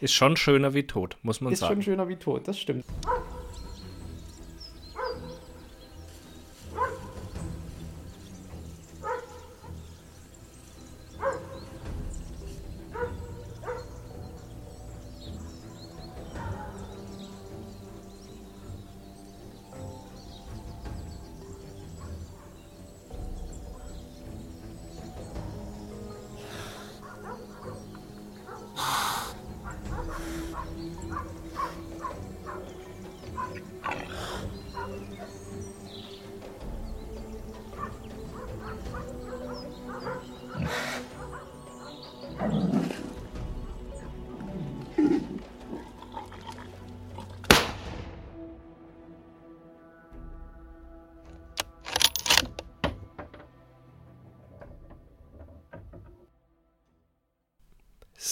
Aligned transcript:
Ist 0.00 0.14
schon 0.14 0.36
schöner 0.36 0.74
wie 0.74 0.86
tot, 0.86 1.16
muss 1.22 1.40
man 1.40 1.52
ist 1.52 1.60
sagen. 1.60 1.72
Ist 1.72 1.84
schon 1.84 1.92
schöner 1.92 2.08
wie 2.08 2.16
tot, 2.16 2.46
das 2.46 2.58
stimmt. 2.58 2.84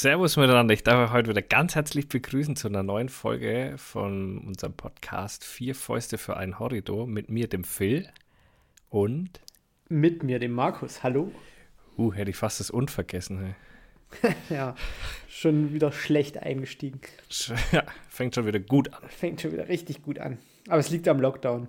Servus 0.07 0.37
miteinander. 0.37 0.73
Ich 0.73 0.85
darf 0.85 1.09
euch 1.09 1.13
heute 1.13 1.31
wieder 1.31 1.43
ganz 1.43 1.75
herzlich 1.75 2.09
begrüßen 2.09 2.55
zu 2.55 2.69
einer 2.69 2.85
neuen 2.85 3.09
Folge 3.09 3.75
von 3.77 4.39
unserem 4.39 4.73
Podcast 4.73 5.43
Vier 5.43 5.75
Fäuste 5.75 6.17
für 6.17 6.37
ein 6.37 6.61
Horridor 6.61 7.09
mit 7.09 7.29
mir, 7.29 7.49
dem 7.49 7.65
Phil 7.65 8.09
und 8.89 9.41
mit 9.89 10.23
mir, 10.23 10.39
dem 10.39 10.53
Markus. 10.53 11.03
Hallo. 11.03 11.33
Uh, 11.99 12.13
hätte 12.13 12.31
ich 12.31 12.37
fast 12.37 12.61
das 12.61 12.71
Und 12.71 12.93
vergessen. 12.93 13.57
Hey. 14.23 14.35
ja, 14.49 14.77
schon 15.29 15.73
wieder 15.73 15.91
schlecht 15.91 16.39
eingestiegen. 16.39 17.01
Ja, 17.73 17.83
fängt 18.09 18.37
schon 18.37 18.47
wieder 18.47 18.61
gut 18.61 18.95
an. 18.95 19.03
Fängt 19.09 19.41
schon 19.41 19.51
wieder 19.51 19.67
richtig 19.67 20.03
gut 20.03 20.21
an. 20.21 20.39
Aber 20.69 20.79
es 20.79 20.89
liegt 20.89 21.09
am 21.09 21.19
Lockdown. 21.19 21.67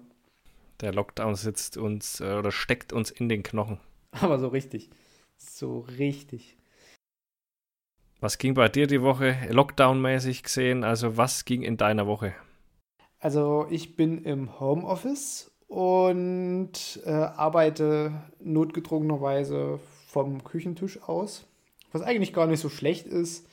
Der 0.81 0.93
Lockdown 0.93 1.33
sitzt 1.33 1.75
uns 1.75 2.19
äh, 2.19 2.33
oder 2.33 2.51
steckt 2.51 2.93
uns 2.93 3.09
in 3.09 3.29
den 3.29 3.41
Knochen. 3.41 3.79
Aber 4.11 4.37
so 4.37 4.49
richtig. 4.49 4.91
So 5.37 5.79
richtig. 5.97 6.55
Was 8.19 8.39
ging 8.39 8.55
bei 8.55 8.67
dir 8.67 8.87
die 8.87 9.03
Woche 9.03 9.35
Lockdown-mäßig 9.51 10.41
gesehen? 10.41 10.83
Also 10.83 11.17
was 11.17 11.45
ging 11.45 11.61
in 11.61 11.77
deiner 11.77 12.07
Woche? 12.07 12.33
Also 13.19 13.67
ich 13.69 13.95
bin 13.95 14.23
im 14.23 14.59
Homeoffice 14.59 15.51
und 15.67 16.99
äh, 17.05 17.11
arbeite 17.11 18.11
notgedrungenerweise 18.39 19.79
vom 20.07 20.43
Küchentisch 20.43 21.01
aus. 21.03 21.45
Was 21.91 22.01
eigentlich 22.01 22.33
gar 22.33 22.47
nicht 22.47 22.59
so 22.59 22.69
schlecht 22.69 23.05
ist, 23.05 23.47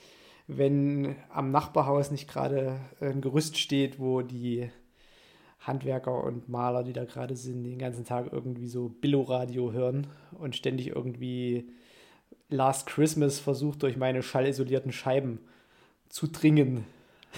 wenn 0.47 1.17
am 1.29 1.51
Nachbarhaus 1.51 2.11
nicht 2.11 2.29
gerade 2.29 2.81
ein 3.01 3.21
Gerüst 3.21 3.59
steht, 3.59 3.99
wo 3.99 4.23
die 4.23 4.71
Handwerker 5.61 6.25
und 6.25 6.49
Maler, 6.49 6.85
die 6.85 6.93
da 6.95 7.05
gerade 7.05 7.37
sind, 7.37 7.65
den 7.65 7.79
ganzen 7.79 8.05
Tag 8.05 8.33
irgendwie 8.33 8.69
so 8.69 8.89
Billo-Radio 8.89 9.73
hören 9.73 10.07
und 10.39 10.57
ständig 10.57 10.89
irgendwie 10.89 11.69
Last 12.49 12.87
Christmas 12.87 13.39
versucht, 13.39 13.83
durch 13.83 13.97
meine 13.97 14.23
schallisolierten 14.23 14.93
Scheiben 14.93 15.41
zu 16.09 16.27
dringen. 16.27 16.85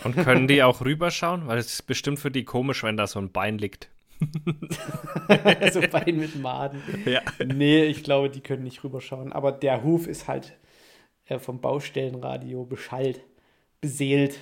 Und 0.04 0.16
können 0.16 0.46
die 0.48 0.62
auch 0.62 0.82
rüberschauen? 0.82 1.46
Weil 1.46 1.58
es 1.58 1.72
ist 1.72 1.86
bestimmt 1.86 2.18
für 2.18 2.30
die 2.30 2.44
komisch, 2.44 2.82
wenn 2.82 2.96
da 2.96 3.06
so 3.06 3.18
ein 3.18 3.32
Bein 3.32 3.58
liegt. 3.58 3.88
so 5.72 5.80
Bein 5.80 6.16
mit 6.16 6.36
Maden. 6.36 6.82
Ja. 7.04 7.22
Nee, 7.44 7.84
ich 7.84 8.02
glaube, 8.02 8.30
die 8.30 8.40
können 8.40 8.64
nicht 8.64 8.82
rüberschauen. 8.84 9.32
Aber 9.32 9.52
der 9.52 9.82
Huf 9.82 10.06
ist 10.06 10.28
halt 10.28 10.56
äh, 11.26 11.38
vom 11.38 11.60
Baustellenradio 11.60 12.64
beschallt, 12.64 13.20
beseelt. 13.80 14.38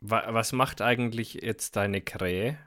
Was 0.00 0.52
macht 0.52 0.82
eigentlich 0.82 1.34
jetzt 1.34 1.76
deine 1.76 2.00
Krähe, 2.00 2.58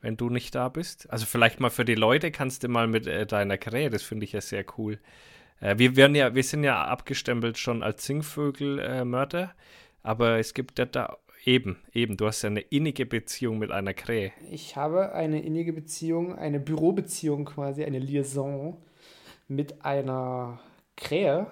wenn 0.00 0.16
du 0.16 0.30
nicht 0.30 0.54
da 0.54 0.68
bist? 0.68 1.08
Also 1.10 1.26
vielleicht 1.26 1.60
mal 1.60 1.70
für 1.70 1.84
die 1.84 1.94
Leute 1.94 2.30
kannst 2.30 2.62
du 2.62 2.68
mal 2.68 2.86
mit 2.86 3.06
äh, 3.06 3.26
deiner 3.26 3.58
Krähe, 3.58 3.90
das 3.90 4.02
finde 4.02 4.24
ich 4.24 4.32
ja 4.32 4.40
sehr 4.40 4.64
cool. 4.78 4.98
Äh, 5.60 5.78
wir, 5.78 5.96
werden 5.96 6.14
ja, 6.14 6.34
wir 6.34 6.42
sind 6.42 6.64
ja 6.64 6.84
abgestempelt 6.84 7.58
schon 7.58 7.82
als 7.82 8.06
Singvögelmörder, 8.06 9.42
äh, 9.42 9.48
aber 10.02 10.38
es 10.38 10.54
gibt 10.54 10.78
ja 10.78 10.86
da 10.86 11.16
eben, 11.44 11.76
eben, 11.92 12.16
du 12.16 12.26
hast 12.26 12.42
ja 12.42 12.50
eine 12.50 12.60
innige 12.60 13.06
Beziehung 13.06 13.58
mit 13.58 13.70
einer 13.70 13.94
Krähe. 13.94 14.32
Ich 14.50 14.76
habe 14.76 15.12
eine 15.12 15.42
innige 15.42 15.72
Beziehung, 15.72 16.36
eine 16.36 16.60
Bürobeziehung 16.60 17.44
quasi, 17.44 17.84
eine 17.84 17.98
Liaison 17.98 18.76
mit 19.48 19.84
einer 19.84 20.60
Krähe, 20.96 21.46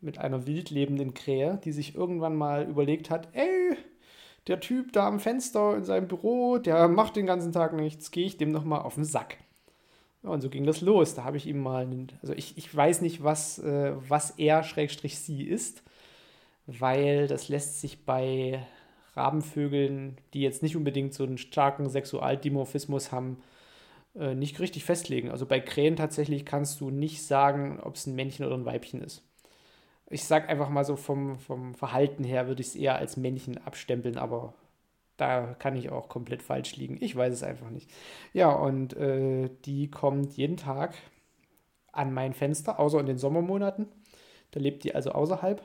mit 0.00 0.18
einer 0.18 0.46
wildlebenden 0.46 1.14
Krähe, 1.14 1.60
die 1.64 1.72
sich 1.72 1.94
irgendwann 1.94 2.34
mal 2.36 2.68
überlegt 2.68 3.10
hat, 3.10 3.28
ey, 3.32 3.76
der 4.48 4.60
Typ 4.60 4.92
da 4.92 5.06
am 5.06 5.20
Fenster 5.20 5.76
in 5.76 5.84
seinem 5.84 6.08
Büro, 6.08 6.58
der 6.58 6.88
macht 6.88 7.16
den 7.16 7.26
ganzen 7.26 7.52
Tag 7.52 7.72
nichts, 7.74 8.10
gehe 8.10 8.26
ich 8.26 8.36
dem 8.36 8.50
noch 8.50 8.64
mal 8.64 8.80
auf 8.80 8.96
den 8.96 9.04
Sack. 9.04 9.38
Ja, 10.22 10.30
und 10.30 10.40
so 10.40 10.50
ging 10.50 10.64
das 10.66 10.80
los. 10.80 11.14
Da 11.14 11.24
habe 11.24 11.36
ich 11.36 11.46
ihm 11.46 11.60
mal, 11.60 11.82
einen, 11.84 12.08
also 12.22 12.32
ich, 12.34 12.56
ich 12.56 12.74
weiß 12.74 13.00
nicht, 13.00 13.22
was, 13.24 13.58
äh, 13.58 13.94
was 14.08 14.30
er 14.32 14.62
Schrägstrich 14.62 15.18
sie 15.18 15.44
ist, 15.44 15.82
weil 16.66 17.26
das 17.28 17.48
lässt 17.48 17.80
sich 17.80 18.04
bei 18.04 18.66
Rabenvögeln, 19.16 20.18
die 20.34 20.42
jetzt 20.42 20.62
nicht 20.62 20.76
unbedingt 20.76 21.14
so 21.14 21.24
einen 21.24 21.38
starken 21.38 21.88
Sexualdimorphismus 21.90 23.12
haben, 23.12 23.42
äh, 24.16 24.34
nicht 24.34 24.60
richtig 24.60 24.84
festlegen. 24.84 25.30
Also 25.30 25.46
bei 25.46 25.60
Krähen 25.60 25.96
tatsächlich 25.96 26.46
kannst 26.46 26.80
du 26.80 26.90
nicht 26.90 27.24
sagen, 27.26 27.80
ob 27.82 27.96
es 27.96 28.06
ein 28.06 28.14
Männchen 28.16 28.46
oder 28.46 28.56
ein 28.56 28.66
Weibchen 28.66 29.02
ist. 29.02 29.24
Ich 30.10 30.24
sage 30.24 30.48
einfach 30.48 30.68
mal 30.70 30.84
so 30.84 30.96
vom, 30.96 31.38
vom 31.40 31.74
Verhalten 31.74 32.24
her 32.24 32.48
würde 32.48 32.62
ich 32.62 32.68
es 32.68 32.76
eher 32.76 32.96
als 32.96 33.16
Männchen 33.16 33.58
abstempeln, 33.58 34.18
aber 34.18 34.54
da 35.22 35.54
kann 35.58 35.76
ich 35.76 35.90
auch 35.90 36.08
komplett 36.08 36.42
falsch 36.42 36.74
liegen. 36.74 36.98
Ich 37.00 37.14
weiß 37.14 37.32
es 37.32 37.44
einfach 37.44 37.70
nicht. 37.70 37.88
Ja, 38.32 38.50
und 38.50 38.94
äh, 38.96 39.50
die 39.64 39.88
kommt 39.88 40.36
jeden 40.36 40.56
Tag 40.56 40.94
an 41.92 42.12
mein 42.12 42.34
Fenster, 42.34 42.80
außer 42.80 42.98
in 42.98 43.06
den 43.06 43.18
Sommermonaten. 43.18 43.86
Da 44.50 44.58
lebt 44.58 44.82
die 44.82 44.96
also 44.96 45.12
außerhalb. 45.12 45.62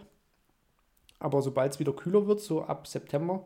Aber 1.20 1.42
sobald 1.42 1.74
es 1.74 1.80
wieder 1.80 1.94
kühler 1.94 2.28
wird, 2.28 2.40
so 2.40 2.62
ab 2.62 2.86
September, 2.86 3.46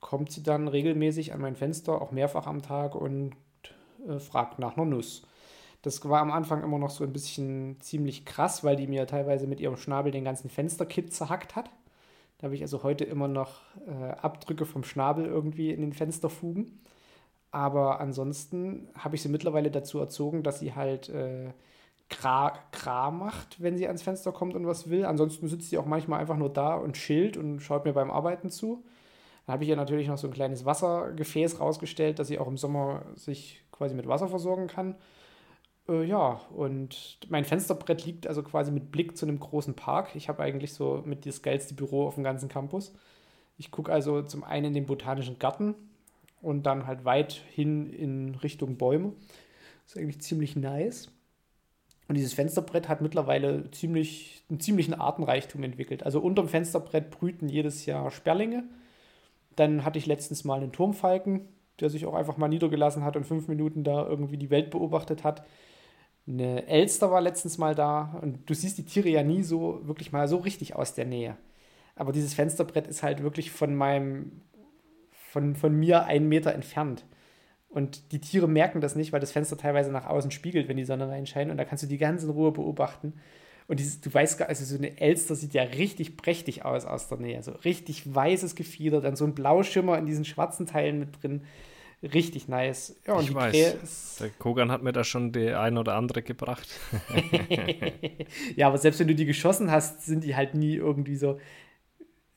kommt 0.00 0.32
sie 0.32 0.42
dann 0.42 0.66
regelmäßig 0.66 1.32
an 1.32 1.40
mein 1.40 1.54
Fenster, 1.54 2.02
auch 2.02 2.10
mehrfach 2.10 2.48
am 2.48 2.60
Tag 2.60 2.96
und 2.96 3.36
äh, 4.08 4.18
fragt 4.18 4.58
nach 4.58 4.76
einer 4.76 4.86
Nuss. 4.86 5.22
Das 5.82 6.04
war 6.08 6.20
am 6.20 6.32
Anfang 6.32 6.64
immer 6.64 6.78
noch 6.78 6.90
so 6.90 7.04
ein 7.04 7.12
bisschen 7.12 7.80
ziemlich 7.80 8.24
krass, 8.24 8.64
weil 8.64 8.74
die 8.74 8.88
mir 8.88 9.06
teilweise 9.06 9.46
mit 9.46 9.60
ihrem 9.60 9.76
Schnabel 9.76 10.10
den 10.10 10.24
ganzen 10.24 10.50
Fensterkit 10.50 11.14
zerhackt 11.14 11.54
hat. 11.54 11.70
Da 12.42 12.46
habe 12.46 12.56
ich 12.56 12.62
also 12.62 12.82
heute 12.82 13.04
immer 13.04 13.28
noch 13.28 13.60
äh, 13.86 14.10
Abdrücke 14.20 14.66
vom 14.66 14.82
Schnabel 14.82 15.26
irgendwie 15.26 15.70
in 15.70 15.80
den 15.80 15.92
Fensterfugen. 15.92 16.80
Aber 17.52 18.00
ansonsten 18.00 18.88
habe 18.98 19.14
ich 19.14 19.22
sie 19.22 19.28
mittlerweile 19.28 19.70
dazu 19.70 20.00
erzogen, 20.00 20.42
dass 20.42 20.58
sie 20.58 20.74
halt 20.74 21.08
äh, 21.08 21.52
Kra, 22.08 22.58
Kra 22.72 23.12
macht, 23.12 23.62
wenn 23.62 23.78
sie 23.78 23.86
ans 23.86 24.02
Fenster 24.02 24.32
kommt 24.32 24.56
und 24.56 24.66
was 24.66 24.90
will. 24.90 25.04
Ansonsten 25.04 25.46
sitzt 25.46 25.70
sie 25.70 25.78
auch 25.78 25.86
manchmal 25.86 26.18
einfach 26.18 26.36
nur 26.36 26.52
da 26.52 26.74
und 26.74 26.94
chillt 26.94 27.36
und 27.36 27.60
schaut 27.60 27.84
mir 27.84 27.92
beim 27.92 28.10
Arbeiten 28.10 28.50
zu. 28.50 28.82
Dann 29.46 29.54
habe 29.54 29.62
ich 29.62 29.70
ihr 29.70 29.76
natürlich 29.76 30.08
noch 30.08 30.18
so 30.18 30.26
ein 30.26 30.32
kleines 30.32 30.64
Wassergefäß 30.64 31.60
rausgestellt, 31.60 32.18
dass 32.18 32.26
sie 32.26 32.40
auch 32.40 32.48
im 32.48 32.58
Sommer 32.58 33.02
sich 33.14 33.62
quasi 33.70 33.94
mit 33.94 34.08
Wasser 34.08 34.26
versorgen 34.26 34.66
kann. 34.66 34.96
Äh, 35.88 36.04
ja, 36.04 36.40
und 36.54 37.18
mein 37.28 37.44
Fensterbrett 37.44 38.04
liegt 38.04 38.26
also 38.26 38.42
quasi 38.42 38.70
mit 38.70 38.90
Blick 38.92 39.16
zu 39.16 39.26
einem 39.26 39.40
großen 39.40 39.74
Park. 39.74 40.14
Ich 40.14 40.28
habe 40.28 40.42
eigentlich 40.42 40.72
so 40.72 41.02
mit 41.04 41.26
das 41.26 41.42
geilste 41.42 41.74
Büro 41.74 42.06
auf 42.06 42.14
dem 42.14 42.24
ganzen 42.24 42.48
Campus. 42.48 42.92
Ich 43.58 43.70
gucke 43.70 43.92
also 43.92 44.22
zum 44.22 44.44
einen 44.44 44.66
in 44.66 44.74
den 44.74 44.86
botanischen 44.86 45.38
Garten 45.38 45.74
und 46.40 46.64
dann 46.64 46.86
halt 46.86 47.04
weit 47.04 47.32
hin 47.32 47.92
in 47.92 48.34
Richtung 48.36 48.76
Bäume. 48.76 49.12
Ist 49.86 49.96
eigentlich 49.96 50.20
ziemlich 50.20 50.56
nice. 50.56 51.10
Und 52.08 52.16
dieses 52.16 52.34
Fensterbrett 52.34 52.88
hat 52.88 53.00
mittlerweile 53.00 53.70
ziemlich, 53.70 54.42
einen 54.50 54.60
ziemlichen 54.60 54.94
Artenreichtum 54.94 55.62
entwickelt. 55.62 56.02
Also 56.02 56.20
unterm 56.20 56.48
Fensterbrett 56.48 57.10
brüten 57.10 57.48
jedes 57.48 57.86
Jahr 57.86 58.10
Sperlinge. 58.10 58.64
Dann 59.56 59.84
hatte 59.84 59.98
ich 59.98 60.06
letztens 60.06 60.44
mal 60.44 60.60
einen 60.60 60.72
Turmfalken, 60.72 61.48
der 61.80 61.90
sich 61.90 62.06
auch 62.06 62.14
einfach 62.14 62.36
mal 62.36 62.48
niedergelassen 62.48 63.04
hat 63.04 63.16
und 63.16 63.24
fünf 63.24 63.48
Minuten 63.48 63.84
da 63.84 64.06
irgendwie 64.06 64.36
die 64.36 64.50
Welt 64.50 64.70
beobachtet 64.70 65.24
hat. 65.24 65.44
Eine 66.26 66.66
Elster 66.68 67.10
war 67.10 67.20
letztens 67.20 67.58
mal 67.58 67.74
da 67.74 68.18
und 68.22 68.48
du 68.48 68.54
siehst 68.54 68.78
die 68.78 68.84
Tiere 68.84 69.08
ja 69.08 69.22
nie 69.22 69.42
so 69.42 69.80
wirklich 69.86 70.12
mal 70.12 70.28
so 70.28 70.36
richtig 70.36 70.76
aus 70.76 70.94
der 70.94 71.04
Nähe. 71.04 71.36
Aber 71.96 72.12
dieses 72.12 72.34
Fensterbrett 72.34 72.86
ist 72.86 73.02
halt 73.02 73.22
wirklich 73.22 73.50
von 73.50 73.74
meinem, 73.74 74.42
von, 75.30 75.56
von 75.56 75.74
mir 75.74 76.04
einen 76.04 76.28
Meter 76.28 76.54
entfernt. 76.54 77.04
Und 77.68 78.12
die 78.12 78.20
Tiere 78.20 78.48
merken 78.48 78.80
das 78.80 78.96
nicht, 78.96 79.12
weil 79.12 79.20
das 79.20 79.32
Fenster 79.32 79.56
teilweise 79.56 79.90
nach 79.90 80.06
außen 80.06 80.30
spiegelt, 80.30 80.68
wenn 80.68 80.76
die 80.76 80.84
Sonne 80.84 81.08
reinscheint. 81.08 81.50
Und 81.50 81.56
da 81.56 81.64
kannst 81.64 81.82
du 81.82 81.88
die 81.88 81.98
ganz 81.98 82.22
in 82.22 82.30
Ruhe 82.30 82.52
beobachten. 82.52 83.14
Und 83.66 83.80
die, 83.80 84.00
du 84.00 84.12
weißt 84.12 84.38
gar, 84.38 84.48
also 84.48 84.64
so 84.64 84.76
eine 84.76 85.00
Elster 85.00 85.34
sieht 85.34 85.54
ja 85.54 85.62
richtig 85.62 86.16
prächtig 86.16 86.64
aus 86.64 86.84
aus 86.84 87.08
der 87.08 87.18
Nähe. 87.18 87.42
So 87.42 87.52
richtig 87.52 88.14
weißes 88.14 88.54
Gefieder, 88.54 89.00
dann 89.00 89.16
so 89.16 89.24
ein 89.24 89.34
Blauschimmer 89.34 89.98
in 89.98 90.06
diesen 90.06 90.24
schwarzen 90.24 90.66
Teilen 90.66 90.98
mit 90.98 91.22
drin. 91.22 91.42
Richtig 92.02 92.48
nice. 92.48 92.96
Ja, 93.06 93.14
und 93.14 93.24
ich 93.24 93.34
weiß. 93.34 94.16
Der 94.20 94.30
Kogan 94.30 94.72
hat 94.72 94.82
mir 94.82 94.92
da 94.92 95.04
schon 95.04 95.30
die 95.30 95.50
ein 95.50 95.78
oder 95.78 95.94
andere 95.94 96.22
gebracht. 96.22 96.68
ja, 98.56 98.66
aber 98.66 98.78
selbst 98.78 98.98
wenn 98.98 99.06
du 99.06 99.14
die 99.14 99.24
geschossen 99.24 99.70
hast, 99.70 100.04
sind 100.04 100.24
die 100.24 100.34
halt 100.34 100.54
nie 100.54 100.74
irgendwie 100.74 101.16
so. 101.16 101.38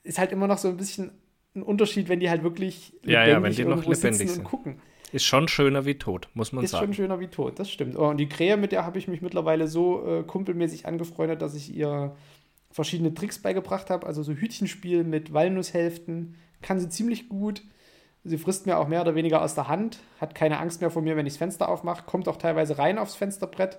Ist 0.04 0.18
halt 0.18 0.30
immer 0.30 0.46
noch 0.46 0.58
so 0.58 0.68
ein 0.68 0.76
bisschen 0.76 1.10
ein 1.56 1.62
Unterschied, 1.62 2.08
wenn 2.08 2.20
die 2.20 2.30
halt 2.30 2.44
wirklich 2.44 2.92
ja, 3.02 3.26
ja, 3.26 3.42
wenn 3.42 3.52
die 3.52 3.64
noch 3.64 3.84
lebendig 3.84 4.30
sind. 4.30 4.44
gucken. 4.44 4.80
Ist 5.12 5.24
schon 5.24 5.48
schöner 5.48 5.84
wie 5.84 5.94
tot, 5.94 6.28
muss 6.34 6.52
man 6.52 6.64
ist 6.64 6.70
sagen. 6.70 6.90
Ist 6.90 6.96
schon 6.96 7.04
schöner 7.04 7.20
wie 7.20 7.28
tot, 7.28 7.58
das 7.58 7.70
stimmt. 7.70 7.96
Oh, 7.96 8.08
und 8.08 8.18
die 8.18 8.28
Krähe, 8.28 8.56
mit 8.56 8.72
der 8.72 8.84
habe 8.84 8.98
ich 8.98 9.08
mich 9.08 9.22
mittlerweile 9.22 9.66
so 9.66 10.06
äh, 10.06 10.22
kumpelmäßig 10.22 10.86
angefreundet, 10.86 11.42
dass 11.42 11.54
ich 11.54 11.74
ihr 11.74 12.14
verschiedene 12.70 13.14
Tricks 13.14 13.40
beigebracht 13.40 13.90
habe. 13.90 14.06
Also 14.06 14.22
so 14.22 14.32
Hütchenspiel 14.32 15.04
mit 15.04 15.32
Walnusshälften 15.32 16.36
kann 16.60 16.78
sie 16.78 16.88
ziemlich 16.88 17.28
gut. 17.28 17.62
Sie 18.26 18.38
frisst 18.38 18.66
mir 18.66 18.78
auch 18.78 18.88
mehr 18.88 19.02
oder 19.02 19.14
weniger 19.14 19.40
aus 19.40 19.54
der 19.54 19.68
Hand, 19.68 20.00
hat 20.20 20.34
keine 20.34 20.58
Angst 20.58 20.80
mehr 20.80 20.90
vor 20.90 21.00
mir, 21.00 21.16
wenn 21.16 21.26
ich 21.26 21.34
das 21.34 21.38
Fenster 21.38 21.68
aufmache, 21.68 22.04
kommt 22.06 22.26
auch 22.26 22.36
teilweise 22.36 22.76
rein 22.76 22.98
aufs 22.98 23.14
Fensterbrett. 23.14 23.78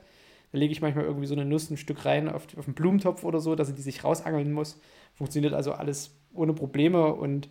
Da 0.54 0.58
lege 0.58 0.72
ich 0.72 0.82
manchmal 0.82 1.04
irgendwie 1.04 1.28
so 1.28 1.36
eine 1.36 1.44
Nuss 1.44 1.70
ein 1.70 1.76
Stück 1.76 2.06
rein 2.06 2.30
auf, 2.30 2.48
auf 2.58 2.66
einen 2.66 2.74
Blumentopf 2.74 3.26
oder 3.26 3.42
so, 3.42 3.56
dass 3.56 3.68
sie 3.68 3.76
die 3.76 3.82
sich 3.82 4.06
rausangeln 4.06 4.54
muss. 4.54 4.80
Funktioniert 5.16 5.54
also 5.54 5.74
alles 5.74 6.16
ohne 6.34 6.54
Probleme 6.54 7.14
und 7.14 7.50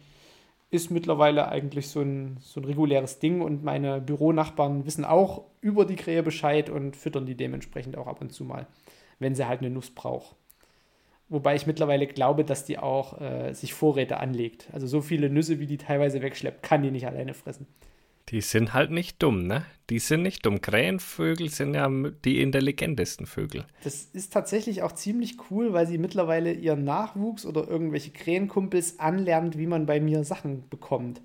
ist 0.71 0.91
mittlerweile 0.91 1.49
eigentlich 1.49 1.89
so 1.89 2.01
ein, 2.01 2.39
so 2.41 2.61
ein 2.61 2.65
reguläres 2.65 3.19
Ding 3.19 3.43
und 3.43 3.63
meine 3.63 4.01
Büronachbarn 4.01 4.87
wissen 4.87 5.05
auch 5.05 5.45
über 5.61 5.85
die 5.85 5.97
Krähe 5.97 6.23
Bescheid 6.23 6.71
und 6.71 6.97
füttern 6.97 7.27
die 7.27 7.37
dementsprechend 7.37 7.97
auch 7.99 8.07
ab 8.07 8.23
und 8.23 8.33
zu 8.33 8.45
mal, 8.45 8.67
wenn 9.19 9.35
sie 9.35 9.47
halt 9.47 9.61
eine 9.61 9.71
Nuss 9.71 9.91
braucht. 9.91 10.35
Wobei 11.29 11.57
ich 11.57 11.67
mittlerweile 11.67 12.07
glaube, 12.07 12.45
dass 12.45 12.65
die 12.65 12.79
auch 12.79 13.21
äh, 13.21 13.53
sich 13.53 13.75
Vorräte 13.75 14.19
anlegt. 14.19 14.69
Also 14.73 14.87
so 14.87 15.01
viele 15.01 15.29
Nüsse, 15.29 15.59
wie 15.59 15.67
die 15.67 15.77
teilweise 15.77 16.23
wegschleppt, 16.23 16.63
kann 16.63 16.83
die 16.83 16.93
nicht 16.93 17.07
alleine 17.07 17.35
fressen. 17.35 17.67
Die 18.29 18.41
sind 18.41 18.75
halt 18.75 18.91
nicht 18.91 19.23
dumm, 19.23 19.47
ne? 19.47 19.65
Die 19.89 20.01
sind 20.01 20.23
nicht 20.23 20.45
dumm. 20.45 20.61
Krähenvögel 20.61 21.49
sind 21.49 21.75
ja 21.75 21.89
die 22.25 22.41
intelligentesten 22.41 23.27
Vögel. 23.27 23.65
Das 23.85 24.03
ist 24.13 24.33
tatsächlich 24.33 24.83
auch 24.83 24.93
ziemlich 24.93 25.37
cool, 25.51 25.73
weil 25.73 25.87
sie 25.87 25.99
mittlerweile 25.99 26.53
ihren 26.53 26.83
Nachwuchs 26.85 27.47
oder 27.47 27.69
irgendwelche 27.69 28.11
Krähenkumpels 28.11 28.99
anlernt, 28.99 29.59
wie 29.59 29.69
man 29.69 29.87
bei 29.87 30.01
mir 30.01 30.25
Sachen 30.25 30.69
bekommt. 30.69 31.23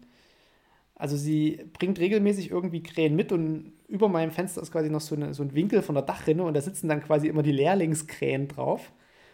Also 0.94 1.18
sie 1.18 1.60
bringt 1.74 2.00
regelmäßig 2.00 2.52
irgendwie 2.52 2.84
Krähen 2.84 3.16
mit 3.16 3.32
und 3.32 3.74
über 3.88 4.08
meinem 4.08 4.32
Fenster 4.32 4.62
ist 4.62 4.72
quasi 4.72 4.92
noch 4.92 5.02
so, 5.02 5.16
eine, 5.16 5.34
so 5.34 5.42
ein 5.42 5.56
Winkel 5.56 5.82
von 5.82 5.96
der 5.96 6.04
Dachrinne 6.04 6.44
und 6.44 6.54
da 6.54 6.62
sitzen 6.62 6.88
dann 6.88 7.02
quasi 7.02 7.28
immer 7.28 7.42
die 7.42 7.52
Lehrlingskrähen 7.52 8.48
drauf 8.48 8.92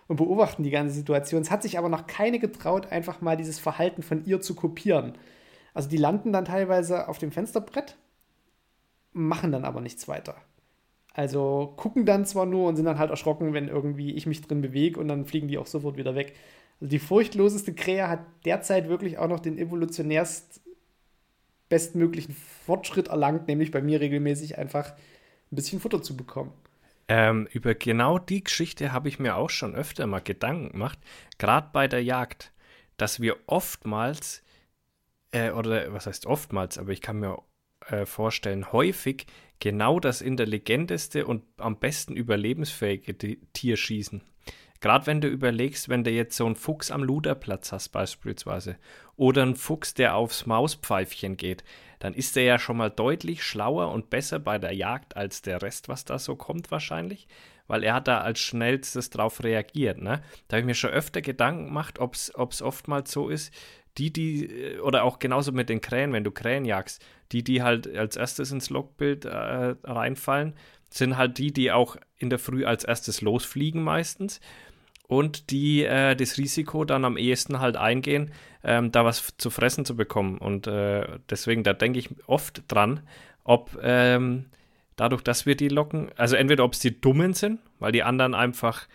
und 0.08 0.18
beobachten 0.18 0.64
die 0.64 0.70
ganze 0.70 0.96
Situation. 0.96 1.42
Es 1.42 1.52
hat 1.52 1.64
sich 1.64 1.78
aber 1.78 1.90
noch 1.90 2.08
keine 2.08 2.40
getraut, 2.40 2.92
einfach 2.92 3.22
mal 3.22 3.38
dieses 3.38 3.60
Verhalten 3.60 4.04
von 4.04 4.26
ihr 4.26 4.42
zu 4.42 4.56
kopieren. 4.56 5.14
Also 5.74 5.90
die 5.90 5.98
landen 5.98 6.34
dann 6.34 6.46
teilweise 6.46 7.08
auf 7.08 7.18
dem 7.18 7.32
Fensterbrett, 7.32 7.98
machen 9.12 9.52
dann 9.52 9.66
aber 9.66 9.82
nichts 9.82 10.08
weiter. 10.08 10.36
Also 11.14 11.74
gucken 11.78 12.06
dann 12.06 12.26
zwar 12.26 12.46
nur 12.46 12.68
und 12.68 12.76
sind 12.76 12.86
dann 12.86 13.00
halt 13.00 13.10
erschrocken, 13.10 13.54
wenn 13.54 13.68
irgendwie 13.68 14.14
ich 14.14 14.28
mich 14.28 14.42
drin 14.42 14.62
bewege 14.62 15.00
und 15.00 15.08
dann 15.08 15.26
fliegen 15.26 15.48
die 15.48 15.58
auch 15.58 15.66
sofort 15.66 15.98
wieder 15.98 16.16
weg. 16.16 16.36
Also 16.80 16.90
die 16.90 17.00
furchtloseste 17.00 17.74
Krähe 17.74 18.08
hat 18.08 18.20
derzeit 18.46 18.88
wirklich 18.88 19.18
auch 19.18 19.28
noch 19.28 19.40
den 19.40 19.58
evolutionärst 19.58 20.62
bestmöglichen 21.70 22.36
Fortschritt 22.66 23.08
erlangt, 23.08 23.48
nämlich 23.48 23.72
bei 23.72 23.82
mir 23.82 24.00
regelmäßig 24.00 24.58
einfach 24.58 24.94
ein 25.52 25.56
bisschen 25.56 25.80
Futter 25.80 26.02
zu 26.02 26.16
bekommen. 26.16 26.54
Ähm, 27.10 27.48
über 27.52 27.74
genau 27.74 28.20
die 28.20 28.44
Geschichte 28.44 28.92
habe 28.92 29.08
ich 29.08 29.20
mir 29.20 29.36
auch 29.38 29.50
schon 29.50 29.76
öfter 29.76 30.08
mal 30.08 30.20
Gedanken 30.20 30.72
gemacht, 30.72 31.00
gerade 31.38 31.70
bei 31.72 31.88
der 31.88 32.04
Jagd, 32.04 32.52
dass 32.98 33.22
wir 33.22 33.38
oftmals 33.48 34.44
äh, 35.32 35.52
oder 35.52 35.94
was 35.94 36.08
heißt 36.08 36.26
oftmals, 36.26 36.78
aber 36.78 36.92
ich 36.92 37.02
kann 37.02 37.20
mir 37.20 37.42
äh, 37.88 38.06
vorstellen, 38.06 38.72
häufig 38.72 39.26
genau 39.60 40.00
das 40.00 40.22
intelligenteste 40.22 41.26
und 41.26 41.44
am 41.58 41.80
besten 41.80 42.16
überlebensfähige 42.16 43.18
Tier 43.54 43.78
schießen. 43.78 44.22
Gerade 44.80 45.08
wenn 45.08 45.22
du 45.22 45.28
überlegst, 45.28 45.90
wenn 45.90 46.04
du 46.04 46.12
jetzt 46.12 46.38
so 46.38 46.46
einen 46.46 46.56
Fuchs 46.56 46.92
am 46.92 47.04
Luderplatz 47.04 47.72
hast 47.72 47.90
beispielsweise 47.90 48.78
oder 49.16 49.42
einen 49.42 49.56
Fuchs, 49.56 49.94
der 49.94 50.16
aufs 50.16 50.46
Mauspfeifchen 50.46 51.38
geht, 51.38 51.64
dann 52.00 52.14
ist 52.14 52.36
der 52.36 52.44
ja 52.44 52.60
schon 52.60 52.78
mal 52.78 52.92
deutlich 52.92 53.44
schlauer 53.44 53.92
und 53.92 54.10
besser 54.10 54.40
bei 54.40 54.60
der 54.60 54.74
Jagd 54.74 55.18
als 55.18 55.42
der 55.42 55.62
Rest, 55.62 55.90
was 55.90 56.06
da 56.06 56.20
so 56.20 56.36
kommt 56.36 56.70
wahrscheinlich, 56.70 57.28
weil 57.68 57.84
er 57.84 57.96
hat 57.96 58.08
da 58.08 58.22
als 58.22 58.40
schnellstes 58.40 59.10
drauf 59.10 59.44
reagiert. 59.44 60.00
Ne? 60.00 60.22
Da 60.48 60.56
habe 60.58 60.62
ich 60.62 60.66
mir 60.68 60.76
schon 60.76 60.92
öfter 60.92 61.22
Gedanken 61.22 61.66
gemacht, 61.66 62.00
ob 62.00 62.14
es 62.14 62.34
oftmals 62.36 63.12
so 63.12 63.30
ist, 63.30 63.54
die, 63.98 64.14
die, 64.14 64.46
äh, 64.46 64.80
oder 64.80 65.04
auch 65.04 65.20
genauso 65.20 65.52
mit 65.52 65.70
den 65.70 65.82
Krähen, 65.82 66.14
wenn 66.14 66.24
du 66.24 66.32
Krähen 66.32 66.66
jagst, 66.66 67.04
die, 67.32 67.44
die 67.44 67.64
halt 67.64 67.94
als 67.96 68.16
erstes 68.16 68.52
ins 68.52 68.70
Logbild 68.70 69.26
äh, 69.26 69.76
reinfallen, 69.84 70.54
sind 70.90 71.18
halt 71.18 71.38
die, 71.38 71.52
die 71.52 71.72
auch 71.72 71.98
in 72.18 72.30
der 72.30 72.40
Früh 72.40 72.66
als 72.66 72.84
erstes 72.84 73.22
losfliegen 73.22 73.84
meistens 73.84 74.40
und 75.08 75.50
die 75.52 75.84
äh, 75.84 76.16
das 76.16 76.38
Risiko 76.38 76.84
dann 76.86 77.06
am 77.06 77.18
ehesten 77.18 77.60
halt 77.60 77.78
eingehen, 77.78 78.32
ähm, 78.64 78.92
da 78.92 79.06
was 79.06 79.36
zu 79.38 79.50
fressen 79.50 79.86
zu 79.86 79.96
bekommen. 79.96 80.38
Und 80.38 80.68
äh, 80.68 81.06
deswegen, 81.30 81.64
da 81.64 81.74
denke 81.74 82.00
ich 82.00 82.10
oft 82.28 82.64
dran, 82.68 83.02
ob 83.44 83.78
ähm, 83.82 84.46
dadurch, 84.98 85.22
dass 85.22 85.46
wir 85.46 85.56
die 85.56 85.70
locken, 85.70 86.10
also 86.18 86.36
entweder 86.36 86.66
ob 86.66 86.74
es 86.74 86.80
die 86.80 87.00
Dummen 87.00 87.34
sind, 87.34 87.60
weil 87.80 87.94
die 87.94 88.04
anderen 88.04 88.34
einfach, 88.34 88.88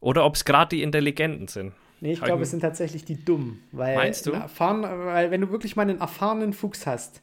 oder 0.00 0.26
ob 0.26 0.34
es 0.34 0.44
gerade 0.44 0.76
die 0.76 0.82
Intelligenten 0.82 1.48
sind. 1.48 1.72
Nee, 2.00 2.12
ich 2.12 2.20
glaube, 2.20 2.42
es 2.42 2.50
sind 2.50 2.60
tatsächlich 2.60 3.06
die 3.06 3.24
Dummen. 3.24 3.62
Weil 3.72 3.96
Meinst 3.96 4.26
du? 4.26 4.32
Erfahren, 4.32 4.82
weil 4.82 5.30
wenn 5.30 5.40
du 5.40 5.50
wirklich 5.50 5.74
mal 5.74 5.82
einen 5.82 6.00
erfahrenen 6.00 6.52
Fuchs 6.52 6.86
hast, 6.86 7.22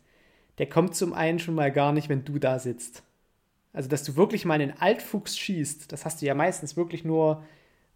der 0.57 0.67
kommt 0.67 0.95
zum 0.95 1.13
einen 1.13 1.37
schon 1.37 1.53
mal 1.53 1.71
gar 1.71 1.91
nicht, 1.93 2.09
wenn 2.09 2.25
du 2.25 2.39
da 2.39 2.57
sitzt. 2.57 3.03
Also, 3.73 3.87
dass 3.87 4.03
du 4.03 4.15
wirklich 4.15 4.43
mal 4.43 4.55
einen 4.55 4.73
Altfuchs 4.79 5.37
schießt, 5.37 5.91
das 5.91 6.03
hast 6.03 6.21
du 6.21 6.25
ja 6.25 6.33
meistens 6.33 6.75
wirklich 6.75 7.05
nur 7.05 7.43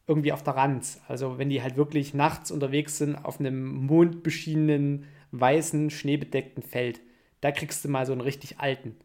irgendwie 0.08 0.32
auf 0.32 0.44
der 0.44 0.56
Rand. 0.56 0.86
Also, 1.08 1.38
wenn 1.38 1.50
die 1.50 1.62
halt 1.62 1.78
wirklich 1.78 2.14
nachts 2.14 2.52
unterwegs 2.52 2.98
sind 2.98 3.16
auf 3.16 3.40
einem 3.40 3.86
mondbeschienenen, 3.86 5.06
weißen, 5.32 5.90
schneebedeckten 5.90 6.64
Feld, 6.64 7.02
da 7.42 7.52
kriegst 7.52 7.84
du 7.84 7.90
mal 7.90 8.06
so 8.06 8.12
einen 8.12 8.22
richtig 8.22 8.60
alten. 8.60 8.96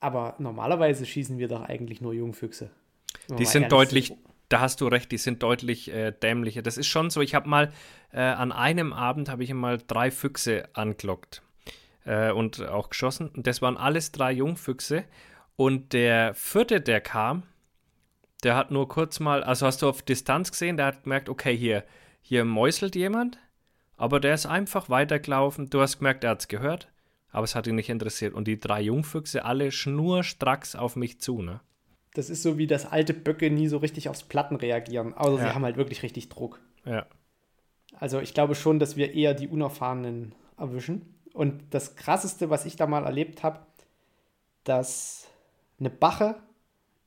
Aber 0.00 0.34
normalerweise 0.38 1.06
schießen 1.06 1.38
wir 1.38 1.48
doch 1.48 1.62
eigentlich 1.62 2.00
nur 2.00 2.12
Jungfüchse. 2.12 2.70
Die 3.38 3.46
sind 3.46 3.72
deutlich, 3.72 4.08
sind 4.08 4.18
da 4.48 4.60
hast 4.60 4.80
du 4.80 4.86
recht, 4.86 5.10
die 5.10 5.18
sind 5.18 5.42
deutlich 5.42 5.92
äh, 5.92 6.12
dämlicher. 6.12 6.62
Das 6.62 6.76
ist 6.76 6.86
schon 6.86 7.10
so. 7.10 7.20
Ich 7.20 7.34
habe 7.34 7.48
mal 7.48 7.72
äh, 8.12 8.20
an 8.20 8.52
einem 8.52 8.92
Abend 8.92 9.28
habe 9.28 9.42
ich 9.42 9.52
mal 9.52 9.78
drei 9.86 10.10
Füchse 10.10 10.68
angelockt 10.74 11.42
äh, 12.04 12.30
und 12.30 12.62
auch 12.62 12.90
geschossen. 12.90 13.28
Und 13.28 13.46
das 13.46 13.62
waren 13.62 13.76
alles 13.76 14.12
drei 14.12 14.32
Jungfüchse. 14.32 15.04
Und 15.56 15.92
der 15.92 16.34
vierte, 16.34 16.80
der 16.80 17.00
kam, 17.00 17.44
der 18.44 18.56
hat 18.56 18.70
nur 18.70 18.88
kurz 18.88 19.20
mal, 19.20 19.42
also 19.42 19.66
hast 19.66 19.82
du 19.82 19.88
auf 19.88 20.02
Distanz 20.02 20.50
gesehen, 20.50 20.76
der 20.76 20.86
hat 20.86 21.04
gemerkt, 21.04 21.28
okay, 21.28 21.56
hier, 21.56 21.84
hier 22.20 22.44
mäuselt 22.44 22.94
jemand, 22.94 23.38
aber 23.96 24.20
der 24.20 24.34
ist 24.34 24.46
einfach 24.46 24.88
weitergelaufen. 24.88 25.70
Du 25.70 25.80
hast 25.80 25.98
gemerkt, 25.98 26.24
er 26.24 26.30
hat 26.30 26.40
es 26.40 26.48
gehört, 26.48 26.88
aber 27.30 27.44
es 27.44 27.54
hat 27.54 27.66
ihn 27.66 27.74
nicht 27.74 27.90
interessiert. 27.90 28.34
Und 28.34 28.46
die 28.46 28.60
drei 28.60 28.82
Jungfüchse 28.82 29.44
alle 29.44 29.72
schnurstracks 29.72 30.76
auf 30.76 30.96
mich 30.96 31.20
zu, 31.20 31.42
ne? 31.42 31.60
Das 32.14 32.30
ist 32.30 32.42
so 32.42 32.58
wie 32.58 32.68
das 32.68 32.86
alte 32.86 33.12
Böcke 33.12 33.50
nie 33.50 33.66
so 33.66 33.78
richtig 33.78 34.08
aufs 34.08 34.22
Platten 34.22 34.54
reagieren. 34.54 35.14
Aber 35.14 35.36
ja. 35.38 35.38
sie 35.38 35.54
haben 35.54 35.64
halt 35.64 35.76
wirklich 35.76 36.04
richtig 36.04 36.28
Druck. 36.28 36.60
Ja. 36.84 37.06
Also 37.98 38.20
ich 38.20 38.34
glaube 38.34 38.54
schon, 38.54 38.78
dass 38.78 38.96
wir 38.96 39.14
eher 39.14 39.34
die 39.34 39.48
Unerfahrenen 39.48 40.32
erwischen. 40.56 41.14
Und 41.32 41.62
das 41.70 41.96
Krasseste, 41.96 42.50
was 42.50 42.66
ich 42.66 42.76
da 42.76 42.86
mal 42.86 43.04
erlebt 43.04 43.42
habe, 43.42 43.60
dass 44.62 45.28
eine 45.80 45.90
Bache, 45.90 46.36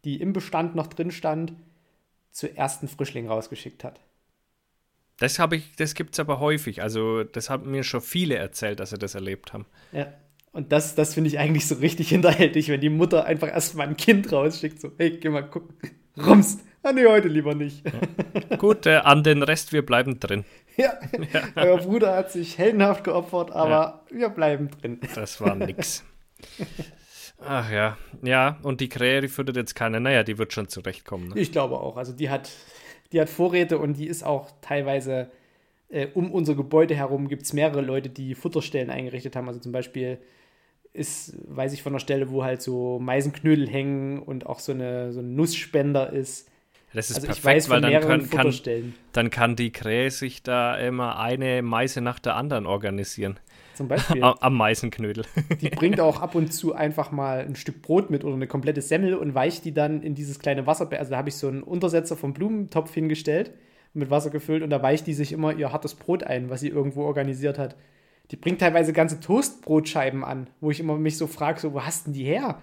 die 0.07 0.21
im 0.21 0.31
Bestand 0.31 0.73
noch 0.73 0.87
drin 0.87 1.11
stand, 1.11 1.51
zuerst 2.31 2.81
einen 2.81 2.87
Frischling 2.87 3.27
rausgeschickt 3.27 3.83
hat. 3.83 3.99
Das 5.19 5.37
habe 5.37 5.57
ich, 5.57 5.75
das 5.75 5.95
gibt 5.95 6.13
es 6.13 6.19
aber 6.21 6.39
häufig. 6.39 6.81
Also, 6.81 7.25
das 7.25 7.49
haben 7.49 7.69
mir 7.69 7.83
schon 7.83 7.99
viele 7.99 8.35
erzählt, 8.35 8.79
dass 8.79 8.91
sie 8.91 8.97
das 8.97 9.15
erlebt 9.15 9.51
haben. 9.51 9.65
Ja. 9.91 10.13
Und 10.53 10.71
das, 10.71 10.95
das 10.95 11.13
finde 11.13 11.27
ich 11.27 11.39
eigentlich 11.39 11.67
so 11.67 11.75
richtig 11.75 12.07
hinterhältig, 12.15 12.69
wenn 12.69 12.79
die 12.79 12.89
Mutter 12.89 13.25
einfach 13.25 13.49
erstmal 13.49 13.87
ein 13.87 13.97
Kind 13.97 14.31
rausschickt, 14.31 14.79
so, 14.79 14.91
hey, 14.97 15.17
geh 15.17 15.27
mal 15.27 15.41
gucken. 15.41 15.75
Rums. 16.15 16.59
Ah, 16.83 16.93
nee, 16.93 17.05
heute 17.05 17.27
lieber 17.27 17.53
nicht. 17.53 17.83
Ja. 17.85 18.55
Gut, 18.55 18.85
äh, 18.85 18.97
an 18.97 19.23
den 19.23 19.43
Rest, 19.43 19.73
wir 19.73 19.85
bleiben 19.85 20.21
drin. 20.21 20.45
Ja, 20.77 20.93
ja. 21.33 21.41
euer 21.55 21.79
Bruder 21.79 22.15
hat 22.15 22.31
sich 22.31 22.57
heldenhaft 22.57 23.03
geopfert, 23.03 23.51
aber 23.51 24.05
ja. 24.09 24.17
wir 24.17 24.29
bleiben 24.29 24.69
drin. 24.71 25.01
Das 25.15 25.41
war 25.41 25.53
nix. 25.55 26.05
Ach 27.39 27.71
ja, 27.71 27.97
ja, 28.23 28.57
und 28.63 28.81
die 28.81 28.89
Krähe, 28.89 29.21
die 29.21 29.27
füttert 29.27 29.55
jetzt 29.55 29.75
keine, 29.75 29.99
naja, 29.99 30.23
die 30.23 30.37
wird 30.37 30.53
schon 30.53 30.67
zurechtkommen. 30.69 31.29
Ne? 31.29 31.39
Ich 31.39 31.51
glaube 31.51 31.79
auch, 31.79 31.97
also 31.97 32.11
die 32.13 32.29
hat, 32.29 32.49
die 33.11 33.21
hat 33.21 33.29
Vorräte 33.29 33.77
und 33.77 33.93
die 33.93 34.07
ist 34.07 34.23
auch 34.23 34.49
teilweise 34.61 35.29
äh, 35.89 36.07
um 36.13 36.31
unser 36.31 36.55
Gebäude 36.55 36.95
herum 36.95 37.27
gibt 37.27 37.43
es 37.43 37.53
mehrere 37.53 37.81
Leute, 37.81 38.09
die 38.09 38.35
Futterstellen 38.35 38.89
eingerichtet 38.89 39.35
haben. 39.35 39.47
Also 39.47 39.59
zum 39.59 39.71
Beispiel 39.71 40.17
ist, 40.93 41.37
weiß 41.47 41.73
ich 41.73 41.83
von 41.83 41.93
einer 41.93 41.99
Stelle, 41.99 42.29
wo 42.29 42.43
halt 42.43 42.61
so 42.61 42.99
Meisenknödel 42.99 43.69
hängen 43.69 44.19
und 44.19 44.45
auch 44.45 44.59
so 44.59 44.71
eine, 44.71 45.13
so 45.13 45.19
ein 45.19 45.35
Nussspender 45.35 46.11
ist. 46.11 46.49
Das 46.93 47.09
ist 47.09 47.17
also 47.17 47.27
perfekt, 47.27 47.39
ich 47.39 47.45
weiß 47.45 47.69
weil 47.69 47.81
dann 47.81 48.01
kann, 48.01 48.29
kann, 48.29 48.93
dann 49.11 49.29
kann 49.29 49.55
die 49.55 49.71
Krähe 49.71 50.09
sich 50.09 50.41
da 50.41 50.75
immer 50.77 51.19
eine 51.19 51.61
Meise 51.61 52.01
nach 52.01 52.17
der 52.17 52.35
anderen 52.35 52.65
organisieren. 52.65 53.39
Zum 53.77 53.87
Beispiel. 53.87 54.23
Am, 54.23 54.33
am 54.39 54.55
Meisenknödel. 54.55 55.23
Die 55.61 55.69
bringt 55.69 55.99
auch 55.99 56.19
ab 56.19 56.33
und 56.33 56.51
zu 56.51 56.73
einfach 56.73 57.11
mal 57.11 57.41
ein 57.41 57.55
Stück 57.55 57.83
Brot 57.83 58.09
mit 58.09 58.23
oder 58.23 58.33
eine 58.33 58.47
komplette 58.47 58.81
Semmel 58.81 59.13
und 59.13 59.35
weicht 59.35 59.65
die 59.65 59.73
dann 59.73 60.01
in 60.01 60.15
dieses 60.15 60.39
kleine 60.39 60.65
Wasserbecken. 60.65 60.99
Also 60.99 61.11
da 61.11 61.17
habe 61.17 61.29
ich 61.29 61.35
so 61.35 61.47
einen 61.47 61.61
Untersetzer 61.61 62.17
vom 62.17 62.33
Blumentopf 62.33 62.91
hingestellt, 62.91 63.51
mit 63.93 64.09
Wasser 64.09 64.31
gefüllt 64.31 64.63
und 64.63 64.71
da 64.71 64.81
weicht 64.81 65.05
die 65.05 65.13
sich 65.13 65.31
immer 65.31 65.53
ihr 65.53 65.71
hartes 65.71 65.93
Brot 65.93 66.23
ein, 66.23 66.49
was 66.49 66.61
sie 66.61 66.69
irgendwo 66.69 67.03
organisiert 67.03 67.59
hat. 67.59 67.75
Die 68.31 68.35
bringt 68.35 68.61
teilweise 68.61 68.93
ganze 68.93 69.19
Toastbrotscheiben 69.19 70.23
an, 70.23 70.49
wo 70.59 70.71
ich 70.71 70.79
immer 70.79 70.97
mich 70.97 71.17
so 71.17 71.27
frage, 71.27 71.59
so, 71.59 71.73
wo 71.73 71.83
hast 71.83 72.07
denn 72.07 72.13
die 72.13 72.25
her? 72.25 72.59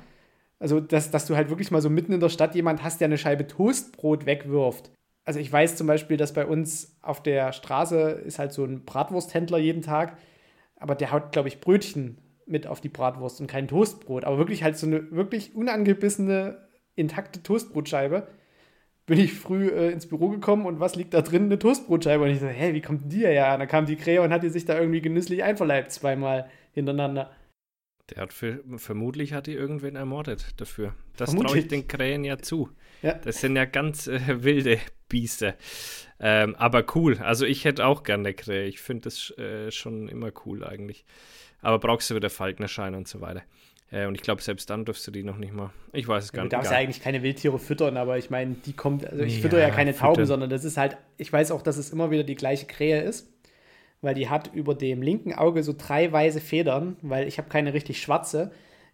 Also, 0.59 0.80
dass, 0.80 1.12
dass 1.12 1.26
du 1.26 1.37
halt 1.37 1.49
wirklich 1.49 1.71
mal 1.71 1.80
so 1.80 1.90
mitten 1.90 2.12
in 2.12 2.21
der 2.21 2.28
Stadt 2.28 2.56
jemand 2.56 2.83
hast, 2.83 3.00
der 3.00 3.06
eine 3.06 3.18
Scheibe 3.18 3.47
Toastbrot 3.47 4.26
wegwirft. 4.26 4.90
Also 5.25 5.38
ich 5.38 5.50
weiß 5.50 5.76
zum 5.76 5.87
Beispiel, 5.87 6.16
dass 6.16 6.35
bei 6.35 6.44
uns 6.44 6.97
auf 7.00 7.23
der 7.23 7.52
Straße 7.52 8.11
ist 8.26 8.40
halt 8.40 8.52
so 8.52 8.64
ein 8.64 8.85
Bratwursthändler 8.85 9.59
jeden 9.59 9.80
Tag, 9.80 10.18
aber 10.84 10.94
der 10.94 11.12
haut, 11.12 11.32
glaube 11.32 11.48
ich, 11.48 11.62
Brötchen 11.62 12.18
mit 12.44 12.66
auf 12.66 12.82
die 12.82 12.90
Bratwurst 12.90 13.40
und 13.40 13.46
kein 13.46 13.68
Toastbrot. 13.68 14.26
Aber 14.26 14.36
wirklich 14.36 14.62
halt 14.62 14.76
so 14.76 14.86
eine 14.86 15.10
wirklich 15.12 15.54
unangebissene, 15.54 16.58
intakte 16.94 17.42
Toastbrotscheibe. 17.42 18.28
Bin 19.06 19.18
ich 19.18 19.32
früh 19.32 19.68
äh, 19.68 19.90
ins 19.92 20.06
Büro 20.06 20.28
gekommen 20.28 20.66
und 20.66 20.80
was 20.80 20.94
liegt 20.94 21.14
da 21.14 21.22
drin? 21.22 21.44
Eine 21.44 21.58
Toastbrotscheibe. 21.58 22.22
Und 22.22 22.28
ich 22.28 22.40
so, 22.40 22.48
hä, 22.48 22.74
wie 22.74 22.82
kommt 22.82 23.04
denn 23.04 23.08
die 23.08 23.26
her? 23.26 23.54
Und 23.54 23.60
dann 23.60 23.68
kam 23.68 23.86
die 23.86 23.96
Krähe 23.96 24.20
und 24.20 24.30
hat 24.30 24.42
die 24.42 24.50
sich 24.50 24.66
da 24.66 24.78
irgendwie 24.78 25.00
genüsslich 25.00 25.42
einverleibt, 25.42 25.90
zweimal 25.90 26.50
hintereinander. 26.72 27.30
Der 28.11 28.23
hat 28.23 28.32
für, 28.34 28.62
vermutlich 28.76 29.32
hat 29.32 29.46
die 29.46 29.54
irgendwen 29.54 29.96
ermordet 29.96 30.49
dafür. 30.58 30.94
Das 31.16 31.34
traue 31.34 31.58
ich 31.58 31.68
den 31.68 31.88
Krähen 31.88 32.23
ja 32.25 32.38
zu. 32.38 32.68
Ja. 33.00 33.14
Das 33.14 33.40
sind 33.40 33.56
ja 33.56 33.64
ganz 33.64 34.06
äh, 34.08 34.42
wilde 34.44 34.78
Biester. 35.08 35.54
Ähm, 36.20 36.54
aber 36.56 36.84
cool. 36.94 37.18
Also 37.18 37.46
ich 37.46 37.64
hätte 37.64 37.87
auch 37.87 38.02
gerne 38.02 38.28
eine 38.28 38.34
Krähe. 38.34 38.66
Ich 38.66 38.80
finde 38.80 39.02
das 39.04 39.30
äh, 39.38 39.70
schon 39.70 40.08
immer 40.08 40.30
cool 40.44 40.64
eigentlich. 40.64 41.04
Aber 41.62 41.78
brauchst 41.78 42.11
du 42.11 42.14
wieder 42.14 42.28
Falknerschein 42.28 42.94
und 42.94 43.08
so 43.08 43.23
weiter. 43.23 43.42
Äh, 43.90 44.06
und 44.06 44.14
ich 44.16 44.23
glaube, 44.23 44.42
selbst 44.42 44.68
dann 44.68 44.84
dürfst 44.84 45.06
du 45.06 45.11
die 45.11 45.23
noch 45.23 45.38
nicht 45.38 45.54
mal. 45.54 45.70
Ich 45.94 46.06
weiß 46.06 46.25
es 46.25 46.32
gar 46.32 46.42
Du 46.42 46.44
nicht. 46.44 46.52
darfst 46.52 46.73
ja 46.73 46.76
eigentlich 46.78 47.00
keine 47.02 47.23
Wildtiere 47.23 47.58
füttern, 47.58 47.96
aber 47.96 48.18
ich 48.18 48.28
meine, 48.28 48.56
die 48.66 48.75
kommt, 48.75 49.06
also 49.06 49.23
ich 49.25 49.37
Ja, 49.37 49.42
fütter 49.42 49.58
ja 49.61 49.70
keine 49.70 49.94
Tauben, 49.96 50.16
füttern. 50.16 50.26
sondern 50.26 50.50
das 50.50 50.64
ist 50.64 50.76
halt, 50.76 50.99
ich 51.16 51.32
weiß 51.32 51.52
auch, 51.52 51.62
dass 51.62 51.78
es 51.78 51.90
immer 51.90 52.11
wieder 52.11 52.25
die 52.25 52.34
gleiche 52.34 52.66
Krähe 52.66 53.00
ist, 53.02 53.30
weil 54.04 54.14
die 54.14 54.28
hat 54.28 54.50
über 54.54 54.75
dem 54.75 55.02
linken 55.02 55.32
Auge 55.34 55.62
so 55.62 55.75
drei 55.76 56.11
weiße 56.12 56.40
Federn, 56.40 56.96
weil 57.02 57.26
ich 57.26 57.38
habe 57.38 57.49
keine 57.49 57.75
richtig 57.75 58.00
schwarze. 58.00 58.52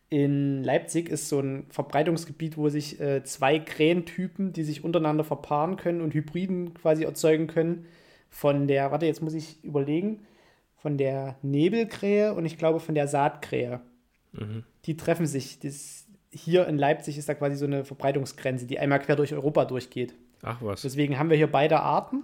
In 0.08 0.64
Leipzig 0.64 1.08
ist 1.08 1.28
so 1.28 1.40
ein 1.40 1.66
Verbreitungsgebiet, 1.70 2.56
wo 2.56 2.68
sich 2.68 3.00
äh, 3.00 3.22
zwei 3.24 3.58
Krähentypen, 3.58 4.52
die 4.52 4.64
sich 4.64 4.82
untereinander 4.82 5.24
verpaaren 5.24 5.76
können 5.76 6.00
und 6.00 6.14
Hybriden 6.14 6.74
quasi 6.74 7.04
erzeugen 7.04 7.46
können, 7.46 7.86
von 8.28 8.66
der, 8.66 8.90
warte, 8.90 9.06
jetzt 9.06 9.22
muss 9.22 9.34
ich 9.34 9.62
überlegen, 9.62 10.20
von 10.76 10.96
der 10.96 11.36
Nebelkrähe 11.42 12.32
und 12.32 12.46
ich 12.46 12.56
glaube 12.56 12.80
von 12.80 12.94
der 12.94 13.06
Saatkrähe 13.06 13.80
Mhm. 14.32 14.64
die 14.86 14.96
treffen 14.96 15.26
sich. 15.26 15.58
Das, 15.58 16.06
hier 16.32 16.66
in 16.68 16.78
Leipzig 16.78 17.18
ist 17.18 17.28
da 17.28 17.34
quasi 17.34 17.56
so 17.56 17.64
eine 17.64 17.84
Verbreitungsgrenze, 17.84 18.66
die 18.66 18.78
einmal 18.78 19.00
quer 19.00 19.16
durch 19.16 19.32
Europa 19.34 19.64
durchgeht. 19.64 20.14
Ach 20.42 20.58
was. 20.62 20.82
Deswegen 20.82 21.18
haben 21.18 21.30
wir 21.30 21.36
hier 21.36 21.50
beide 21.50 21.80
Arten, 21.80 22.22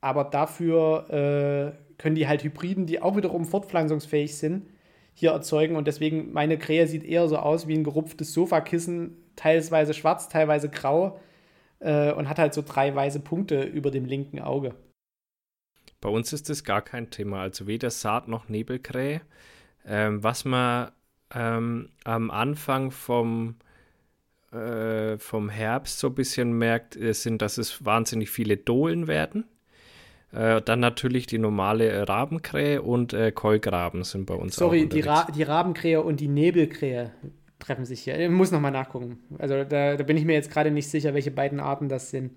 aber 0.00 0.24
dafür 0.24 1.74
äh, 1.74 1.85
können 1.98 2.14
die 2.14 2.28
halt 2.28 2.44
Hybriden, 2.44 2.86
die 2.86 3.00
auch 3.00 3.16
wiederum 3.16 3.44
fortpflanzungsfähig 3.44 4.36
sind, 4.36 4.68
hier 5.14 5.30
erzeugen. 5.30 5.76
Und 5.76 5.86
deswegen, 5.86 6.32
meine 6.32 6.58
Krähe 6.58 6.86
sieht 6.86 7.04
eher 7.04 7.28
so 7.28 7.36
aus 7.38 7.66
wie 7.66 7.74
ein 7.74 7.84
gerupftes 7.84 8.32
Sofakissen, 8.32 9.16
teilweise 9.34 9.94
schwarz, 9.94 10.28
teilweise 10.28 10.68
grau 10.68 11.18
äh, 11.80 12.12
und 12.12 12.28
hat 12.28 12.38
halt 12.38 12.54
so 12.54 12.62
drei 12.62 12.94
weiße 12.94 13.20
Punkte 13.20 13.62
über 13.62 13.90
dem 13.90 14.04
linken 14.04 14.40
Auge. 14.40 14.74
Bei 16.00 16.08
uns 16.08 16.32
ist 16.32 16.50
das 16.50 16.64
gar 16.64 16.82
kein 16.82 17.10
Thema. 17.10 17.40
Also 17.40 17.66
weder 17.66 17.90
Saat 17.90 18.28
noch 18.28 18.48
Nebelkrähe. 18.48 19.22
Ähm, 19.86 20.22
was 20.22 20.44
man 20.44 20.90
ähm, 21.34 21.90
am 22.04 22.30
Anfang 22.30 22.90
vom, 22.90 23.56
äh, 24.52 25.18
vom 25.18 25.48
Herbst 25.48 25.98
so 25.98 26.08
ein 26.08 26.14
bisschen 26.14 26.52
merkt, 26.52 26.96
äh, 26.96 27.12
sind, 27.12 27.42
dass 27.42 27.58
es 27.58 27.84
wahnsinnig 27.84 28.30
viele 28.30 28.56
Dohlen 28.56 29.06
werden. 29.06 29.44
Äh, 30.32 30.60
dann 30.62 30.80
natürlich 30.80 31.26
die 31.26 31.38
normale 31.38 31.88
äh, 31.88 32.02
Rabenkrähe 32.02 32.82
und 32.82 33.12
äh, 33.12 33.32
Keulgraben 33.32 34.04
sind 34.04 34.26
bei 34.26 34.34
uns 34.34 34.56
Sorry, 34.56 34.84
auch 34.84 34.88
die, 34.88 34.98
unterwegs. 34.98 35.06
Ra 35.06 35.30
die 35.30 35.42
Rabenkrähe 35.42 36.02
und 36.02 36.20
die 36.20 36.28
Nebelkrähe 36.28 37.12
treffen 37.58 37.84
sich 37.84 38.02
hier. 38.02 38.18
Ich 38.18 38.30
muss 38.30 38.50
nochmal 38.50 38.72
nachgucken. 38.72 39.18
Also 39.38 39.64
da, 39.64 39.96
da 39.96 40.02
bin 40.04 40.16
ich 40.16 40.24
mir 40.24 40.34
jetzt 40.34 40.50
gerade 40.50 40.70
nicht 40.70 40.88
sicher, 40.88 41.14
welche 41.14 41.30
beiden 41.30 41.60
Arten 41.60 41.88
das 41.88 42.10
sind, 42.10 42.32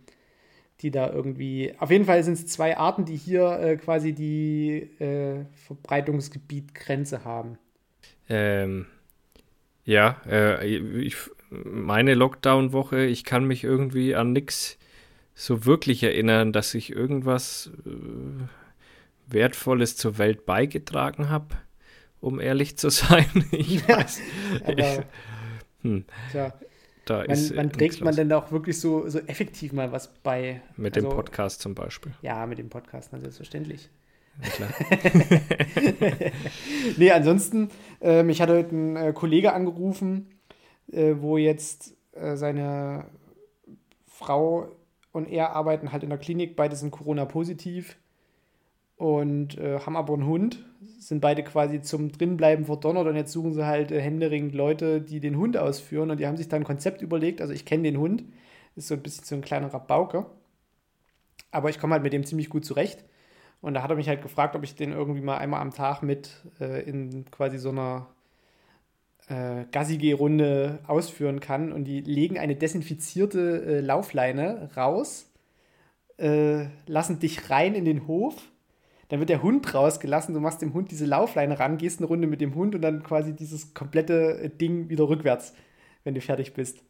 die 0.81 0.91
da 0.91 1.11
irgendwie. 1.11 1.73
Auf 1.79 1.91
jeden 1.91 2.05
Fall 2.05 2.23
sind 2.23 2.33
es 2.33 2.47
zwei 2.47 2.77
Arten, 2.77 3.05
die 3.05 3.17
hier 3.17 3.59
äh, 3.59 3.77
quasi 3.77 4.13
die 4.13 4.89
äh, 4.99 5.45
Verbreitungsgebietgrenze 5.67 7.25
haben. 7.25 7.57
Ähm, 8.29 8.85
ja, 9.83 10.21
äh, 10.27 10.65
ich, 10.65 11.17
meine 11.49 12.13
Lockdown-Woche, 12.13 13.05
ich 13.05 13.23
kann 13.23 13.45
mich 13.45 13.63
irgendwie 13.63 14.15
an 14.15 14.31
nichts 14.31 14.78
so 15.39 15.65
wirklich 15.65 16.03
erinnern, 16.03 16.51
dass 16.51 16.73
ich 16.73 16.91
irgendwas 16.91 17.71
äh, 17.85 19.31
Wertvolles 19.33 19.95
zur 19.95 20.17
Welt 20.17 20.45
beigetragen 20.45 21.29
habe, 21.29 21.55
um 22.19 22.41
ehrlich 22.41 22.77
zu 22.77 22.89
sein. 22.89 23.45
Ich 23.51 23.87
weiß. 23.87 24.19
Aber 24.65 25.05
hm, 25.81 26.03
tja, 26.31 26.53
da 27.05 27.19
wann, 27.19 27.29
ist 27.29 27.51
äh, 27.51 27.55
wann 27.55 27.67
nichts 27.67 27.77
trägt 27.77 28.01
man 28.01 28.15
denn 28.17 28.33
auch 28.33 28.51
wirklich 28.51 28.81
so, 28.81 29.07
so 29.07 29.19
effektiv 29.19 29.71
mal 29.71 29.93
was 29.93 30.13
bei? 30.13 30.61
Mit 30.75 30.97
dem 30.97 31.05
Also, 31.05 31.15
Podcast 31.15 31.61
zum 31.61 31.73
Beispiel. 31.73 32.11
Ja, 32.21 32.45
mit 32.45 32.57
dem 32.57 32.69
Podcast, 32.69 33.13
na, 33.13 33.19
selbstverständlich. 33.21 33.89
Ja, 34.43 34.49
klar. 34.49 34.73
nee, 36.97 37.11
ansonsten, 37.11 37.69
äh, 38.01 38.23
mich 38.23 38.41
hat 38.41 38.49
heute 38.49 38.75
ein 38.75 38.95
äh, 38.97 39.13
Kollege 39.13 39.53
angerufen, 39.53 40.35
äh, 40.91 41.15
wo 41.17 41.37
jetzt 41.37 41.95
äh, 42.11 42.35
seine 42.35 43.05
Frau 44.05 44.75
und 45.11 45.27
er 45.27 45.55
arbeiten 45.55 45.91
halt 45.91 46.03
in 46.03 46.09
der 46.09 46.19
Klinik, 46.19 46.55
beide 46.55 46.75
sind 46.75 46.91
Corona-positiv 46.91 47.97
und 48.97 49.57
äh, 49.57 49.79
haben 49.79 49.95
aber 49.95 50.13
einen 50.13 50.25
Hund, 50.25 50.65
sind 50.99 51.21
beide 51.21 51.43
quasi 51.43 51.81
zum 51.81 52.11
Drinbleiben 52.11 52.65
verdonnert 52.65 53.07
und 53.07 53.15
jetzt 53.15 53.31
suchen 53.31 53.53
sie 53.53 53.65
halt 53.65 53.91
äh, 53.91 54.01
händeringend 54.01 54.53
Leute, 54.53 55.01
die 55.01 55.19
den 55.19 55.37
Hund 55.37 55.57
ausführen 55.57 56.11
und 56.11 56.19
die 56.19 56.27
haben 56.27 56.37
sich 56.37 56.49
da 56.49 56.57
ein 56.57 56.63
Konzept 56.63 57.01
überlegt, 57.01 57.41
also 57.41 57.53
ich 57.53 57.65
kenne 57.65 57.83
den 57.83 57.97
Hund, 57.97 58.23
ist 58.75 58.87
so 58.87 58.95
ein 58.95 59.01
bisschen 59.01 59.25
so 59.25 59.35
ein 59.35 59.41
kleiner 59.41 59.73
Rabauke, 59.73 60.25
aber 61.51 61.69
ich 61.69 61.79
komme 61.79 61.93
halt 61.93 62.03
mit 62.03 62.13
dem 62.13 62.25
ziemlich 62.25 62.49
gut 62.49 62.65
zurecht. 62.65 63.05
Und 63.61 63.73
da 63.73 63.83
hat 63.83 63.89
er 63.89 63.97
mich 63.97 64.07
halt 64.07 64.21
gefragt, 64.21 64.55
ob 64.55 64.63
ich 64.63 64.75
den 64.75 64.93
irgendwie 64.93 65.21
mal 65.21 65.37
einmal 65.37 65.61
am 65.61 65.71
Tag 65.73 66.01
mit 66.01 66.29
äh, 66.61 66.81
in 66.83 67.25
quasi 67.29 67.57
so 67.57 67.69
einer 67.69 68.07
äh, 69.29 69.65
Gassi-G-Runde 69.71 70.79
ausführen 70.87 71.39
kann. 71.39 71.71
Und 71.71 71.85
die 71.85 72.01
legen 72.01 72.37
eine 72.37 72.55
desinfizierte 72.55 73.63
äh, 73.63 73.79
Laufleine 73.79 74.69
raus, 74.75 75.31
äh, 76.17 76.65
lassen 76.87 77.19
dich 77.19 77.49
rein 77.49 77.75
in 77.75 77.85
den 77.85 78.07
Hof. 78.07 78.35
Dann 79.07 79.19
wird 79.19 79.29
der 79.29 79.41
Hund 79.41 79.73
rausgelassen, 79.73 80.35
du 80.35 80.39
machst 80.39 80.61
dem 80.61 80.73
Hund 80.73 80.91
diese 80.91 81.05
Laufleine 81.05 81.59
ran, 81.59 81.77
gehst 81.77 81.99
eine 81.99 82.07
Runde 82.07 82.27
mit 82.27 82.41
dem 82.41 82.53
Hund 82.53 82.75
und 82.75 82.81
dann 82.81 83.01
quasi 83.01 83.35
dieses 83.35 83.73
komplette 83.73 84.39
äh, 84.39 84.49
Ding 84.49 84.89
wieder 84.89 85.07
rückwärts, 85.09 85.53
wenn 86.03 86.13
du 86.13 86.21
fertig 86.21 86.53
bist. 86.53 86.83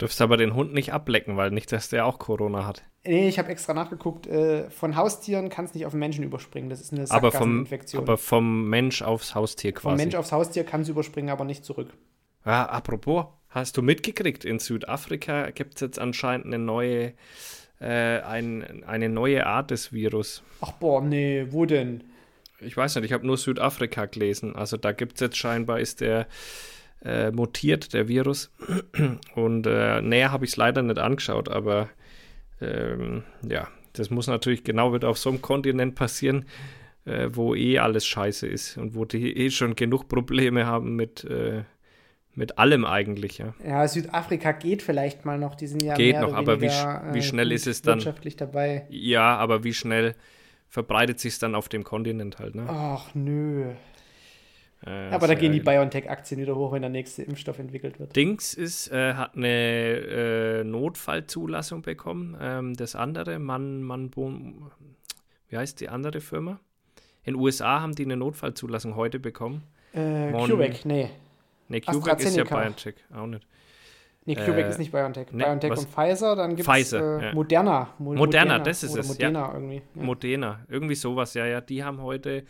Dürfst 0.00 0.20
aber 0.20 0.36
den 0.36 0.54
Hund 0.54 0.72
nicht 0.72 0.92
ablecken, 0.92 1.36
weil 1.36 1.50
nicht, 1.50 1.70
dass 1.72 1.88
der 1.88 2.06
auch 2.06 2.18
Corona 2.18 2.66
hat. 2.66 2.84
Nee, 3.06 3.28
ich 3.28 3.38
habe 3.38 3.50
extra 3.50 3.74
nachgeguckt. 3.74 4.26
Äh, 4.26 4.70
von 4.70 4.96
Haustieren 4.96 5.50
kann 5.50 5.66
es 5.66 5.74
nicht 5.74 5.84
auf 5.84 5.92
den 5.92 6.00
Menschen 6.00 6.24
überspringen. 6.24 6.70
Das 6.70 6.80
ist 6.80 6.92
eine 6.92 7.04
Aber 7.10 7.32
vom, 7.32 7.66
aber 7.94 8.16
vom 8.16 8.68
Mensch 8.68 9.02
aufs 9.02 9.34
Haustier 9.34 9.72
quasi. 9.72 9.82
Vom 9.82 9.96
Mensch 9.96 10.14
aufs 10.14 10.32
Haustier 10.32 10.64
kann 10.64 10.80
es 10.80 10.88
überspringen, 10.88 11.28
aber 11.28 11.44
nicht 11.44 11.64
zurück. 11.64 11.92
Ja, 12.46 12.66
apropos, 12.66 13.26
hast 13.48 13.76
du 13.76 13.82
mitgekriegt, 13.82 14.44
in 14.44 14.58
Südafrika 14.58 15.50
gibt 15.50 15.74
es 15.74 15.80
jetzt 15.80 15.98
anscheinend 15.98 16.46
eine 16.46 16.58
neue, 16.58 17.12
äh, 17.80 18.20
ein, 18.20 18.84
eine 18.84 19.08
neue 19.08 19.46
Art 19.46 19.70
des 19.70 19.92
Virus. 19.92 20.42
Ach 20.60 20.72
boah, 20.72 21.02
nee, 21.02 21.46
wo 21.50 21.66
denn? 21.66 22.04
Ich 22.60 22.76
weiß 22.76 22.94
nicht, 22.96 23.04
ich 23.04 23.12
habe 23.12 23.26
nur 23.26 23.36
Südafrika 23.36 24.06
gelesen. 24.06 24.56
Also 24.56 24.76
da 24.78 24.92
gibt 24.92 25.14
es 25.14 25.20
jetzt 25.20 25.36
scheinbar, 25.36 25.80
ist 25.80 26.00
der 26.00 26.26
äh, 27.04 27.30
mutiert, 27.30 27.92
der 27.92 28.08
Virus. 28.08 28.50
Und 29.34 29.66
äh, 29.66 30.00
näher 30.00 30.32
habe 30.32 30.46
ich 30.46 30.52
es 30.52 30.56
leider 30.56 30.82
nicht 30.82 30.98
angeschaut, 30.98 31.50
aber 31.50 31.90
ähm, 32.60 33.22
ja, 33.48 33.68
das 33.92 34.10
muss 34.10 34.26
natürlich 34.26 34.64
genau 34.64 34.92
wieder 34.94 35.08
auf 35.08 35.18
so 35.18 35.30
einem 35.30 35.42
Kontinent 35.42 35.94
passieren, 35.94 36.46
äh, 37.04 37.28
wo 37.32 37.54
eh 37.54 37.78
alles 37.78 38.06
scheiße 38.06 38.46
ist 38.46 38.76
und 38.76 38.94
wo 38.94 39.04
die 39.04 39.36
eh 39.36 39.50
schon 39.50 39.76
genug 39.76 40.08
Probleme 40.08 40.66
haben 40.66 40.96
mit, 40.96 41.24
äh, 41.24 41.62
mit 42.34 42.58
allem 42.58 42.84
eigentlich, 42.84 43.38
ja. 43.38 43.54
Ja, 43.64 43.86
Südafrika 43.86 44.52
geht 44.52 44.82
vielleicht 44.82 45.24
mal 45.24 45.38
noch. 45.38 45.54
Die 45.54 45.66
sind 45.68 45.82
ja 45.82 45.94
Geht 45.94 46.20
noch, 46.20 46.32
aber 46.34 46.56
wie 46.60 46.62
weniger, 46.62 46.74
sch- 46.74 47.14
wie 47.14 47.22
schnell 47.22 47.46
gut 47.48 47.54
ist 47.54 47.66
es 47.66 47.82
dann? 47.82 47.98
wirtschaftlich 47.98 48.36
dabei. 48.36 48.86
Ja, 48.90 49.36
aber 49.36 49.62
wie 49.64 49.74
schnell 49.74 50.14
verbreitet 50.68 51.20
sich 51.20 51.38
dann 51.38 51.54
auf 51.54 51.68
dem 51.68 51.84
Kontinent 51.84 52.40
halt, 52.40 52.56
ne? 52.56 52.64
Ach 52.68 53.14
nö. 53.14 53.66
Äh, 54.86 55.10
aber 55.10 55.26
da 55.26 55.34
gehen 55.34 55.52
die 55.52 55.60
BioNTech-Aktien 55.60 56.40
wieder 56.40 56.56
hoch, 56.56 56.72
wenn 56.72 56.82
der 56.82 56.90
nächste 56.90 57.22
Impfstoff 57.22 57.58
entwickelt 57.58 57.98
wird. 57.98 58.14
Dings 58.14 58.54
ist, 58.54 58.92
äh, 58.92 59.14
hat 59.14 59.36
eine 59.36 59.48
äh, 59.48 60.64
Notfallzulassung 60.64 61.82
bekommen. 61.82 62.36
Ähm, 62.40 62.74
das 62.74 62.94
andere, 62.94 63.38
Mann, 63.38 63.82
Mann, 63.82 64.10
wie 65.48 65.56
heißt 65.56 65.80
die 65.80 65.88
andere 65.88 66.20
Firma? 66.20 66.60
In 67.24 67.34
den 67.34 67.40
USA 67.40 67.80
haben 67.80 67.94
die 67.94 68.04
eine 68.04 68.16
Notfallzulassung 68.16 68.96
heute 68.96 69.18
bekommen. 69.18 69.62
Äh, 69.94 70.32
CureVac, 70.32 70.84
nee. 70.84 71.08
Nee, 71.68 71.80
CureVac 71.80 72.20
ist 72.20 72.36
ja 72.36 72.44
BioNTech, 72.44 72.96
auch 73.14 73.26
nicht. 73.26 73.46
Nee, 74.26 74.34
CureVac 74.34 74.64
äh, 74.64 74.68
ist 74.68 74.78
nicht 74.78 74.92
BioNTech. 74.92 75.28
Nee, 75.32 75.44
BioNTech 75.44 75.70
was? 75.70 75.78
und 75.80 75.88
Pfizer, 75.88 76.36
dann 76.36 76.56
gibt 76.56 76.68
es 76.68 76.92
äh, 76.92 76.98
ja. 76.98 77.34
Moderna. 77.34 77.88
Mo 77.98 78.12
Moderna, 78.12 78.58
das 78.58 78.82
ist 78.82 78.92
oder 78.92 79.00
es. 79.00 79.08
Moderna 79.08 79.40
ja. 79.40 79.54
irgendwie. 79.54 79.82
Ja. 79.94 80.02
Moderna, 80.02 80.60
irgendwie 80.68 80.94
sowas, 80.94 81.32
ja, 81.34 81.46
ja. 81.46 81.60
Die 81.62 81.82
haben 81.82 82.02
heute 82.02 82.44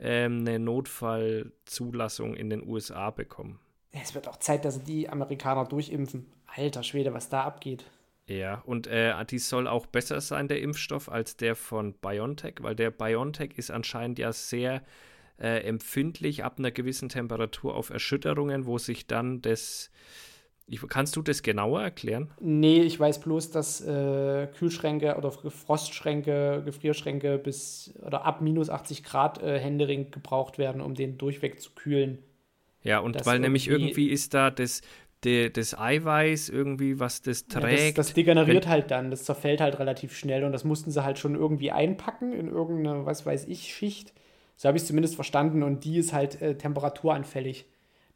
ähm, 0.00 0.40
eine 0.40 0.58
Notfallzulassung 0.58 2.34
in 2.34 2.50
den 2.50 2.66
USA 2.66 3.10
bekommen. 3.10 3.60
Es 3.92 4.14
wird 4.14 4.28
auch 4.28 4.38
Zeit, 4.38 4.64
dass 4.64 4.82
die 4.82 5.08
Amerikaner 5.08 5.64
durchimpfen. 5.64 6.26
Alter 6.46 6.82
Schwede, 6.82 7.12
was 7.12 7.28
da 7.28 7.44
abgeht. 7.44 7.84
Ja, 8.26 8.62
und 8.64 8.86
äh, 8.86 9.12
die 9.24 9.38
soll 9.38 9.66
auch 9.66 9.86
besser 9.86 10.20
sein, 10.20 10.46
der 10.46 10.62
Impfstoff, 10.62 11.08
als 11.08 11.36
der 11.36 11.56
von 11.56 11.94
BioNTech, 11.94 12.56
weil 12.60 12.76
der 12.76 12.90
BioNTech 12.90 13.52
ist 13.56 13.70
anscheinend 13.70 14.20
ja 14.20 14.32
sehr 14.32 14.82
äh, 15.38 15.64
empfindlich 15.64 16.44
ab 16.44 16.58
einer 16.58 16.70
gewissen 16.70 17.08
Temperatur 17.08 17.74
auf 17.74 17.90
Erschütterungen, 17.90 18.66
wo 18.66 18.78
sich 18.78 19.06
dann 19.06 19.42
das. 19.42 19.90
Ich, 20.72 20.80
kannst 20.88 21.16
du 21.16 21.22
das 21.22 21.42
genauer 21.42 21.82
erklären? 21.82 22.30
Nee, 22.40 22.82
ich 22.82 22.98
weiß 22.98 23.20
bloß, 23.22 23.50
dass 23.50 23.80
äh, 23.80 24.46
Kühlschränke 24.56 25.16
oder 25.16 25.32
Frostschränke, 25.32 26.62
Gefrierschränke 26.64 27.38
bis 27.38 27.92
oder 28.06 28.24
ab 28.24 28.40
minus 28.40 28.70
80 28.70 29.02
Grad 29.02 29.42
äh, 29.42 29.58
Händering 29.58 30.12
gebraucht 30.12 30.58
werden, 30.58 30.80
um 30.80 30.94
den 30.94 31.18
durchweg 31.18 31.60
zu 31.60 31.72
kühlen. 31.72 32.18
Ja, 32.84 33.00
und 33.00 33.26
weil 33.26 33.40
nämlich 33.40 33.66
irgendwie 33.66 34.10
ist 34.10 34.32
da 34.32 34.52
das, 34.52 34.82
de, 35.24 35.50
das 35.50 35.76
Eiweiß 35.76 36.50
irgendwie, 36.50 37.00
was 37.00 37.20
das 37.20 37.48
trägt. 37.48 37.64
Ja, 37.64 37.86
das, 37.86 37.94
das 37.94 38.14
degeneriert 38.14 38.66
Wenn, 38.66 38.70
halt 38.70 38.90
dann, 38.92 39.10
das 39.10 39.24
zerfällt 39.24 39.60
halt 39.60 39.80
relativ 39.80 40.16
schnell 40.16 40.44
und 40.44 40.52
das 40.52 40.62
mussten 40.62 40.92
sie 40.92 41.02
halt 41.02 41.18
schon 41.18 41.34
irgendwie 41.34 41.72
einpacken 41.72 42.32
in 42.32 42.46
irgendeine, 42.46 43.06
was 43.06 43.26
weiß 43.26 43.48
ich, 43.48 43.74
Schicht. 43.74 44.12
So 44.54 44.68
habe 44.68 44.76
ich 44.76 44.82
es 44.82 44.86
zumindest 44.86 45.16
verstanden 45.16 45.64
und 45.64 45.84
die 45.84 45.98
ist 45.98 46.12
halt 46.12 46.40
äh, 46.40 46.56
temperaturanfällig. 46.56 47.66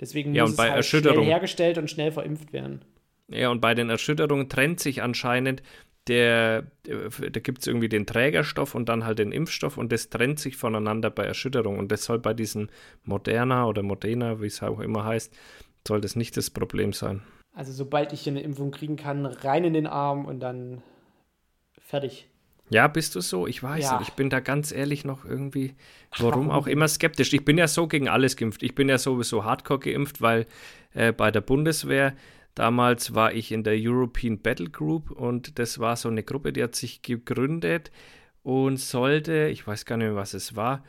Deswegen 0.01 0.35
ja, 0.35 0.43
muss 0.43 0.53
und 0.53 0.57
bei 0.57 0.67
es 0.67 0.73
halt 0.73 0.85
schnell 0.85 1.25
hergestellt 1.25 1.79
und 1.79 1.91
schnell 1.91 2.13
verimpft 2.13 2.53
werden. 2.53 2.85
Ja, 3.29 3.51
und 3.51 3.61
bei 3.61 3.75
den 3.75 3.91
Erschütterungen 3.91 4.49
trennt 4.49 4.81
sich 4.81 5.03
anscheinend 5.03 5.63
der, 6.07 6.67
da 6.85 7.41
gibt 7.41 7.61
es 7.61 7.67
irgendwie 7.67 7.89
den 7.89 8.05
Trägerstoff 8.05 8.75
und 8.75 8.89
dann 8.89 9.07
halt 9.07 9.19
den 9.19 9.33
Impfstoff 9.33 9.79
und 9.79 9.91
das 9.91 10.11
trennt 10.11 10.39
sich 10.39 10.57
voneinander 10.57 11.11
bei 11.11 11.25
Erschütterung. 11.25 11.79
Und 11.79 11.91
das 11.91 12.05
soll 12.05 12.19
bei 12.19 12.35
diesen 12.35 12.71
Moderna 13.05 13.67
oder 13.67 13.83
Modena, 13.83 14.41
wie 14.41 14.47
es 14.47 14.63
auch 14.63 14.81
immer 14.81 15.05
heißt, 15.05 15.35
soll 15.87 16.01
das 16.01 16.17
nicht 16.17 16.37
das 16.37 16.51
Problem 16.51 16.93
sein. 16.93 17.23
Also 17.55 17.73
sobald 17.73 18.13
ich 18.13 18.23
hier 18.23 18.33
eine 18.33 18.43
Impfung 18.43 18.71
kriegen 18.71 18.97
kann, 18.97 19.25
rein 19.25 19.65
in 19.65 19.73
den 19.73 19.87
Arm 19.87 20.27
und 20.27 20.41
dann 20.41 20.83
fertig. 21.81 22.29
Ja, 22.71 22.89
bist 22.89 23.15
du 23.15 23.21
so? 23.21 23.47
Ich 23.47 23.63
weiß 23.63 23.85
Ja. 23.85 23.99
nicht. 23.99 24.09
Ich 24.09 24.15
bin 24.15 24.31
da 24.31 24.41
ganz 24.41 24.73
ehrlich 24.73 25.05
noch 25.05 25.25
irgendwie, 25.25 25.75
warum 26.19 26.51
auch 26.51 26.67
immer 26.67 26.89
skeptisch. 26.89 27.33
Ich 27.33 27.45
bin 27.45 27.59
ja 27.59 27.69
so 27.69 27.87
gegen 27.87 28.09
alles 28.09 28.37
geimpft. 28.37 28.63
Ich 28.63 28.75
bin 28.75 28.89
ja 28.89 28.99
sowieso 28.99 29.45
hardcore 29.45 29.81
geimpft, 29.81 30.21
weil 30.23 30.47
äh, 30.95 31.13
bei 31.13 31.31
der 31.31 31.41
Bundeswehr 31.43 32.15
damals 32.55 33.15
war 33.15 33.33
ich 33.33 33.53
in 33.53 33.65
der 33.65 33.75
European 33.77 34.39
Battle 34.39 34.71
Group 34.71 35.11
und 35.11 35.59
das 35.59 35.79
war 35.79 35.97
so 35.97 36.09
eine 36.09 36.23
Gruppe, 36.23 36.53
die 36.53 36.63
hat 36.63 36.75
sich 36.75 37.03
gegründet 37.03 37.91
und 38.43 38.79
sollte, 38.79 39.49
ich 39.49 39.67
weiß 39.67 39.85
gar 39.85 39.97
nicht 39.97 40.07
mehr, 40.07 40.17
was 40.17 40.35
es 40.35 40.55
war, 40.57 40.85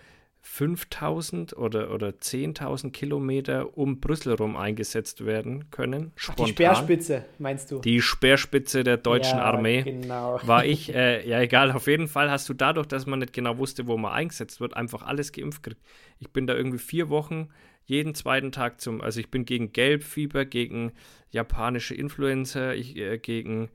5000 0.48 1.58
oder, 1.58 1.92
oder 1.92 2.10
10.000 2.10 2.92
Kilometer 2.92 3.76
um 3.76 4.00
Brüssel 4.00 4.36
rum 4.36 4.56
eingesetzt 4.56 5.26
werden 5.26 5.72
können. 5.72 6.12
Ach, 6.16 6.20
Spontan. 6.20 6.46
die 6.46 6.52
Speerspitze, 6.52 7.26
meinst 7.40 7.72
du? 7.72 7.80
Die 7.80 8.00
Speerspitze 8.00 8.84
der 8.84 8.98
deutschen 8.98 9.40
ja, 9.40 9.44
Armee 9.44 9.82
Genau. 9.82 10.40
war 10.46 10.64
ich, 10.64 10.94
äh, 10.94 11.28
ja 11.28 11.42
egal, 11.42 11.72
auf 11.72 11.88
jeden 11.88 12.08
Fall 12.08 12.30
hast 12.30 12.48
du 12.48 12.54
dadurch, 12.54 12.86
dass 12.86 13.08
man 13.08 13.20
nicht 13.20 13.34
genau 13.34 13.58
wusste, 13.58 13.88
wo 13.88 13.98
man 13.98 14.14
eingesetzt 14.14 14.62
wird, 14.62 14.78
einfach 14.78 15.02
alles 15.02 15.32
geimpft 15.32 15.64
gekriegt. 15.64 15.82
Ich 16.20 16.30
bin 16.30 16.46
da 16.46 16.54
irgendwie 16.54 16.78
vier 16.78 17.10
Wochen 17.10 17.50
jeden 17.86 18.14
zweiten 18.14 18.52
Tag 18.52 18.80
zum, 18.82 19.02
also 19.02 19.20
ich 19.20 19.32
bin 19.32 19.46
gegen 19.46 19.72
Gelbfieber, 19.72 20.46
gegen 20.46 20.92
japanische 21.32 21.96
Influenza, 21.96 22.74
ich, 22.74 22.96
äh, 22.98 23.18
gegen 23.18 23.70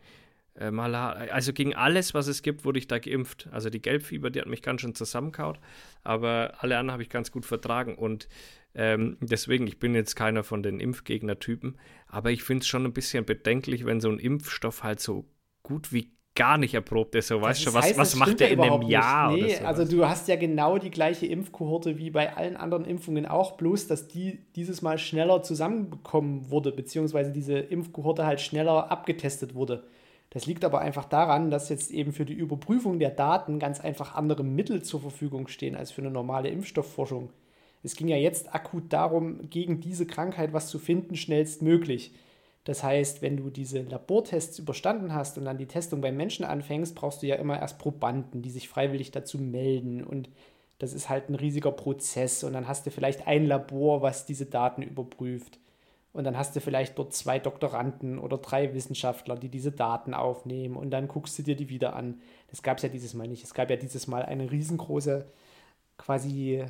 äh, 0.56 0.70
Malaria, 0.70 1.32
also 1.32 1.52
gegen 1.52 1.74
alles, 1.74 2.14
was 2.14 2.26
es 2.26 2.42
gibt, 2.42 2.64
wurde 2.64 2.78
ich 2.78 2.86
da 2.86 2.98
geimpft. 2.98 3.48
Also 3.52 3.70
die 3.70 3.80
Gelbfieber, 3.80 4.30
die 4.30 4.40
hat 4.40 4.48
mich 4.48 4.62
ganz 4.62 4.80
schön 4.80 4.94
zusammengehaut, 4.94 5.58
aber 6.02 6.54
alle 6.58 6.76
anderen 6.78 6.92
habe 6.92 7.02
ich 7.02 7.10
ganz 7.10 7.30
gut 7.30 7.46
vertragen 7.46 7.94
und 7.94 8.28
ähm, 8.74 9.16
deswegen, 9.20 9.66
ich 9.66 9.78
bin 9.78 9.94
jetzt 9.94 10.14
keiner 10.14 10.44
von 10.44 10.62
den 10.62 10.78
Impfgegner-Typen, 10.78 11.76
aber 12.06 12.30
ich 12.30 12.44
finde 12.44 12.62
es 12.62 12.68
schon 12.68 12.84
ein 12.84 12.92
bisschen 12.92 13.24
bedenklich, 13.24 13.84
wenn 13.84 14.00
so 14.00 14.10
ein 14.10 14.18
Impfstoff 14.18 14.82
halt 14.84 15.00
so 15.00 15.24
gut 15.62 15.92
wie 15.92 16.12
gar 16.34 16.58
nicht 16.58 16.74
erprobt 16.74 17.14
ist. 17.16 17.28
So, 17.28 17.42
weißt 17.42 17.66
du, 17.66 17.74
was, 17.74 17.86
heißt, 17.86 17.98
was 17.98 18.14
macht 18.14 18.40
der 18.40 18.50
in 18.50 18.60
einem 18.60 18.82
Jahr. 18.82 19.32
Nee, 19.32 19.44
oder 19.44 19.54
so? 19.56 19.64
also 19.64 19.84
du 19.84 20.08
hast 20.08 20.28
ja 20.28 20.36
genau 20.36 20.78
die 20.78 20.90
gleiche 20.90 21.26
Impfkohorte 21.26 21.98
wie 21.98 22.10
bei 22.10 22.36
allen 22.36 22.56
anderen 22.56 22.84
Impfungen 22.84 23.26
auch, 23.26 23.56
bloß 23.56 23.88
dass 23.88 24.08
die 24.08 24.38
dieses 24.54 24.80
Mal 24.82 24.98
schneller 24.98 25.42
zusammenbekommen 25.42 26.50
wurde, 26.50 26.72
beziehungsweise 26.72 27.32
diese 27.32 27.58
Impfkohorte 27.58 28.24
halt 28.24 28.40
schneller 28.40 28.90
abgetestet 28.90 29.54
wurde. 29.54 29.84
Das 30.30 30.46
liegt 30.46 30.64
aber 30.64 30.80
einfach 30.80 31.04
daran, 31.04 31.50
dass 31.50 31.68
jetzt 31.68 31.90
eben 31.90 32.12
für 32.12 32.24
die 32.24 32.34
Überprüfung 32.34 32.98
der 32.98 33.10
Daten 33.10 33.58
ganz 33.58 33.80
einfach 33.80 34.14
andere 34.14 34.44
Mittel 34.44 34.82
zur 34.82 35.00
Verfügung 35.00 35.48
stehen 35.48 35.74
als 35.74 35.90
für 35.90 36.02
eine 36.02 36.10
normale 36.10 36.48
Impfstoffforschung. 36.48 37.30
Es 37.82 37.96
ging 37.96 38.08
ja 38.08 38.16
jetzt 38.16 38.54
akut 38.54 38.92
darum, 38.92 39.48
gegen 39.48 39.80
diese 39.80 40.06
Krankheit 40.06 40.52
was 40.52 40.68
zu 40.68 40.78
finden, 40.78 41.16
schnellstmöglich. 41.16 42.12
Das 42.64 42.82
heißt, 42.82 43.22
wenn 43.22 43.36
du 43.36 43.50
diese 43.50 43.82
Labortests 43.82 44.58
überstanden 44.58 45.14
hast 45.14 45.38
und 45.38 45.46
dann 45.46 45.58
die 45.58 45.66
Testung 45.66 46.00
beim 46.00 46.16
Menschen 46.16 46.44
anfängst, 46.44 46.94
brauchst 46.94 47.22
du 47.22 47.26
ja 47.26 47.36
immer 47.36 47.58
erst 47.58 47.78
Probanden, 47.78 48.42
die 48.42 48.50
sich 48.50 48.68
freiwillig 48.68 49.10
dazu 49.12 49.38
melden. 49.38 50.04
Und 50.04 50.28
das 50.78 50.92
ist 50.92 51.08
halt 51.08 51.30
ein 51.30 51.34
riesiger 51.34 51.72
Prozess. 51.72 52.44
Und 52.44 52.52
dann 52.52 52.68
hast 52.68 52.86
du 52.86 52.90
vielleicht 52.90 53.26
ein 53.26 53.46
Labor, 53.46 54.02
was 54.02 54.26
diese 54.26 54.46
Daten 54.46 54.82
überprüft. 54.82 55.58
Und 56.12 56.24
dann 56.24 56.36
hast 56.36 56.56
du 56.56 56.60
vielleicht 56.60 56.98
dort 56.98 57.14
zwei 57.14 57.38
Doktoranden 57.38 58.18
oder 58.18 58.38
drei 58.38 58.74
Wissenschaftler, 58.74 59.36
die 59.36 59.48
diese 59.48 59.70
Daten 59.70 60.12
aufnehmen. 60.12 60.76
Und 60.76 60.90
dann 60.90 61.06
guckst 61.06 61.38
du 61.38 61.42
dir 61.42 61.54
die 61.54 61.68
wieder 61.68 61.94
an. 61.94 62.20
Das 62.48 62.62
gab 62.62 62.78
es 62.78 62.82
ja 62.82 62.88
dieses 62.88 63.14
Mal 63.14 63.28
nicht. 63.28 63.44
Es 63.44 63.54
gab 63.54 63.70
ja 63.70 63.76
dieses 63.76 64.08
Mal 64.08 64.24
eine 64.24 64.50
riesengroße 64.50 65.26
quasi 65.98 66.64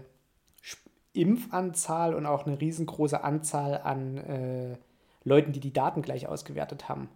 Impfanzahl 1.13 2.15
und 2.15 2.27
auch 2.27 2.47
eine 2.47 2.61
riesengroße 2.61 3.25
Anzahl 3.25 3.79
an 3.79 4.19
äh, 4.19 4.77
Leuten, 5.25 5.53
die 5.53 5.61
die 5.61 5.73
Daten 5.73 6.03
gleich 6.03 6.29
ausgewertet 6.29 6.89
haben. 6.89 7.09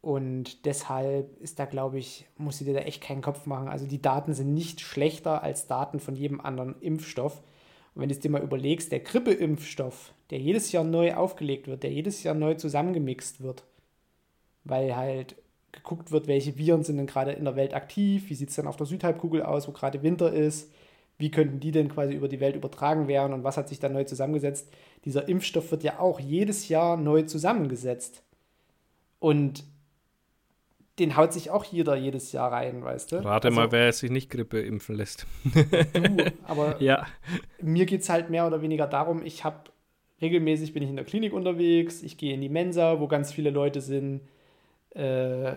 Und 0.00 0.64
deshalb 0.64 1.36
ist 1.40 1.58
da, 1.58 1.64
glaube 1.64 1.98
ich, 1.98 2.26
musst 2.36 2.60
du 2.60 2.64
dir 2.64 2.74
da 2.74 2.80
echt 2.80 3.02
keinen 3.02 3.22
Kopf 3.22 3.46
machen. 3.46 3.68
Also 3.68 3.86
die 3.86 4.00
Daten 4.00 4.32
sind 4.34 4.54
nicht 4.54 4.80
schlechter 4.80 5.42
als 5.42 5.66
Daten 5.66 6.00
von 6.00 6.14
jedem 6.14 6.40
anderen 6.40 6.80
Impfstoff. 6.80 7.42
Und 7.98 8.02
wenn 8.02 8.10
du 8.10 8.14
es 8.14 8.20
dir 8.20 8.30
mal 8.30 8.44
überlegst, 8.44 8.92
der 8.92 9.00
Grippeimpfstoff, 9.00 10.14
der 10.30 10.38
jedes 10.38 10.70
Jahr 10.70 10.84
neu 10.84 11.14
aufgelegt 11.14 11.66
wird, 11.66 11.82
der 11.82 11.90
jedes 11.90 12.22
Jahr 12.22 12.36
neu 12.36 12.54
zusammengemixt 12.54 13.42
wird, 13.42 13.64
weil 14.62 14.94
halt 14.94 15.34
geguckt 15.72 16.12
wird, 16.12 16.28
welche 16.28 16.56
Viren 16.56 16.84
sind 16.84 16.98
denn 16.98 17.08
gerade 17.08 17.32
in 17.32 17.44
der 17.44 17.56
Welt 17.56 17.74
aktiv, 17.74 18.30
wie 18.30 18.34
sieht 18.34 18.50
es 18.50 18.54
dann 18.54 18.68
auf 18.68 18.76
der 18.76 18.86
Südhalbkugel 18.86 19.42
aus, 19.42 19.66
wo 19.66 19.72
gerade 19.72 20.04
Winter 20.04 20.32
ist, 20.32 20.70
wie 21.18 21.32
könnten 21.32 21.58
die 21.58 21.72
denn 21.72 21.88
quasi 21.88 22.14
über 22.14 22.28
die 22.28 22.38
Welt 22.38 22.54
übertragen 22.54 23.08
werden 23.08 23.32
und 23.32 23.42
was 23.42 23.56
hat 23.56 23.68
sich 23.68 23.80
da 23.80 23.88
neu 23.88 24.04
zusammengesetzt. 24.04 24.68
Dieser 25.04 25.28
Impfstoff 25.28 25.72
wird 25.72 25.82
ja 25.82 25.98
auch 25.98 26.20
jedes 26.20 26.68
Jahr 26.68 26.96
neu 26.96 27.22
zusammengesetzt. 27.22 28.22
Und 29.18 29.64
den 30.98 31.16
haut 31.16 31.32
sich 31.32 31.50
auch 31.50 31.64
jeder 31.64 31.96
jedes 31.96 32.32
Jahr 32.32 32.52
rein, 32.52 32.82
weißt 32.82 33.12
du? 33.12 33.16
Rate 33.16 33.48
Also, 33.48 33.60
mal, 33.60 33.72
wer 33.72 33.92
sich 33.92 34.10
nicht 34.10 34.30
Grippe 34.30 34.60
impfen 34.60 34.94
lässt. 34.94 35.26
Du, 35.44 36.32
aber 36.44 36.80
ja. 36.80 37.06
mir 37.60 37.86
geht 37.86 38.02
es 38.02 38.08
halt 38.08 38.30
mehr 38.30 38.46
oder 38.46 38.62
weniger 38.62 38.86
darum, 38.86 39.24
ich 39.24 39.44
habe 39.44 39.70
regelmäßig 40.20 40.72
bin 40.72 40.82
ich 40.82 40.90
in 40.90 40.96
der 40.96 41.04
Klinik 41.04 41.32
unterwegs, 41.32 42.02
ich 42.02 42.18
gehe 42.18 42.34
in 42.34 42.40
die 42.40 42.48
Mensa, 42.48 43.00
wo 43.00 43.06
ganz 43.06 43.32
viele 43.32 43.50
Leute 43.50 43.80
sind. 43.80 44.22
Äh, 44.90 45.54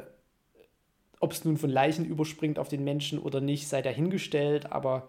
Ob 1.19 1.31
es 1.31 1.45
nun 1.45 1.57
von 1.57 1.69
Leichen 1.69 2.05
überspringt 2.05 2.59
auf 2.59 2.67
den 2.67 2.83
Menschen 2.83 3.19
oder 3.19 3.41
nicht, 3.41 3.67
sei 3.67 3.81
dahingestellt, 3.81 4.71
aber 4.71 5.07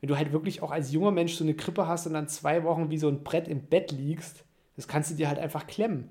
wenn 0.00 0.08
du 0.08 0.16
halt 0.16 0.32
wirklich 0.32 0.62
auch 0.62 0.70
als 0.70 0.92
junger 0.92 1.10
Mensch 1.10 1.34
so 1.34 1.44
eine 1.44 1.54
Grippe 1.54 1.86
hast 1.86 2.06
und 2.06 2.14
dann 2.14 2.28
zwei 2.28 2.64
Wochen 2.64 2.90
wie 2.90 2.98
so 2.98 3.08
ein 3.08 3.24
Brett 3.24 3.48
im 3.48 3.66
Bett 3.66 3.92
liegst, 3.92 4.44
das 4.76 4.88
kannst 4.88 5.10
du 5.10 5.14
dir 5.14 5.28
halt 5.28 5.38
einfach 5.38 5.66
klemmen. 5.66 6.10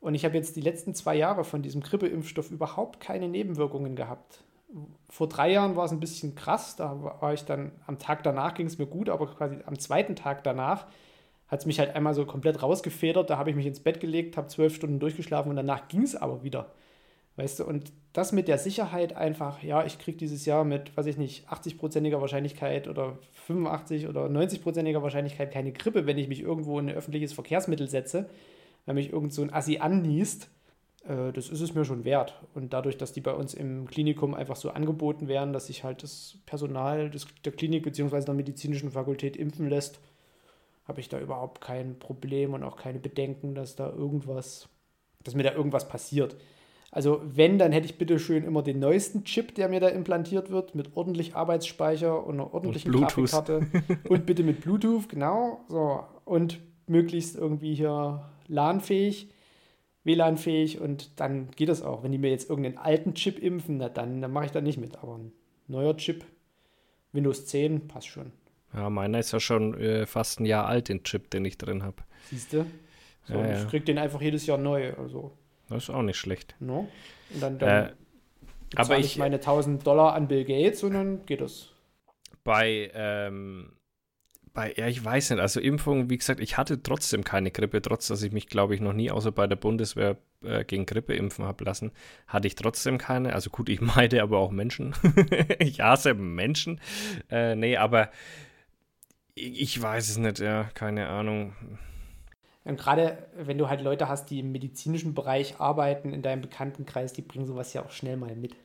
Und 0.00 0.14
ich 0.14 0.24
habe 0.24 0.34
jetzt 0.36 0.56
die 0.56 0.62
letzten 0.62 0.94
zwei 0.94 1.14
Jahre 1.14 1.44
von 1.44 1.62
diesem 1.62 1.82
Grippeimpfstoff 1.82 2.50
überhaupt 2.50 3.00
keine 3.00 3.28
Nebenwirkungen 3.28 3.96
gehabt. 3.96 4.42
Vor 5.08 5.28
drei 5.28 5.52
Jahren 5.52 5.76
war 5.76 5.84
es 5.84 5.92
ein 5.92 6.00
bisschen 6.00 6.34
krass, 6.34 6.76
da 6.76 7.16
war 7.20 7.34
ich 7.34 7.44
dann, 7.44 7.72
am 7.86 7.98
Tag 7.98 8.22
danach 8.22 8.54
ging 8.54 8.66
es 8.66 8.78
mir 8.78 8.86
gut, 8.86 9.08
aber 9.08 9.26
quasi 9.26 9.58
am 9.66 9.78
zweiten 9.78 10.16
Tag 10.16 10.44
danach 10.44 10.86
hat 11.48 11.60
es 11.60 11.66
mich 11.66 11.80
halt 11.80 11.96
einmal 11.96 12.14
so 12.14 12.24
komplett 12.24 12.62
rausgefedert. 12.62 13.28
Da 13.28 13.36
habe 13.36 13.50
ich 13.50 13.56
mich 13.56 13.66
ins 13.66 13.80
Bett 13.80 14.00
gelegt, 14.00 14.36
habe 14.36 14.46
zwölf 14.46 14.74
Stunden 14.74 15.00
durchgeschlafen 15.00 15.50
und 15.50 15.56
danach 15.56 15.88
ging 15.88 16.02
es 16.02 16.14
aber 16.14 16.44
wieder. 16.44 16.70
Weißt 17.36 17.60
du, 17.60 17.64
und 17.64 17.92
das 18.12 18.32
mit 18.32 18.48
der 18.48 18.58
Sicherheit 18.58 19.16
einfach, 19.16 19.62
ja, 19.62 19.84
ich 19.84 19.98
kriege 19.98 20.16
dieses 20.18 20.46
Jahr 20.46 20.64
mit, 20.64 20.96
weiß 20.96 21.06
ich 21.06 21.16
nicht, 21.16 21.48
80-prozentiger 21.48 22.20
Wahrscheinlichkeit 22.20 22.86
oder 22.86 23.18
85 23.46 24.08
oder 24.08 24.26
90-prozentiger 24.26 25.02
Wahrscheinlichkeit 25.02 25.50
keine 25.50 25.72
Grippe, 25.72 26.06
wenn 26.06 26.18
ich 26.18 26.28
mich 26.28 26.40
irgendwo 26.40 26.78
in 26.78 26.88
ein 26.88 26.94
öffentliches 26.94 27.32
Verkehrsmittel 27.32 27.88
setze, 27.88 28.28
wenn 28.86 28.94
mich 28.96 29.12
irgend 29.12 29.32
so 29.32 29.42
ein 29.42 29.52
Assi 29.52 29.78
anniest, 29.78 30.50
äh, 31.04 31.32
das 31.32 31.48
ist 31.48 31.60
es 31.60 31.74
mir 31.74 31.84
schon 31.84 32.04
wert. 32.04 32.34
Und 32.54 32.72
dadurch, 32.72 32.96
dass 32.96 33.12
die 33.12 33.20
bei 33.20 33.34
uns 33.34 33.54
im 33.54 33.86
Klinikum 33.86 34.34
einfach 34.34 34.56
so 34.56 34.70
angeboten 34.70 35.28
werden, 35.28 35.52
dass 35.52 35.66
sich 35.66 35.84
halt 35.84 36.02
das 36.02 36.38
Personal 36.46 37.10
des, 37.10 37.26
der 37.44 37.52
Klinik 37.52 37.84
bzw. 37.84 38.24
der 38.24 38.34
medizinischen 38.34 38.90
Fakultät 38.90 39.36
impfen 39.36 39.68
lässt, 39.68 40.00
habe 40.86 41.00
ich 41.00 41.08
da 41.08 41.20
überhaupt 41.20 41.60
kein 41.60 41.98
Problem 41.98 42.54
und 42.54 42.64
auch 42.64 42.76
keine 42.76 42.98
Bedenken, 42.98 43.54
dass 43.54 43.76
da 43.76 43.90
irgendwas, 43.90 44.68
dass 45.22 45.34
mir 45.34 45.44
da 45.44 45.52
irgendwas 45.52 45.88
passiert. 45.88 46.36
Also 46.92 47.20
wenn, 47.24 47.58
dann 47.58 47.70
hätte 47.70 47.86
ich 47.86 47.98
bitte 47.98 48.18
schön 48.18 48.42
immer 48.42 48.62
den 48.62 48.80
neuesten 48.80 49.22
Chip, 49.24 49.54
der 49.54 49.68
mir 49.68 49.78
da 49.78 49.88
implantiert 49.88 50.50
wird, 50.50 50.74
mit 50.74 50.96
ordentlich 50.96 51.36
Arbeitsspeicher 51.36 52.26
und 52.26 52.34
einer 52.34 52.52
ordentlichen 52.52 52.92
und 52.92 53.02
Grafikkarte. 53.02 53.66
und 54.08 54.26
bitte 54.26 54.42
mit 54.42 54.62
Bluetooth, 54.62 55.08
genau. 55.08 55.60
So. 55.68 56.02
Und 56.24 56.58
möglichst 56.88 57.36
irgendwie 57.36 57.74
hier 57.74 58.28
LAN-fähig, 58.50 59.28
WLAN-fähig 60.04 60.80
und 60.80 61.18
dann 61.20 61.50
geht 61.52 61.68
das 61.68 61.82
auch. 61.82 62.02
Wenn 62.02 62.12
die 62.12 62.18
mir 62.18 62.30
jetzt 62.30 62.50
irgendeinen 62.50 62.78
alten 62.78 63.14
Chip 63.14 63.38
impfen, 63.38 63.78
na 63.78 63.88
dann, 63.88 64.20
dann 64.20 64.32
mache 64.32 64.46
ich 64.46 64.50
da 64.50 64.60
nicht 64.60 64.78
mit. 64.78 64.98
Aber 64.98 65.16
ein 65.16 65.32
neuer 65.68 65.96
Chip, 65.96 66.24
Windows 67.12 67.46
10, 67.46 67.88
passt 67.88 68.08
schon. 68.08 68.32
Ja, 68.74 68.88
meiner 68.90 69.18
ist 69.18 69.32
ja 69.32 69.40
schon 69.40 69.74
äh, 69.80 70.06
fast 70.06 70.40
ein 70.40 70.46
Jahr 70.46 70.66
alt, 70.66 70.88
den 70.88 71.02
Chip, 71.02 71.30
den 71.30 71.44
ich 71.44 71.58
drin 71.58 71.82
habe. 71.82 72.02
Siehst 72.28 72.52
du? 72.52 72.66
So, 73.24 73.34
ja, 73.34 73.46
ja. 73.46 73.62
Ich 73.62 73.68
krieg 73.68 73.84
den 73.84 73.98
einfach 73.98 74.20
jedes 74.20 74.46
Jahr 74.46 74.58
neu. 74.58 74.94
Also 74.94 75.32
das 75.68 75.84
ist 75.84 75.90
auch 75.90 76.02
nicht 76.02 76.18
schlecht. 76.18 76.54
No? 76.58 76.88
Und 77.32 77.42
dann, 77.42 77.58
dann 77.58 77.86
äh, 77.86 77.92
aber 78.76 78.98
ich 78.98 79.16
meine 79.16 79.36
1000 79.36 79.86
Dollar 79.86 80.14
an 80.14 80.28
Bill 80.28 80.44
Gates 80.44 80.82
und 80.82 80.94
dann 80.94 81.26
geht 81.26 81.40
das. 81.40 81.68
Bei, 82.44 82.90
ähm, 82.94 83.72
bei, 84.52 84.74
ja, 84.76 84.88
ich 84.88 85.04
weiß 85.04 85.30
nicht, 85.30 85.40
also 85.40 85.60
Impfung, 85.60 86.10
wie 86.10 86.18
gesagt, 86.18 86.40
ich 86.40 86.56
hatte 86.56 86.82
trotzdem 86.82 87.24
keine 87.24 87.50
Grippe, 87.50 87.80
trotz 87.82 88.08
dass 88.08 88.22
ich 88.22 88.32
mich, 88.32 88.48
glaube 88.48 88.74
ich, 88.74 88.80
noch 88.80 88.92
nie 88.92 89.10
außer 89.10 89.32
bei 89.32 89.46
der 89.46 89.56
Bundeswehr 89.56 90.16
äh, 90.42 90.64
gegen 90.64 90.86
Grippe 90.86 91.14
impfen 91.14 91.44
habe 91.44 91.64
lassen, 91.64 91.92
hatte 92.26 92.48
ich 92.48 92.56
trotzdem 92.56 92.98
keine. 92.98 93.34
Also 93.34 93.50
gut, 93.50 93.68
ich 93.68 93.80
meide 93.96 94.22
aber 94.22 94.38
auch 94.38 94.50
Menschen. 94.50 94.94
ich 95.58 95.80
hasse 95.80 96.14
Menschen. 96.14 96.80
Äh, 97.30 97.54
nee, 97.54 97.76
aber 97.76 98.10
ich, 99.34 99.60
ich 99.60 99.82
weiß 99.82 100.08
es 100.08 100.18
nicht, 100.18 100.40
ja, 100.40 100.64
keine 100.74 101.08
Ahnung. 101.08 101.54
Und 102.64 102.78
gerade 102.78 103.26
wenn 103.36 103.58
du 103.58 103.68
halt 103.68 103.80
Leute 103.80 104.08
hast, 104.08 104.30
die 104.30 104.40
im 104.40 104.52
medizinischen 104.52 105.14
Bereich 105.14 105.60
arbeiten, 105.60 106.12
in 106.12 106.22
deinem 106.22 106.42
Bekanntenkreis, 106.42 107.12
die 107.12 107.22
bringen 107.22 107.46
sowas 107.46 107.72
ja 107.72 107.84
auch 107.84 107.90
schnell 107.90 108.16
mal 108.16 108.36
mit. 108.36 108.56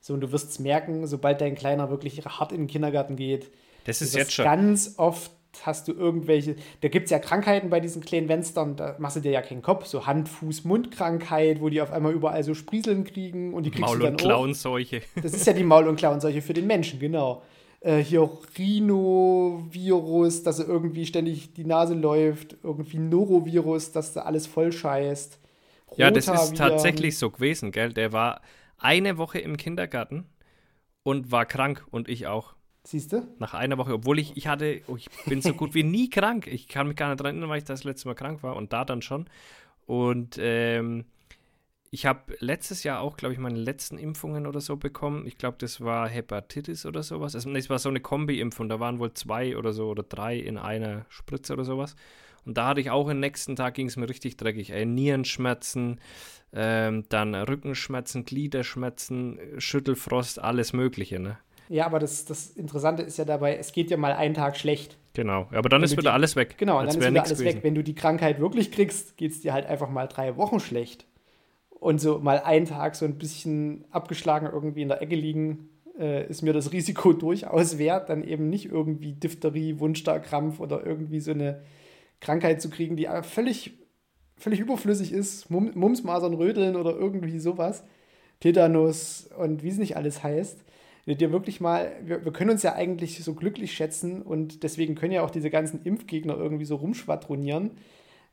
So, 0.00 0.14
und 0.14 0.20
du 0.20 0.32
wirst 0.32 0.50
es 0.50 0.58
merken, 0.58 1.06
sobald 1.06 1.40
dein 1.40 1.54
Kleiner 1.54 1.90
wirklich 1.90 2.24
hart 2.24 2.52
in 2.52 2.62
den 2.62 2.66
Kindergarten 2.66 3.16
geht. 3.16 3.52
Das 3.84 4.02
ist 4.02 4.14
jetzt 4.14 4.32
schon. 4.32 4.44
Ganz 4.44 4.94
oft 4.96 5.30
hast 5.62 5.86
du 5.86 5.92
irgendwelche, 5.92 6.56
da 6.80 6.88
gibt 6.88 7.04
es 7.04 7.10
ja 7.10 7.18
Krankheiten 7.18 7.68
bei 7.68 7.78
diesen 7.80 8.02
kleinen 8.02 8.26
Fenstern, 8.26 8.74
da 8.76 8.96
machst 8.98 9.16
du 9.16 9.20
dir 9.20 9.32
ja 9.32 9.42
keinen 9.42 9.60
Kopf, 9.60 9.84
so 9.84 10.06
Hand, 10.06 10.28
Fuß, 10.28 10.64
Mundkrankheit, 10.64 11.60
wo 11.60 11.68
die 11.68 11.82
auf 11.82 11.92
einmal 11.92 12.12
überall 12.12 12.42
so 12.42 12.54
Sprieseln 12.54 13.04
kriegen 13.04 13.52
und 13.52 13.64
die 13.64 13.70
kriegst 13.70 13.86
Maul- 13.86 13.98
du 13.98 14.04
dann 14.04 14.12
und 14.14 14.20
Klauenseuche. 14.20 15.02
Das 15.22 15.34
ist 15.34 15.46
ja 15.46 15.52
die 15.52 15.64
Maul- 15.64 15.88
und 15.88 15.96
Klauenseuche 15.96 16.40
für 16.40 16.54
den 16.54 16.66
Menschen, 16.66 16.98
genau 16.98 17.42
äh, 17.82 17.98
hier 17.98 18.28
Rhinovirus, 18.56 20.42
dass 20.42 20.58
er 20.58 20.68
irgendwie 20.68 21.06
ständig 21.06 21.52
die 21.54 21.64
Nase 21.64 21.94
läuft, 21.94 22.56
irgendwie 22.62 22.98
Norovirus, 22.98 23.92
dass 23.92 24.16
er 24.16 24.26
alles 24.26 24.46
voll 24.46 24.72
scheißt. 24.72 25.38
Ja, 25.96 26.10
das 26.10 26.28
ist 26.28 26.56
tatsächlich 26.56 27.18
so 27.18 27.30
gewesen, 27.30 27.70
gell? 27.70 27.92
Der 27.92 28.12
war 28.12 28.40
eine 28.78 29.18
Woche 29.18 29.38
im 29.38 29.56
Kindergarten 29.56 30.24
und 31.02 31.30
war 31.30 31.44
krank 31.44 31.86
und 31.90 32.08
ich 32.08 32.26
auch. 32.26 32.54
Siehst 32.84 33.12
du? 33.12 33.26
Nach 33.38 33.54
einer 33.54 33.78
Woche, 33.78 33.94
obwohl 33.94 34.18
ich, 34.18 34.36
ich 34.36 34.48
hatte, 34.48 34.82
oh, 34.88 34.96
ich 34.96 35.08
bin 35.26 35.40
so 35.40 35.54
gut 35.54 35.74
wie 35.74 35.84
nie 35.84 36.10
krank. 36.10 36.48
Ich 36.48 36.66
kann 36.66 36.88
mich 36.88 36.96
gar 36.96 37.08
nicht 37.08 37.20
daran 37.20 37.36
erinnern, 37.36 37.50
weil 37.50 37.58
ich 37.58 37.64
das 37.64 37.84
letzte 37.84 38.08
Mal 38.08 38.14
krank 38.14 38.42
war 38.42 38.56
und 38.56 38.72
da 38.72 38.84
dann 38.84 39.02
schon. 39.02 39.26
Und 39.86 40.36
ähm, 40.40 41.04
ich 41.90 42.06
habe 42.06 42.34
letztes 42.40 42.82
Jahr 42.82 43.00
auch, 43.00 43.16
glaube 43.16 43.34
ich, 43.34 43.38
meine 43.38 43.58
letzten 43.58 43.98
Impfungen 43.98 44.46
oder 44.46 44.60
so 44.60 44.76
bekommen. 44.76 45.26
Ich 45.26 45.38
glaube, 45.38 45.58
das 45.60 45.80
war 45.80 46.08
Hepatitis 46.08 46.86
oder 46.86 47.02
sowas. 47.02 47.34
Also, 47.34 47.50
es 47.52 47.70
war 47.70 47.78
so 47.78 47.90
eine 47.90 48.00
Kombi-Impfung. 48.00 48.68
Da 48.68 48.80
waren 48.80 48.98
wohl 48.98 49.12
zwei 49.12 49.56
oder 49.56 49.72
so 49.72 49.88
oder 49.88 50.02
drei 50.02 50.38
in 50.38 50.58
einer 50.58 51.04
Spritze 51.08 51.52
oder 51.52 51.64
sowas. 51.64 51.94
Und 52.44 52.56
da 52.56 52.68
hatte 52.68 52.80
ich 52.80 52.90
auch 52.90 53.08
am 53.08 53.20
nächsten 53.20 53.56
Tag 53.56 53.74
ging 53.74 53.86
es 53.86 53.96
mir 53.96 54.08
richtig 54.08 54.36
dreckig. 54.36 54.70
Ey, 54.70 54.86
Nierenschmerzen, 54.86 56.00
ähm, 56.52 57.04
dann 57.08 57.34
Rückenschmerzen, 57.34 58.24
Gliederschmerzen, 58.24 59.38
Schüttelfrost, 59.58 60.40
alles 60.40 60.72
Mögliche, 60.72 61.20
ne? 61.20 61.38
Ja, 61.72 61.86
aber 61.86 61.98
das, 61.98 62.26
das 62.26 62.50
Interessante 62.50 63.02
ist 63.02 63.16
ja 63.16 63.24
dabei, 63.24 63.56
es 63.56 63.72
geht 63.72 63.90
ja 63.90 63.96
mal 63.96 64.12
einen 64.12 64.34
Tag 64.34 64.58
schlecht. 64.58 64.98
Genau, 65.14 65.48
aber 65.52 65.70
dann 65.70 65.80
Wenn 65.80 65.86
ist 65.86 65.92
wieder 65.92 66.02
die, 66.02 66.08
alles 66.10 66.36
weg. 66.36 66.56
Genau, 66.58 66.78
dann 66.78 66.88
ist 66.88 66.96
wieder 67.00 67.08
alles 67.08 67.38
gewesen. 67.38 67.44
weg. 67.56 67.64
Wenn 67.64 67.74
du 67.74 67.82
die 67.82 67.94
Krankheit 67.94 68.40
wirklich 68.40 68.70
kriegst, 68.72 69.16
geht 69.16 69.32
es 69.32 69.40
dir 69.40 69.54
halt 69.54 69.64
einfach 69.64 69.88
mal 69.88 70.06
drei 70.06 70.36
Wochen 70.36 70.60
schlecht 70.60 71.06
und 71.70 71.98
so 71.98 72.18
mal 72.18 72.40
einen 72.40 72.66
Tag 72.66 72.94
so 72.94 73.06
ein 73.06 73.16
bisschen 73.16 73.86
abgeschlagen 73.90 74.50
irgendwie 74.52 74.82
in 74.82 74.88
der 74.88 75.00
Ecke 75.00 75.14
liegen, 75.14 75.70
äh, 75.98 76.28
ist 76.28 76.42
mir 76.42 76.52
das 76.52 76.72
Risiko 76.72 77.12
durchaus 77.14 77.78
wert, 77.78 78.10
dann 78.10 78.22
eben 78.22 78.50
nicht 78.50 78.66
irgendwie 78.66 79.14
Diphtherie, 79.14 79.80
Wundstarkrampf 79.80 80.60
oder 80.60 80.84
irgendwie 80.84 81.20
so 81.20 81.30
eine 81.30 81.62
Krankheit 82.20 82.60
zu 82.60 82.68
kriegen, 82.68 82.96
die 82.96 83.08
völlig, 83.22 83.78
völlig 84.36 84.60
überflüssig 84.60 85.10
ist, 85.10 85.48
Mum 85.48 85.70
Mumsmasern, 85.74 86.34
Rödeln 86.34 86.76
oder 86.76 86.94
irgendwie 86.94 87.38
sowas, 87.38 87.82
Tetanus 88.40 89.30
und 89.38 89.62
wie 89.62 89.70
es 89.70 89.78
nicht 89.78 89.96
alles 89.96 90.22
heißt. 90.22 90.66
Wenn 91.04 91.18
dir 91.18 91.32
wirklich 91.32 91.60
mal, 91.60 91.92
wir, 92.04 92.24
wir 92.24 92.32
können 92.32 92.50
uns 92.50 92.62
ja 92.62 92.74
eigentlich 92.74 93.22
so 93.24 93.34
glücklich 93.34 93.72
schätzen 93.72 94.22
und 94.22 94.62
deswegen 94.62 94.94
können 94.94 95.12
ja 95.12 95.24
auch 95.24 95.30
diese 95.30 95.50
ganzen 95.50 95.82
Impfgegner 95.82 96.36
irgendwie 96.36 96.64
so 96.64 96.76
rumschwadronieren, 96.76 97.72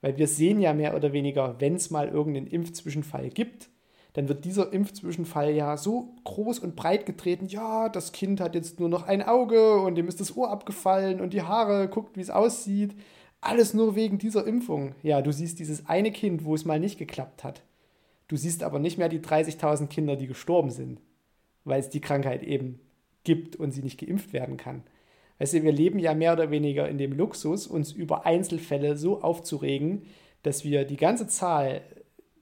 weil 0.01 0.17
wir 0.17 0.27
sehen 0.27 0.59
ja 0.59 0.73
mehr 0.73 0.95
oder 0.95 1.11
weniger, 1.11 1.59
wenn 1.59 1.75
es 1.75 1.89
mal 1.89 2.07
irgendeinen 2.07 2.47
Impfzwischenfall 2.47 3.29
gibt, 3.29 3.69
dann 4.13 4.27
wird 4.27 4.45
dieser 4.45 4.73
Impfzwischenfall 4.73 5.51
ja 5.51 5.77
so 5.77 6.15
groß 6.23 6.59
und 6.59 6.75
breit 6.75 7.05
getreten, 7.05 7.45
ja, 7.47 7.89
das 7.89 8.11
Kind 8.11 8.41
hat 8.41 8.55
jetzt 8.55 8.79
nur 8.79 8.89
noch 8.89 9.03
ein 9.03 9.21
Auge 9.21 9.77
und 9.77 9.95
dem 9.95 10.07
ist 10.07 10.19
das 10.19 10.35
Ohr 10.35 10.49
abgefallen 10.49 11.21
und 11.21 11.33
die 11.33 11.43
Haare, 11.43 11.87
guckt, 11.87 12.17
wie 12.17 12.21
es 12.21 12.29
aussieht. 12.29 12.95
Alles 13.41 13.73
nur 13.73 13.95
wegen 13.95 14.17
dieser 14.17 14.45
Impfung. 14.45 14.95
Ja, 15.01 15.21
du 15.21 15.31
siehst 15.31 15.59
dieses 15.59 15.87
eine 15.87 16.11
Kind, 16.11 16.43
wo 16.43 16.55
es 16.55 16.65
mal 16.65 16.79
nicht 16.79 16.97
geklappt 16.97 17.43
hat. 17.43 17.63
Du 18.27 18.35
siehst 18.35 18.63
aber 18.63 18.79
nicht 18.79 18.97
mehr 18.97 19.09
die 19.09 19.19
30.000 19.19 19.87
Kinder, 19.87 20.15
die 20.15 20.27
gestorben 20.27 20.71
sind, 20.71 20.99
weil 21.63 21.79
es 21.79 21.89
die 21.89 22.01
Krankheit 22.01 22.43
eben 22.43 22.79
gibt 23.23 23.55
und 23.55 23.71
sie 23.71 23.83
nicht 23.83 23.99
geimpft 23.99 24.33
werden 24.33 24.57
kann. 24.57 24.83
Weißt 25.39 25.53
du, 25.53 25.63
wir 25.63 25.71
leben 25.71 25.99
ja 25.99 26.13
mehr 26.13 26.33
oder 26.33 26.51
weniger 26.51 26.89
in 26.89 26.97
dem 26.97 27.13
Luxus, 27.13 27.67
uns 27.67 27.91
über 27.91 28.25
Einzelfälle 28.25 28.97
so 28.97 29.21
aufzuregen, 29.21 30.03
dass 30.43 30.63
wir 30.63 30.85
die 30.85 30.97
ganze 30.97 31.27
Zahl 31.27 31.81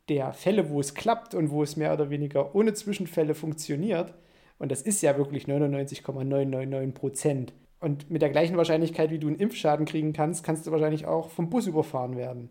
der 0.09 0.33
Fälle, 0.33 0.69
wo 0.69 0.79
es 0.79 0.93
klappt 0.93 1.35
und 1.35 1.51
wo 1.51 1.63
es 1.63 1.75
mehr 1.75 1.93
oder 1.93 2.09
weniger 2.09 2.55
ohne 2.55 2.73
Zwischenfälle 2.73 3.35
funktioniert, 3.35 4.13
und 4.59 4.71
das 4.71 4.81
ist 4.81 5.01
ja 5.01 5.17
wirklich 5.17 5.47
99,999 5.47 6.93
Prozent. 6.93 7.53
Und 7.79 8.09
mit 8.09 8.23
der 8.23 8.31
gleichen 8.31 8.57
Wahrscheinlichkeit, 8.57 9.11
wie 9.11 9.19
du 9.19 9.27
einen 9.27 9.37
Impfschaden 9.37 9.85
kriegen 9.85 10.13
kannst, 10.13 10.43
kannst 10.43 10.65
du 10.65 10.71
wahrscheinlich 10.71 11.05
auch 11.05 11.29
vom 11.29 11.49
Bus 11.49 11.67
überfahren 11.67 12.17
werden. 12.17 12.49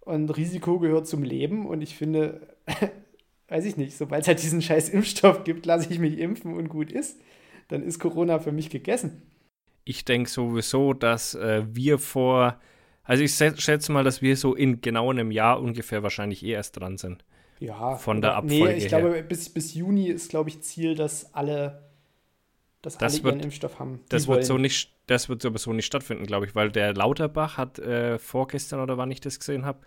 Und 0.00 0.30
Risiko 0.36 0.78
gehört 0.78 1.06
zum 1.06 1.22
Leben 1.22 1.66
und 1.66 1.82
ich 1.82 1.96
finde, 1.96 2.40
weiß 3.48 3.64
ich 3.64 3.76
nicht, 3.76 3.96
sobald 3.96 4.22
es 4.22 4.28
halt 4.28 4.42
diesen 4.42 4.62
scheiß 4.62 4.88
Impfstoff 4.88 5.44
gibt, 5.44 5.66
lasse 5.66 5.92
ich 5.92 5.98
mich 5.98 6.18
impfen 6.18 6.54
und 6.54 6.68
gut 6.68 6.92
ist, 6.92 7.20
dann 7.68 7.82
ist 7.82 7.98
Corona 7.98 8.38
für 8.38 8.52
mich 8.52 8.70
gegessen 8.70 9.22
ich 9.86 10.04
denke 10.04 10.28
sowieso, 10.28 10.92
dass 10.92 11.34
äh, 11.34 11.62
wir 11.72 11.98
vor, 11.98 12.60
also 13.04 13.22
ich 13.22 13.32
schätze 13.34 13.92
mal, 13.92 14.04
dass 14.04 14.20
wir 14.20 14.36
so 14.36 14.54
in 14.54 14.80
genau 14.80 15.10
einem 15.10 15.30
Jahr 15.30 15.62
ungefähr 15.62 16.02
wahrscheinlich 16.02 16.44
eh 16.44 16.50
erst 16.50 16.78
dran 16.78 16.98
sind. 16.98 17.24
Ja. 17.60 17.94
Von 17.94 18.20
der 18.20 18.34
Abfolge 18.34 18.64
Nee, 18.64 18.74
ich 18.74 18.88
glaube, 18.88 19.22
bis, 19.22 19.48
bis 19.48 19.74
Juni 19.74 20.08
ist, 20.08 20.28
glaube 20.28 20.50
ich, 20.50 20.60
Ziel, 20.60 20.96
dass 20.96 21.32
alle, 21.34 21.88
dass 22.82 22.98
das 22.98 23.14
alle 23.14 23.24
wird, 23.24 23.34
ihren 23.36 23.44
Impfstoff 23.44 23.78
haben. 23.78 24.00
Das 24.08 24.26
wird, 24.26 24.44
so 24.44 24.58
nicht, 24.58 24.92
das 25.06 25.28
wird 25.28 25.40
sowieso 25.40 25.72
nicht 25.72 25.86
stattfinden, 25.86 26.26
glaube 26.26 26.46
ich, 26.46 26.56
weil 26.56 26.72
der 26.72 26.92
Lauterbach 26.92 27.56
hat 27.56 27.78
äh, 27.78 28.18
vorgestern 28.18 28.80
oder 28.80 28.98
wann 28.98 29.12
ich 29.12 29.20
das 29.20 29.38
gesehen 29.38 29.64
habe, 29.64 29.78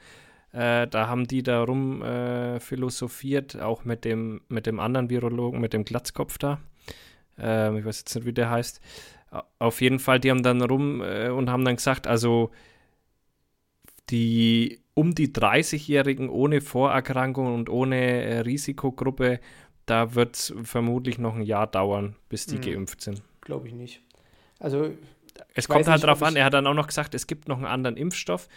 äh, 0.51 0.87
da 0.87 1.07
haben 1.07 1.27
die 1.27 1.43
darum 1.43 2.01
äh, 2.01 2.59
philosophiert, 2.59 3.59
auch 3.59 3.85
mit 3.85 4.05
dem, 4.05 4.41
mit 4.49 4.65
dem 4.65 4.79
anderen 4.79 5.09
Virologen, 5.09 5.59
mit 5.61 5.73
dem 5.73 5.85
Glatzkopf 5.85 6.37
da. 6.37 6.59
Ähm, 7.37 7.77
ich 7.77 7.85
weiß 7.85 7.99
jetzt 7.99 8.15
nicht, 8.15 8.25
wie 8.25 8.33
der 8.33 8.49
heißt 8.49 8.81
auf 9.59 9.81
jeden 9.81 9.99
Fall, 9.99 10.19
die 10.19 10.31
haben 10.31 10.43
dann 10.43 10.61
rum 10.61 11.01
äh, 11.01 11.29
und 11.29 11.49
haben 11.49 11.65
dann 11.65 11.75
gesagt, 11.75 12.07
also 12.07 12.51
die 14.09 14.81
um 14.95 15.15
die 15.15 15.29
30-Jährigen 15.29 16.29
ohne 16.29 16.61
Vorerkrankung 16.61 17.53
und 17.53 17.69
ohne 17.69 18.23
äh, 18.23 18.39
Risikogruppe, 18.39 19.39
da 19.85 20.13
wird 20.15 20.35
es 20.35 20.53
vermutlich 20.63 21.17
noch 21.19 21.35
ein 21.35 21.41
Jahr 21.41 21.67
dauern, 21.67 22.15
bis 22.27 22.45
die 22.45 22.55
hm. 22.55 22.61
geimpft 22.61 23.01
sind. 23.01 23.21
Glaube 23.41 23.67
ich 23.67 23.73
nicht. 23.73 24.01
Also 24.59 24.91
es 25.53 25.69
kommt 25.69 25.87
halt 25.87 26.03
darauf 26.03 26.21
an, 26.21 26.35
er 26.35 26.45
hat 26.45 26.53
dann 26.53 26.67
auch 26.67 26.73
noch 26.73 26.87
gesagt, 26.87 27.15
es 27.15 27.27
gibt 27.27 27.47
noch 27.47 27.57
einen 27.57 27.65
anderen 27.65 27.95
Impfstoff, 27.95 28.49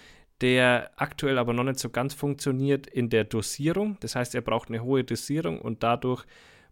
der 0.42 0.90
aktuell 0.96 1.38
aber 1.38 1.52
noch 1.52 1.64
nicht 1.64 1.78
so 1.78 1.88
ganz 1.88 2.14
funktioniert 2.14 2.86
in 2.86 3.08
der 3.08 3.24
Dosierung. 3.24 3.96
Das 4.00 4.16
heißt, 4.16 4.34
er 4.34 4.42
braucht 4.42 4.68
eine 4.68 4.82
hohe 4.82 5.04
Dosierung 5.04 5.60
und 5.60 5.82
dadurch 5.82 6.24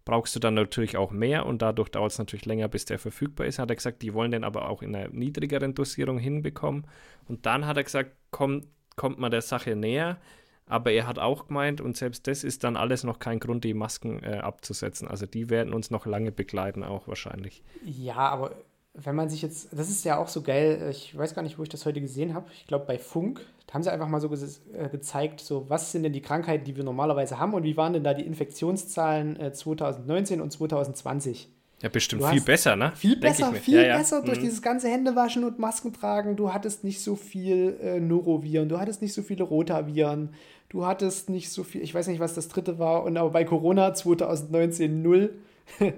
brauchst 0.05 0.35
du 0.35 0.41
dann 0.41 0.55
natürlich 0.55 0.97
auch 0.97 1.13
mehr 1.13 1.47
und 1.47 1.63
dadurch 1.63 1.89
dauert 1.89 2.13
es 2.13 2.19
natürlich 2.19 2.47
länger, 2.47 2.69
bis 2.69 2.85
der 2.85 2.99
verfügbar 2.99 3.47
ist. 3.47 3.59
Hat 3.59 3.71
er 3.71 3.77
gesagt, 3.77 4.03
die 4.03 4.13
wollen 4.13 4.33
den 4.33 4.45
aber 4.45 4.69
auch 4.69 4.83
in 4.83 4.95
einer 4.95 5.09
niedrigeren 5.11 5.75
Dosierung 5.75 6.19
hinbekommen. 6.19 6.87
Und 7.29 7.47
dann 7.47 7.67
hat 7.67 7.77
er 7.77 7.85
gesagt, 7.85 8.11
komm, 8.31 8.67
kommt 8.97 9.19
man 9.19 9.31
der 9.31 9.43
Sache 9.43 9.77
näher. 9.77 10.19
Aber 10.67 10.93
er 10.93 11.07
hat 11.07 11.19
auch 11.19 11.49
gemeint, 11.49 11.81
und 11.81 11.97
selbst 11.97 12.29
das 12.29 12.45
ist 12.45 12.63
dann 12.63 12.77
alles 12.77 13.03
noch 13.03 13.19
kein 13.19 13.41
Grund, 13.41 13.65
die 13.65 13.75
Masken 13.75 14.23
äh, 14.23 14.39
abzusetzen. 14.39 15.09
Also 15.09 15.27
die 15.27 15.51
werden 15.51 15.75
uns 15.75 15.91
noch 15.91 16.07
lange 16.07 16.33
begleiten, 16.33 16.85
auch 16.85 17.09
wahrscheinlich. 17.09 17.63
Ja, 17.85 18.17
aber 18.17 18.53
wenn 18.95 19.17
man 19.17 19.29
sich 19.29 19.43
jetzt, 19.43 19.69
das 19.73 19.89
ist 19.89 20.05
ja 20.05 20.19
auch 20.19 20.29
so 20.29 20.43
geil, 20.43 20.89
ich 20.91 21.17
weiß 21.17 21.35
gar 21.35 21.43
nicht, 21.43 21.59
wo 21.59 21.63
ich 21.63 21.69
das 21.69 21.87
heute 21.87 22.01
gesehen 22.01 22.35
habe. 22.35 22.51
Ich 22.53 22.67
glaube 22.67 22.87
bei 22.87 22.99
Funk, 22.99 23.45
da 23.71 23.75
haben 23.75 23.85
sie 23.85 23.93
einfach 23.93 24.09
mal 24.09 24.21
so 24.21 24.29
ge 24.29 24.39
äh, 24.73 24.89
gezeigt, 24.89 25.39
so 25.39 25.71
was 25.71 25.93
sind 25.93 26.03
denn 26.03 26.13
die 26.13 26.23
Krankheiten, 26.23 26.65
die 26.65 26.75
wir 26.75 26.83
normalerweise 26.83 27.39
haben 27.39 27.55
und 27.55 27.63
wie 27.63 27.77
waren 27.77 27.93
denn 27.93 28.03
da 28.03 28.15
die 28.15 28.27
Infektionszahlen 28.27 29.39
äh, 29.39 29.53
2019 29.53 30.41
und 30.41 30.51
2020. 30.51 31.49
Ja, 31.81 31.89
bestimmt 31.89 32.25
viel 32.25 32.41
besser, 32.41 32.75
ne? 32.75 32.91
Viel 32.97 33.17
besser, 33.17 33.53
viel 33.53 33.81
ja, 33.81 33.97
besser 33.97 34.23
durch 34.23 34.39
mhm. 34.39 34.43
dieses 34.43 34.61
ganze 34.61 34.89
Händewaschen 34.89 35.45
und 35.45 35.61
Masken 35.61 35.93
tragen. 35.93 36.35
Du 36.35 36.53
hattest 36.53 36.83
nicht 36.83 37.01
so 37.01 37.15
viel 37.15 37.79
äh, 37.81 38.01
Noroviren, 38.01 38.69
du 38.69 38.81
hattest 38.81 39.03
nicht 39.03 39.15
so 39.15 39.23
viele 39.23 39.45
Rotaviren, 39.45 40.35
du 40.69 40.85
hattest 40.85 41.31
nicht 41.31 41.51
so 41.51 41.63
viel, 41.63 41.81
ich 41.81 41.95
weiß 41.95 42.09
nicht, 42.09 42.19
was 42.19 42.35
das 42.35 42.49
dritte 42.49 42.81
war, 42.81 43.05
und 43.05 43.17
aber 43.17 43.31
bei 43.31 43.45
Corona 43.45 43.95
2019 43.95 45.01
0, 45.01 45.33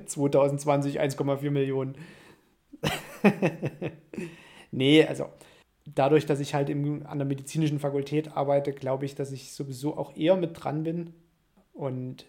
2020 0.07 1.01
1,4 1.01 1.51
Millionen. 1.51 1.95
nee, 4.71 5.07
also 5.07 5.29
dadurch, 5.87 6.27
dass 6.27 6.41
ich 6.41 6.55
halt 6.55 6.71
im, 6.71 7.07
an 7.07 7.19
der 7.19 7.27
medizinischen 7.27 7.79
Fakultät 7.79 8.37
arbeite, 8.37 8.73
glaube 8.73 9.05
ich, 9.05 9.15
dass 9.15 9.33
ich 9.33 9.53
sowieso 9.53 9.97
auch 9.97 10.17
eher 10.17 10.37
mit 10.37 10.63
dran 10.63 10.83
bin. 10.85 11.15
Und 11.73 12.27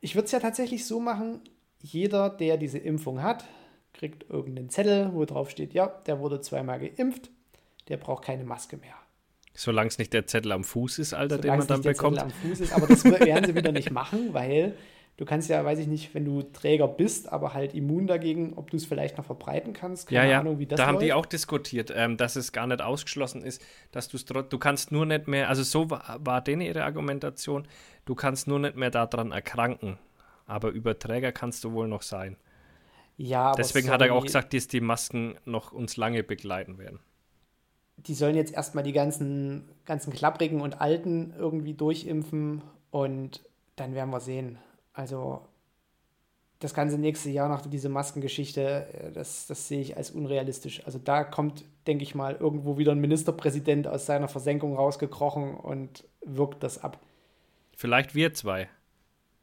ich 0.00 0.14
würde 0.14 0.26
es 0.26 0.32
ja 0.32 0.40
tatsächlich 0.40 0.86
so 0.86 1.00
machen, 1.00 1.40
jeder, 1.80 2.30
der 2.30 2.56
diese 2.56 2.78
Impfung 2.78 3.22
hat, 3.22 3.44
kriegt 3.92 4.28
irgendeinen 4.28 4.70
Zettel, 4.70 5.10
wo 5.14 5.24
drauf 5.24 5.50
steht, 5.50 5.72
ja, 5.72 5.86
der 6.06 6.20
wurde 6.20 6.40
zweimal 6.40 6.80
geimpft, 6.80 7.30
der 7.88 7.96
braucht 7.96 8.24
keine 8.24 8.44
Maske 8.44 8.76
mehr. 8.76 8.94
Solange 9.54 9.88
es 9.88 9.98
nicht 9.98 10.12
der 10.12 10.26
Zettel 10.26 10.52
am 10.52 10.64
Fuß 10.64 10.98
ist, 10.98 11.14
Alter, 11.14 11.36
Solange 11.36 11.50
den 11.50 11.58
man 11.58 11.66
dann 11.68 11.82
bekommt. 11.82 12.18
Zettel 12.18 12.32
am 12.32 12.50
Fuß 12.50 12.60
ist, 12.60 12.72
aber 12.72 12.86
das 12.86 13.04
werden 13.04 13.44
sie 13.46 13.54
wieder 13.54 13.72
nicht 13.72 13.90
machen, 13.90 14.34
weil 14.34 14.76
Du 15.16 15.24
kannst 15.24 15.48
ja, 15.48 15.64
weiß 15.64 15.78
ich 15.78 15.86
nicht, 15.86 16.14
wenn 16.14 16.26
du 16.26 16.42
Träger 16.42 16.88
bist, 16.88 17.32
aber 17.32 17.54
halt 17.54 17.74
immun 17.74 18.06
dagegen, 18.06 18.52
ob 18.56 18.70
du 18.70 18.76
es 18.76 18.84
vielleicht 18.84 19.16
noch 19.16 19.24
verbreiten 19.24 19.72
kannst. 19.72 20.08
Keine 20.08 20.24
ja, 20.26 20.30
ja. 20.32 20.40
Ahnung, 20.40 20.58
wie 20.58 20.66
das 20.66 20.76
Da 20.76 20.84
läuft. 20.84 20.94
haben 20.94 20.98
die 21.00 21.12
auch 21.14 21.24
diskutiert, 21.24 21.90
ähm, 21.94 22.18
dass 22.18 22.36
es 22.36 22.52
gar 22.52 22.66
nicht 22.66 22.82
ausgeschlossen 22.82 23.42
ist, 23.42 23.62
dass 23.92 24.08
du 24.08 24.18
es 24.18 24.26
du 24.26 24.58
kannst 24.58 24.92
nur 24.92 25.06
nicht 25.06 25.26
mehr, 25.26 25.48
also 25.48 25.62
so 25.62 25.88
war, 25.90 26.18
war 26.20 26.42
denen 26.42 26.60
ihre 26.60 26.84
Argumentation, 26.84 27.66
du 28.04 28.14
kannst 28.14 28.46
nur 28.46 28.58
nicht 28.58 28.76
mehr 28.76 28.90
daran 28.90 29.32
erkranken. 29.32 29.98
Aber 30.46 30.68
Überträger 30.68 31.32
kannst 31.32 31.64
du 31.64 31.72
wohl 31.72 31.88
noch 31.88 32.02
sein. 32.02 32.36
Ja, 33.16 33.44
aber 33.44 33.56
Deswegen 33.56 33.90
hat 33.90 34.02
er 34.02 34.12
auch 34.12 34.24
gesagt, 34.24 34.52
dass 34.52 34.68
die 34.68 34.80
Masken 34.80 35.36
noch 35.46 35.72
uns 35.72 35.96
lange 35.96 36.22
begleiten 36.22 36.78
werden. 36.78 37.00
Die 37.96 38.14
sollen 38.14 38.36
jetzt 38.36 38.52
erstmal 38.52 38.84
die 38.84 38.92
ganzen, 38.92 39.70
ganzen 39.86 40.12
Klapprigen 40.12 40.60
und 40.60 40.80
Alten 40.80 41.32
irgendwie 41.38 41.72
durchimpfen 41.74 42.62
und 42.90 43.42
dann 43.76 43.94
werden 43.94 44.10
wir 44.10 44.20
sehen. 44.20 44.58
Also 44.96 45.42
das 46.58 46.72
ganze 46.72 46.96
nächste 46.96 47.28
Jahr 47.28 47.50
nach 47.50 47.60
dieser 47.66 47.90
Maskengeschichte, 47.90 48.86
äh, 48.94 49.12
das, 49.12 49.46
das 49.46 49.68
sehe 49.68 49.82
ich 49.82 49.96
als 49.96 50.10
unrealistisch. 50.10 50.84
Also 50.86 50.98
da 50.98 51.22
kommt, 51.22 51.64
denke 51.86 52.02
ich 52.02 52.14
mal, 52.14 52.34
irgendwo 52.34 52.78
wieder 52.78 52.92
ein 52.92 52.98
Ministerpräsident 52.98 53.86
aus 53.86 54.06
seiner 54.06 54.26
Versenkung 54.26 54.74
rausgekrochen 54.74 55.54
und 55.54 56.04
wirkt 56.24 56.62
das 56.62 56.82
ab. 56.82 56.98
Vielleicht 57.76 58.14
wir 58.14 58.32
zwei. 58.32 58.70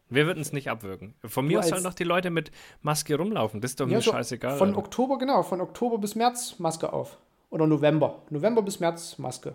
Wir 0.09 0.25
würden 0.25 0.41
es 0.41 0.53
nicht 0.53 0.71
abwürgen. 0.71 1.13
Von 1.23 1.47
mir 1.47 1.59
aus 1.59 1.69
sollen 1.69 1.83
doch 1.83 1.93
die 1.93 2.03
Leute 2.03 2.31
mit 2.31 2.51
Maske 2.81 3.15
rumlaufen. 3.15 3.61
Das 3.61 3.71
ist 3.71 3.79
doch 3.79 3.87
ja, 3.87 3.97
mir 3.97 4.01
so 4.01 4.11
scheißegal. 4.11 4.57
Von 4.57 4.71
oder? 4.71 4.79
Oktober, 4.79 5.19
genau, 5.19 5.43
von 5.43 5.61
Oktober 5.61 5.99
bis 5.99 6.15
März 6.15 6.57
Maske 6.57 6.91
auf. 6.91 7.19
Oder 7.51 7.67
November. 7.67 8.23
November 8.31 8.63
bis 8.63 8.79
März 8.79 9.19
Maske. 9.19 9.53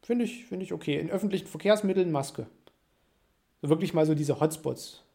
Finde 0.00 0.24
ich, 0.24 0.46
find 0.46 0.62
ich 0.62 0.72
okay. 0.72 0.98
In 0.98 1.10
öffentlichen 1.10 1.46
Verkehrsmitteln 1.46 2.10
Maske 2.10 2.46
wirklich 3.62 3.94
mal 3.94 4.06
so 4.06 4.14
diese 4.14 4.40
Hotspots. 4.40 5.06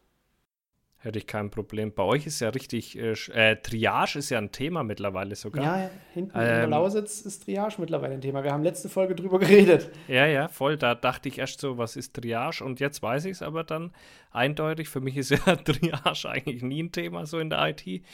Hätte 1.02 1.18
ich 1.18 1.26
kein 1.26 1.50
Problem. 1.50 1.92
Bei 1.92 2.04
euch 2.04 2.28
ist 2.28 2.38
ja 2.38 2.50
richtig, 2.50 2.96
äh, 2.96 3.14
äh, 3.32 3.56
Triage 3.56 4.20
ist 4.20 4.30
ja 4.30 4.38
ein 4.38 4.52
Thema 4.52 4.84
mittlerweile 4.84 5.34
sogar. 5.34 5.64
Ja, 5.64 5.90
hinten 6.14 6.30
ähm, 6.36 6.42
in 6.42 6.48
der 6.48 6.66
Lausitz 6.68 7.22
ist 7.22 7.44
Triage 7.44 7.80
mitriage 7.80 8.06
ein 8.06 8.20
Thema. 8.20 8.44
Wir 8.44 8.52
haben 8.52 8.62
letzte 8.62 8.88
Folge 8.88 9.16
drüber 9.16 9.38
geredet. 9.40 9.90
Ja, 10.06 10.26
ja, 10.26 10.46
voll. 10.46 10.76
Da 10.76 10.94
dachte 10.94 11.28
ich 11.28 11.38
erst 11.38 11.60
so, 11.60 11.76
was 11.76 11.96
ist 11.96 12.14
Triage? 12.14 12.62
Und 12.62 12.78
jetzt 12.78 13.02
weiß 13.02 13.24
ich 13.24 13.32
es 13.32 13.42
aber 13.42 13.64
dann 13.64 13.90
eindeutig. 14.30 14.88
Für 14.88 15.00
mich 15.00 15.16
ist 15.16 15.30
ja 15.30 15.38
Triage 15.56 16.28
eigentlich 16.28 16.62
nie 16.62 16.84
ein 16.84 16.92
Thema 16.92 17.26
so 17.26 17.40
in 17.40 17.50
der 17.50 17.66
IT. 17.66 18.04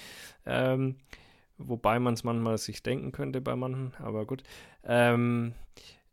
Ähm, 0.47 0.97
wobei 1.59 1.99
man 1.99 2.15
es 2.15 2.25
manchmal 2.25 2.57
sich 2.57 2.83
denken 2.83 3.13
könnte 3.13 3.43
bei 3.43 3.55
manchen, 3.55 3.93
aber 3.99 4.25
gut. 4.25 4.43
Ähm, 4.83 5.53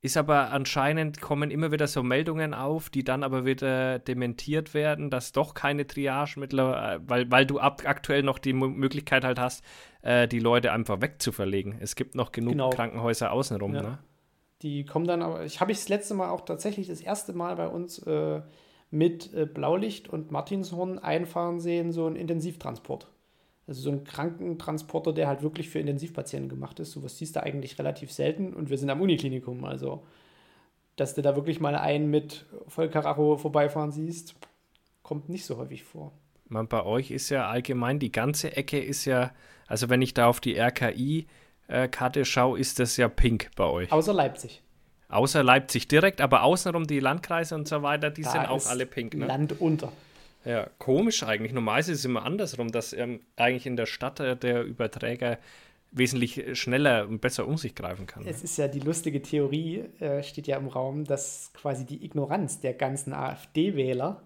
ist 0.05 0.17
aber 0.17 0.51
anscheinend 0.51 1.19
kommen 1.19 1.49
immer 1.49 1.71
wieder 1.71 1.87
so 1.87 2.03
Meldungen 2.03 2.53
auf, 2.53 2.89
die 2.89 3.03
dann 3.03 3.23
aber 3.23 3.43
wieder 3.43 3.97
dementiert 3.97 4.73
werden, 4.73 5.09
dass 5.09 5.31
doch 5.31 5.55
keine 5.55 5.87
Triage 5.87 6.39
mittlerweile, 6.39 6.95
äh, 6.95 6.99
weil, 7.07 7.31
weil 7.31 7.45
du 7.45 7.59
ab, 7.59 7.81
aktuell 7.85 8.21
noch 8.21 8.37
die 8.37 8.53
Möglichkeit 8.53 9.23
halt 9.23 9.39
hast, 9.39 9.65
äh, 10.03 10.27
die 10.27 10.39
Leute 10.39 10.71
einfach 10.71 11.01
wegzuverlegen. 11.01 11.77
Es 11.79 11.95
gibt 11.95 12.13
noch 12.13 12.31
genug 12.31 12.51
genau. 12.51 12.69
Krankenhäuser 12.69 13.31
außenrum. 13.31 13.73
Ja. 13.73 13.81
Ne? 13.81 13.97
Die 14.61 14.85
kommen 14.85 15.07
dann 15.07 15.23
aber, 15.23 15.43
ich 15.43 15.59
habe 15.59 15.71
ich 15.71 15.79
das 15.79 15.89
letzte 15.89 16.13
Mal 16.13 16.29
auch 16.29 16.45
tatsächlich 16.45 16.87
das 16.87 17.01
erste 17.01 17.33
Mal 17.33 17.55
bei 17.55 17.67
uns 17.67 17.97
äh, 17.99 18.41
mit 18.91 19.33
äh, 19.33 19.45
Blaulicht 19.45 20.07
und 20.07 20.31
Martinshorn 20.31 20.99
einfahren 20.99 21.59
sehen, 21.59 21.91
so 21.91 22.05
ein 22.05 22.15
Intensivtransport. 22.15 23.07
Also 23.67 23.81
so 23.81 23.89
ein 23.91 24.03
Krankentransporter, 24.03 25.11
der 25.11 25.27
halt 25.27 25.41
wirklich 25.41 25.69
für 25.69 25.79
Intensivpatienten 25.79 26.49
gemacht 26.49 26.79
ist. 26.79 26.91
Sowas 26.91 27.17
siehst 27.17 27.35
du 27.35 27.43
eigentlich 27.43 27.79
relativ 27.79 28.11
selten 28.11 28.53
und 28.53 28.69
wir 28.69 28.77
sind 28.77 28.89
am 28.89 29.01
Uniklinikum. 29.01 29.65
Also, 29.65 30.03
dass 30.95 31.15
du 31.15 31.21
da 31.21 31.35
wirklich 31.35 31.59
mal 31.59 31.75
einen 31.75 32.09
mit 32.09 32.45
Vollkaracho 32.67 33.37
vorbeifahren 33.37 33.91
siehst, 33.91 34.35
kommt 35.01 35.29
nicht 35.29 35.45
so 35.45 35.57
häufig 35.57 35.83
vor. 35.83 36.11
Man, 36.47 36.67
bei 36.67 36.83
euch 36.83 37.09
ist 37.09 37.29
ja 37.29 37.49
allgemein, 37.49 37.97
die 37.97 38.11
ganze 38.11 38.55
Ecke 38.55 38.79
ist 38.79 39.05
ja, 39.05 39.31
also 39.65 39.89
wenn 39.89 40.01
ich 40.01 40.13
da 40.13 40.27
auf 40.27 40.39
die 40.39 40.59
RKI-Karte 40.59 42.23
schaue, 42.23 42.59
ist 42.59 42.79
das 42.79 42.97
ja 42.97 43.07
pink 43.07 43.49
bei 43.55 43.63
euch. 43.63 43.91
Außer 43.91 44.13
Leipzig. 44.13 44.61
Außer 45.09 45.43
Leipzig 45.43 45.87
direkt, 45.87 46.21
aber 46.21 46.43
außenrum 46.43 46.85
die 46.85 46.99
Landkreise 46.99 47.55
und 47.55 47.67
so 47.67 47.81
weiter, 47.81 48.11
die 48.11 48.21
da 48.21 48.31
sind 48.31 48.49
auch 48.49 48.65
alle 48.67 48.85
pink. 48.85 49.15
Ne? 49.15 49.25
Land 49.25 49.59
unter. 49.59 49.91
Ja, 50.45 50.69
komisch 50.77 51.23
eigentlich. 51.23 51.53
Normalerweise 51.53 51.91
ist 51.91 51.99
es 51.99 52.05
immer 52.05 52.23
andersrum, 52.23 52.71
dass 52.71 52.93
ähm, 52.93 53.21
eigentlich 53.35 53.65
in 53.65 53.75
der 53.75 53.87
Stadt 53.87 54.19
äh, 54.19 54.35
der 54.37 54.63
Überträger 54.63 55.39
wesentlich 55.91 56.59
schneller 56.59 57.07
und 57.07 57.21
besser 57.21 57.47
um 57.47 57.57
sich 57.57 57.73
greifen 57.73 58.05
kann. 58.05 58.25
Es 58.27 58.39
ne? 58.39 58.43
ist 58.43 58.57
ja 58.57 58.67
die 58.67 58.79
lustige 58.79 59.21
Theorie, 59.21 59.85
äh, 59.99 60.23
steht 60.23 60.47
ja 60.47 60.57
im 60.57 60.67
Raum, 60.67 61.05
dass 61.05 61.51
quasi 61.53 61.85
die 61.85 62.03
Ignoranz 62.05 62.59
der 62.59 62.73
ganzen 62.73 63.13
AfD-Wähler 63.13 64.21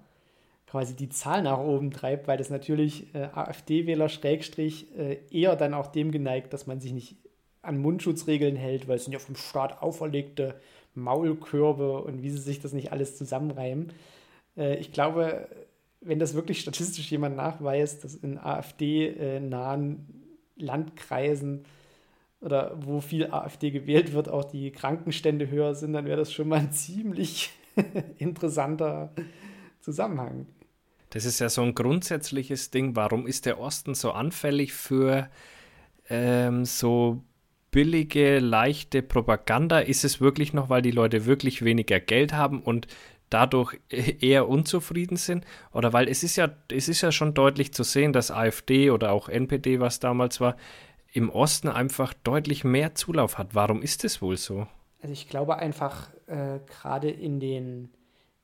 quasi 0.69 0.95
die 0.95 1.09
Zahl 1.09 1.41
nach 1.41 1.59
oben 1.59 1.91
treibt, 1.91 2.27
weil 2.27 2.37
das 2.37 2.49
natürlich 2.49 3.13
äh, 3.15 3.29
AfD-Wähler 3.33 4.09
Schrägstrich 4.09 4.87
äh, 4.97 5.17
eher 5.31 5.55
dann 5.55 5.73
auch 5.73 5.87
dem 5.87 6.11
geneigt, 6.11 6.53
dass 6.53 6.67
man 6.67 6.79
sich 6.79 6.91
nicht 6.91 7.15
an 7.61 7.79
Mundschutzregeln 7.79 8.55
hält, 8.55 8.87
weil 8.87 8.97
es 8.97 9.05
sind 9.05 9.13
ja 9.13 9.19
vom 9.19 9.35
Staat 9.35 9.81
auferlegte 9.81 10.55
Maulkörbe 10.95 12.01
und 12.01 12.21
wie 12.21 12.29
sie 12.29 12.37
sich 12.37 12.61
das 12.61 12.73
nicht 12.73 12.91
alles 12.91 13.17
zusammenreimen. 13.17 13.93
Äh, 14.57 14.77
ich 14.77 14.91
glaube, 14.91 15.47
wenn 16.01 16.19
das 16.19 16.33
wirklich 16.33 16.61
statistisch 16.61 17.11
jemand 17.11 17.35
nachweist, 17.35 18.03
dass 18.03 18.15
in 18.15 18.37
AfD-nahen 18.37 20.07
Landkreisen 20.55 21.65
oder 22.41 22.77
wo 22.81 23.01
viel 23.01 23.27
AfD 23.31 23.71
gewählt 23.71 24.13
wird, 24.13 24.29
auch 24.29 24.45
die 24.45 24.71
Krankenstände 24.71 25.49
höher 25.49 25.75
sind, 25.75 25.93
dann 25.93 26.05
wäre 26.05 26.17
das 26.17 26.31
schon 26.31 26.47
mal 26.47 26.59
ein 26.59 26.71
ziemlich 26.71 27.51
interessanter 28.17 29.11
Zusammenhang. 29.81 30.45
Das 31.09 31.25
ist 31.25 31.39
ja 31.39 31.49
so 31.49 31.63
ein 31.63 31.75
grundsätzliches 31.75 32.71
Ding. 32.71 32.95
Warum 32.95 33.25
ist 33.25 33.45
der 33.45 33.59
Osten 33.59 33.95
so 33.95 34.11
anfällig 34.11 34.73
für 34.73 35.29
ähm, 36.09 36.65
so 36.65 37.23
billige, 37.71 38.39
leichte 38.39 39.01
Propaganda? 39.01 39.79
Ist 39.79 40.05
es 40.05 40.21
wirklich 40.21 40.53
noch, 40.53 40.69
weil 40.69 40.81
die 40.81 40.91
Leute 40.91 41.25
wirklich 41.25 41.63
weniger 41.63 41.99
Geld 41.99 42.33
haben 42.33 42.61
und 42.61 42.87
dadurch 43.29 43.79
eher 43.89 44.47
unzufrieden 44.47 45.17
sind? 45.17 45.45
Oder 45.73 45.93
weil 45.93 46.07
es 46.07 46.23
ist 46.23 46.35
ja, 46.35 46.49
es 46.71 46.87
ist 46.87 47.01
ja 47.01 47.11
schon 47.11 47.33
deutlich 47.33 47.73
zu 47.73 47.83
sehen, 47.83 48.13
dass 48.13 48.31
AfD 48.31 48.91
oder 48.91 49.11
auch 49.11 49.29
NPD, 49.29 49.79
was 49.79 49.99
damals 49.99 50.39
war, 50.41 50.55
im 51.11 51.29
Osten 51.29 51.69
einfach 51.69 52.13
deutlich 52.13 52.63
mehr 52.63 52.95
Zulauf 52.95 53.37
hat. 53.37 53.55
Warum 53.55 53.81
ist 53.81 54.03
es 54.03 54.21
wohl 54.21 54.37
so? 54.37 54.67
Also 55.01 55.13
ich 55.13 55.29
glaube 55.29 55.57
einfach, 55.57 56.09
äh, 56.27 56.59
gerade 56.67 57.09
in 57.09 57.39
den 57.39 57.89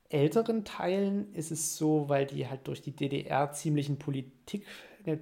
älteren 0.08 0.64
Teilen 0.64 1.32
ist 1.34 1.50
es 1.50 1.76
so, 1.76 2.08
weil 2.08 2.26
die 2.26 2.48
halt 2.48 2.66
durch 2.66 2.80
die 2.80 2.94
DDR 2.94 3.52
ziemlich 3.52 3.88
eine, 3.88 3.96
Politik, 3.96 4.66
eine, 5.04 5.18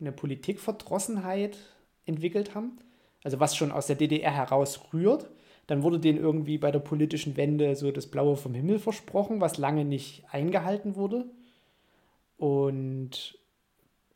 eine 0.00 0.12
Politikverdrossenheit 0.12 1.58
entwickelt 2.04 2.54
haben. 2.54 2.78
Also 3.24 3.40
was 3.40 3.56
schon 3.56 3.72
aus 3.72 3.86
der 3.86 3.96
DDR 3.96 4.32
heraus 4.32 4.80
rührt 4.92 5.28
Dann 5.68 5.82
wurde 5.82 6.00
denen 6.00 6.18
irgendwie 6.18 6.56
bei 6.58 6.70
der 6.70 6.78
politischen 6.78 7.36
Wende 7.36 7.76
so 7.76 7.92
das 7.92 8.06
Blaue 8.06 8.36
vom 8.36 8.54
Himmel 8.54 8.78
versprochen, 8.78 9.40
was 9.40 9.58
lange 9.58 9.84
nicht 9.84 10.24
eingehalten 10.32 10.96
wurde. 10.96 11.26
Und 12.38 13.38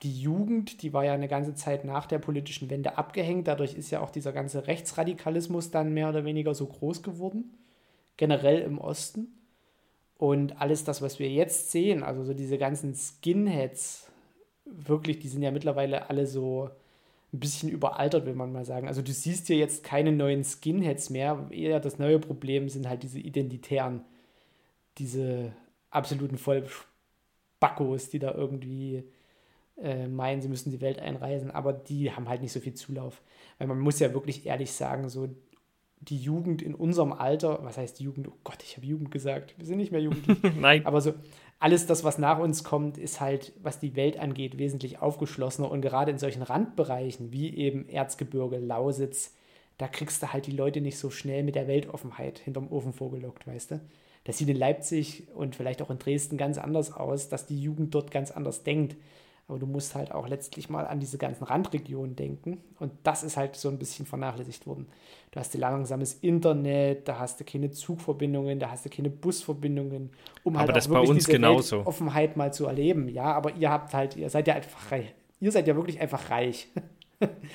die 0.02 0.18
Jugend, 0.18 0.82
die 0.82 0.94
war 0.94 1.04
ja 1.04 1.12
eine 1.12 1.28
ganze 1.28 1.54
Zeit 1.54 1.84
nach 1.84 2.06
der 2.06 2.18
politischen 2.18 2.70
Wende 2.70 2.96
abgehängt. 2.96 3.48
Dadurch 3.48 3.74
ist 3.74 3.90
ja 3.90 4.00
auch 4.00 4.10
dieser 4.10 4.32
ganze 4.32 4.66
Rechtsradikalismus 4.66 5.70
dann 5.70 5.92
mehr 5.92 6.08
oder 6.08 6.24
weniger 6.24 6.54
so 6.54 6.66
groß 6.66 7.02
geworden, 7.02 7.52
generell 8.16 8.62
im 8.62 8.78
Osten. 8.78 9.28
Und 10.16 10.58
alles 10.58 10.84
das, 10.84 11.02
was 11.02 11.18
wir 11.18 11.28
jetzt 11.28 11.70
sehen, 11.70 12.02
also 12.02 12.24
so 12.24 12.32
diese 12.32 12.56
ganzen 12.56 12.94
Skinheads, 12.94 14.10
wirklich, 14.64 15.18
die 15.18 15.28
sind 15.28 15.42
ja 15.42 15.50
mittlerweile 15.50 16.08
alle 16.08 16.26
so 16.26 16.70
ein 17.32 17.40
bisschen 17.40 17.70
überaltert, 17.70 18.26
will 18.26 18.34
man 18.34 18.52
mal 18.52 18.64
sagen. 18.64 18.88
Also 18.88 19.00
du 19.00 19.12
siehst 19.12 19.46
hier 19.46 19.56
jetzt 19.56 19.84
keine 19.84 20.12
neuen 20.12 20.44
Skinheads 20.44 21.10
mehr. 21.10 21.48
Eher 21.50 21.80
das 21.80 21.98
neue 21.98 22.18
Problem 22.18 22.68
sind 22.68 22.88
halt 22.88 23.02
diese 23.02 23.18
Identitären, 23.18 24.04
diese 24.98 25.52
absoluten 25.90 26.36
Vollbackos, 26.36 28.10
die 28.10 28.18
da 28.18 28.34
irgendwie 28.34 29.04
äh, 29.78 30.08
meinen, 30.08 30.42
sie 30.42 30.48
müssen 30.48 30.70
die 30.70 30.82
Welt 30.82 30.98
einreisen, 30.98 31.50
aber 31.50 31.72
die 31.72 32.12
haben 32.12 32.28
halt 32.28 32.42
nicht 32.42 32.52
so 32.52 32.60
viel 32.60 32.74
Zulauf. 32.74 33.22
Weil 33.58 33.68
man 33.68 33.80
muss 33.80 33.98
ja 33.98 34.12
wirklich 34.12 34.44
ehrlich 34.44 34.72
sagen, 34.72 35.08
so 35.08 35.28
die 36.00 36.18
Jugend 36.18 36.62
in 36.62 36.74
unserem 36.74 37.12
Alter, 37.12 37.60
was 37.62 37.78
heißt 37.78 38.00
Jugend? 38.00 38.28
Oh 38.28 38.36
Gott, 38.44 38.62
ich 38.62 38.76
habe 38.76 38.86
Jugend 38.86 39.10
gesagt. 39.10 39.54
Wir 39.56 39.66
sind 39.66 39.78
nicht 39.78 39.92
mehr 39.92 40.02
jugendlich. 40.02 40.38
Nein. 40.60 40.84
Aber 40.84 41.00
so 41.00 41.14
alles 41.62 41.86
das, 41.86 42.02
was 42.02 42.18
nach 42.18 42.40
uns 42.40 42.64
kommt, 42.64 42.98
ist 42.98 43.20
halt, 43.20 43.52
was 43.62 43.78
die 43.78 43.94
Welt 43.94 44.18
angeht, 44.18 44.58
wesentlich 44.58 45.00
aufgeschlossener. 45.00 45.70
Und 45.70 45.80
gerade 45.80 46.10
in 46.10 46.18
solchen 46.18 46.42
Randbereichen 46.42 47.30
wie 47.30 47.54
eben 47.56 47.88
Erzgebirge, 47.88 48.58
Lausitz, 48.58 49.36
da 49.78 49.86
kriegst 49.86 50.20
du 50.22 50.32
halt 50.32 50.46
die 50.46 50.56
Leute 50.56 50.80
nicht 50.80 50.98
so 50.98 51.08
schnell 51.08 51.44
mit 51.44 51.54
der 51.54 51.68
Weltoffenheit 51.68 52.40
hinterm 52.40 52.70
Ofen 52.72 52.92
vorgelockt, 52.92 53.46
weißt 53.46 53.70
du? 53.70 53.80
Das 54.24 54.38
sieht 54.38 54.48
in 54.48 54.56
Leipzig 54.56 55.28
und 55.36 55.54
vielleicht 55.54 55.82
auch 55.82 55.90
in 55.90 56.00
Dresden 56.00 56.36
ganz 56.36 56.58
anders 56.58 56.92
aus, 56.92 57.28
dass 57.28 57.46
die 57.46 57.60
Jugend 57.60 57.94
dort 57.94 58.10
ganz 58.10 58.32
anders 58.32 58.64
denkt. 58.64 58.96
Aber 59.48 59.58
du 59.58 59.66
musst 59.66 59.94
halt 59.94 60.12
auch 60.12 60.28
letztlich 60.28 60.70
mal 60.70 60.86
an 60.86 61.00
diese 61.00 61.18
ganzen 61.18 61.44
Randregionen 61.44 62.16
denken. 62.16 62.62
Und 62.78 62.92
das 63.02 63.22
ist 63.22 63.36
halt 63.36 63.56
so 63.56 63.68
ein 63.68 63.78
bisschen 63.78 64.06
vernachlässigt 64.06 64.66
worden. 64.66 64.86
Du 65.30 65.40
hast 65.40 65.54
langsames 65.54 66.14
Internet, 66.14 67.08
da 67.08 67.18
hast 67.18 67.40
du 67.40 67.44
keine 67.44 67.70
Zugverbindungen, 67.70 68.58
da 68.58 68.70
hast 68.70 68.84
du 68.84 68.90
keine 68.90 69.10
Busverbindungen, 69.10 70.10
um 70.44 70.58
halt 70.58 70.68
aber 70.68 70.74
das 70.74 70.86
auch 70.86 70.90
wirklich 70.90 71.08
bei 71.08 71.14
uns 71.14 71.24
diese 71.24 71.32
genauso. 71.32 71.86
Offenheit 71.86 72.36
mal 72.36 72.52
zu 72.52 72.66
erleben. 72.66 73.08
Ja, 73.08 73.32
aber 73.34 73.54
ihr 73.56 73.70
habt 73.70 73.92
halt, 73.94 74.16
ihr 74.16 74.30
seid 74.30 74.46
ja 74.46 74.54
einfach 74.54 74.92
reich. 74.92 75.12
Ihr 75.40 75.50
seid 75.50 75.66
ja 75.66 75.76
wirklich 75.76 76.00
einfach 76.00 76.30
reich. 76.30 76.68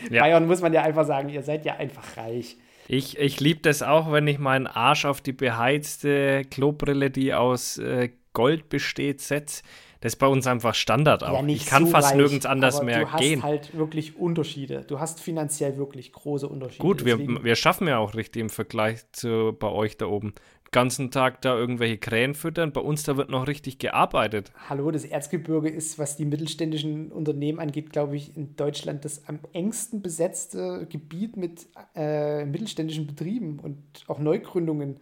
Ja. 0.10 0.22
Bayern 0.22 0.48
muss 0.48 0.62
man 0.62 0.72
ja 0.72 0.84
einfach 0.84 1.06
sagen, 1.06 1.28
ihr 1.28 1.44
seid 1.44 1.66
ja 1.66 1.76
einfach 1.76 2.16
reich. 2.16 2.56
Ich, 2.88 3.18
ich 3.18 3.42
liebe 3.42 3.60
das 3.60 3.84
auch, 3.84 4.12
wenn 4.14 4.26
ich 4.28 4.40
meinen 4.40 4.66
Arsch 4.66 5.04
auf 5.04 5.20
die 5.20 5.34
beheizte 5.34 6.44
Klobrille, 6.50 7.12
die 7.12 7.34
aus 7.34 7.78
äh, 7.78 8.12
Gold 8.32 8.70
besteht, 8.70 9.20
setze 9.20 9.64
das 10.02 10.14
ist 10.14 10.20
bei 10.20 10.28
uns 10.28 10.46
einfach 10.46 10.76
Standard 10.76 11.24
auch. 11.24 11.42
Ja, 11.42 11.48
ich 11.48 11.66
kann 11.66 11.86
so 11.86 11.92
fast 11.92 12.12
reich, 12.12 12.18
nirgends 12.18 12.46
anders 12.46 12.82
mehr 12.84 13.06
gehen. 13.18 13.40
Du 13.40 13.44
hast 13.44 13.50
halt 13.50 13.78
wirklich 13.78 14.16
Unterschiede. 14.18 14.84
Du 14.88 15.00
hast 15.00 15.20
finanziell 15.20 15.78
wirklich 15.78 16.12
große 16.12 16.48
Unterschiede. 16.48 16.82
Gut, 16.82 17.06
wir, 17.06 17.18
wir 17.44 17.56
schaffen 17.56 17.88
ja 17.88 17.98
auch 17.98 18.14
richtig 18.14 18.42
im 18.42 18.50
Vergleich 18.50 19.12
zu 19.12 19.56
bei 19.58 19.70
euch 19.70 19.98
da 19.98 20.06
oben. 20.06 20.34
Den 20.66 20.72
ganzen 20.72 21.12
Tag 21.12 21.42
da 21.42 21.58
irgendwelche 21.58 21.98
Krähen 21.98 22.36
füttern. 22.36 22.74
Bei 22.74 22.82
uns 22.82 23.04
da 23.04 23.18
wird 23.18 23.30
noch 23.30 23.48
richtig 23.48 23.80
gearbeitet. 23.80 24.52
Hallo, 24.70 24.92
das 24.92 25.06
Erzgebirge 25.06 25.70
ist, 25.70 25.98
was 25.98 26.18
die 26.18 26.26
mittelständischen 26.26 27.12
Unternehmen 27.12 27.60
angeht, 27.60 27.92
glaube 27.92 28.18
ich, 28.18 28.36
in 28.36 28.56
Deutschland 28.56 29.06
das 29.06 29.28
am 29.28 29.40
engsten 29.54 30.02
besetzte 30.02 30.86
Gebiet 30.90 31.38
mit 31.38 31.68
äh, 31.96 32.46
mittelständischen 32.46 33.08
Betrieben 33.08 33.60
und 33.60 33.78
auch 34.08 34.20
Neugründungen. 34.20 35.00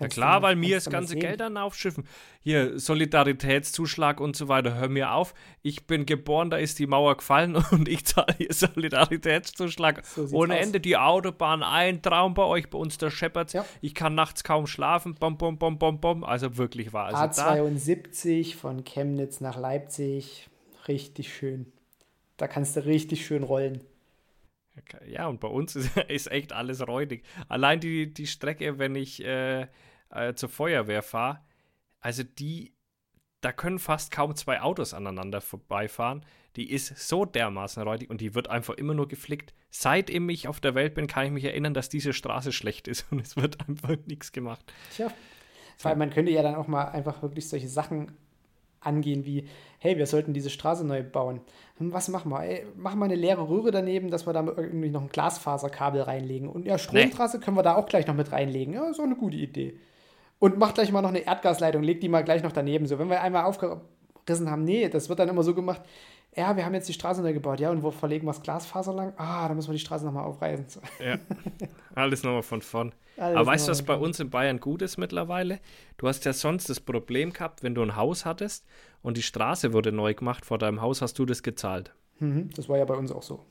Na 0.00 0.08
klar, 0.08 0.42
weil 0.42 0.56
mir 0.56 0.76
das 0.76 0.88
ganze 0.88 1.16
Geld 1.16 1.40
dann 1.40 1.56
aufschiffen. 1.56 2.04
Hier, 2.40 2.78
Solidaritätszuschlag 2.78 4.20
und 4.20 4.36
so 4.36 4.48
weiter, 4.48 4.74
hör 4.74 4.88
mir 4.88 5.12
auf. 5.12 5.34
Ich 5.62 5.86
bin 5.86 6.06
geboren, 6.06 6.50
da 6.50 6.56
ist 6.56 6.78
die 6.78 6.86
Mauer 6.86 7.16
gefallen 7.16 7.56
und 7.70 7.88
ich 7.88 8.04
zahle 8.06 8.34
hier 8.36 8.52
Solidaritätszuschlag 8.52 10.04
so 10.04 10.28
ohne 10.32 10.54
aus. 10.54 10.60
Ende. 10.60 10.80
Die 10.80 10.96
Autobahn, 10.96 11.62
ein 11.62 12.02
Traum 12.02 12.34
bei 12.34 12.44
euch, 12.44 12.70
bei 12.70 12.78
uns 12.78 12.98
der 12.98 13.10
Shepherds. 13.10 13.52
Ja. 13.52 13.64
Ich 13.80 13.94
kann 13.94 14.14
nachts 14.14 14.44
kaum 14.44 14.66
schlafen. 14.66 15.14
Bom, 15.14 15.36
bom, 15.36 15.58
bom, 15.58 15.78
bom, 15.78 16.00
bom. 16.00 16.24
Also 16.24 16.56
wirklich 16.56 16.92
wahr. 16.92 17.14
Also 17.14 17.42
A72 17.42 18.56
von 18.56 18.84
Chemnitz 18.84 19.40
nach 19.40 19.58
Leipzig, 19.58 20.48
richtig 20.86 21.34
schön. 21.34 21.72
Da 22.36 22.46
kannst 22.46 22.76
du 22.76 22.86
richtig 22.86 23.26
schön 23.26 23.42
rollen. 23.42 23.80
Ja, 25.06 25.26
und 25.26 25.40
bei 25.40 25.48
uns 25.48 25.76
ist, 25.76 25.96
ist 26.08 26.30
echt 26.30 26.52
alles 26.52 26.86
räudig. 26.86 27.24
Allein 27.48 27.80
die, 27.80 28.12
die 28.12 28.26
Strecke, 28.26 28.78
wenn 28.78 28.94
ich 28.94 29.24
äh, 29.24 29.66
äh, 30.10 30.34
zur 30.34 30.48
Feuerwehr 30.48 31.02
fahre, 31.02 31.40
also 32.00 32.22
die, 32.22 32.74
da 33.40 33.52
können 33.52 33.78
fast 33.78 34.10
kaum 34.10 34.34
zwei 34.34 34.60
Autos 34.60 34.94
aneinander 34.94 35.40
vorbeifahren. 35.40 36.24
Die 36.56 36.70
ist 36.70 37.08
so 37.08 37.24
dermaßen 37.24 37.82
räudig 37.82 38.10
und 38.10 38.20
die 38.20 38.34
wird 38.34 38.48
einfach 38.48 38.74
immer 38.74 38.94
nur 38.94 39.06
geflickt. 39.06 39.54
Seitdem 39.70 40.28
ich 40.28 40.48
auf 40.48 40.60
der 40.60 40.74
Welt 40.74 40.94
bin, 40.94 41.06
kann 41.06 41.26
ich 41.26 41.32
mich 41.32 41.44
erinnern, 41.44 41.74
dass 41.74 41.88
diese 41.88 42.12
Straße 42.12 42.52
schlecht 42.52 42.88
ist 42.88 43.06
und 43.10 43.20
es 43.20 43.36
wird 43.36 43.68
einfach 43.68 43.96
nichts 44.06 44.32
gemacht. 44.32 44.72
Tja, 44.94 45.12
weil 45.82 45.96
man 45.96 46.10
könnte 46.10 46.32
ja 46.32 46.42
dann 46.42 46.56
auch 46.56 46.66
mal 46.66 46.86
einfach 46.86 47.22
wirklich 47.22 47.48
solche 47.48 47.68
Sachen 47.68 48.16
angehen 48.80 49.24
wie, 49.24 49.48
hey, 49.78 49.96
wir 49.98 50.06
sollten 50.06 50.32
diese 50.32 50.50
Straße 50.50 50.86
neu 50.86 51.02
bauen. 51.02 51.40
Hm, 51.78 51.92
was 51.92 52.08
machen 52.08 52.30
wir? 52.30 52.42
Ey, 52.42 52.66
machen 52.76 52.98
wir 52.98 53.04
eine 53.04 53.16
leere 53.16 53.48
Röhre 53.48 53.70
daneben, 53.70 54.10
dass 54.10 54.26
wir 54.26 54.32
da 54.32 54.44
irgendwie 54.44 54.90
noch 54.90 55.02
ein 55.02 55.08
Glasfaserkabel 55.08 56.02
reinlegen. 56.02 56.48
Und 56.48 56.64
ja, 56.64 56.78
Stromtrasse 56.78 57.38
nee. 57.38 57.44
können 57.44 57.56
wir 57.56 57.62
da 57.62 57.76
auch 57.76 57.86
gleich 57.86 58.06
noch 58.06 58.14
mit 58.14 58.32
reinlegen. 58.32 58.74
Ja, 58.74 58.92
so 58.92 59.02
eine 59.02 59.16
gute 59.16 59.36
Idee. 59.36 59.78
Und 60.38 60.58
macht 60.58 60.76
gleich 60.76 60.92
mal 60.92 61.02
noch 61.02 61.08
eine 61.08 61.26
Erdgasleitung, 61.26 61.82
legt 61.82 62.02
die 62.02 62.08
mal 62.08 62.22
gleich 62.22 62.42
noch 62.42 62.52
daneben. 62.52 62.86
So, 62.86 62.98
wenn 62.98 63.10
wir 63.10 63.20
einmal 63.20 63.44
aufgerissen 63.44 64.50
haben, 64.50 64.64
nee, 64.64 64.88
das 64.88 65.08
wird 65.08 65.18
dann 65.18 65.28
immer 65.28 65.42
so 65.42 65.54
gemacht, 65.54 65.82
ja, 66.36 66.56
wir 66.56 66.64
haben 66.64 66.74
jetzt 66.74 66.88
die 66.88 66.92
Straße 66.92 67.22
neu 67.22 67.32
gebaut, 67.32 67.58
ja, 67.58 67.70
und 67.70 67.82
wo 67.82 67.90
verlegen 67.90 68.26
wir 68.26 68.32
das 68.32 68.42
Glasfaser 68.42 68.92
lang? 68.92 69.12
Ah, 69.16 69.48
da 69.48 69.54
müssen 69.54 69.68
wir 69.68 69.72
die 69.72 69.80
Straße 69.80 70.04
nochmal 70.04 70.24
aufreißen. 70.24 70.82
Ja, 71.04 71.18
alles 71.94 72.22
nochmal 72.22 72.42
von 72.42 72.62
vorn. 72.62 72.94
Alles 73.16 73.36
Aber 73.36 73.46
weißt 73.46 73.66
du, 73.66 73.72
was 73.72 73.82
bei 73.82 73.96
uns 73.96 74.20
in 74.20 74.30
Bayern 74.30 74.60
gut 74.60 74.82
ist 74.82 74.98
mittlerweile? 74.98 75.58
Du 75.96 76.06
hast 76.06 76.24
ja 76.24 76.32
sonst 76.32 76.70
das 76.70 76.78
Problem 76.78 77.32
gehabt, 77.32 77.64
wenn 77.64 77.74
du 77.74 77.82
ein 77.82 77.96
Haus 77.96 78.24
hattest 78.24 78.64
und 79.02 79.16
die 79.16 79.22
Straße 79.22 79.72
wurde 79.72 79.90
neu 79.90 80.14
gemacht 80.14 80.46
vor 80.46 80.58
deinem 80.58 80.80
Haus, 80.80 81.02
hast 81.02 81.18
du 81.18 81.26
das 81.26 81.42
gezahlt. 81.42 81.92
Mhm, 82.20 82.50
das 82.54 82.68
war 82.68 82.78
ja 82.78 82.84
bei 82.84 82.94
uns 82.94 83.10
auch 83.10 83.22
so. 83.22 83.44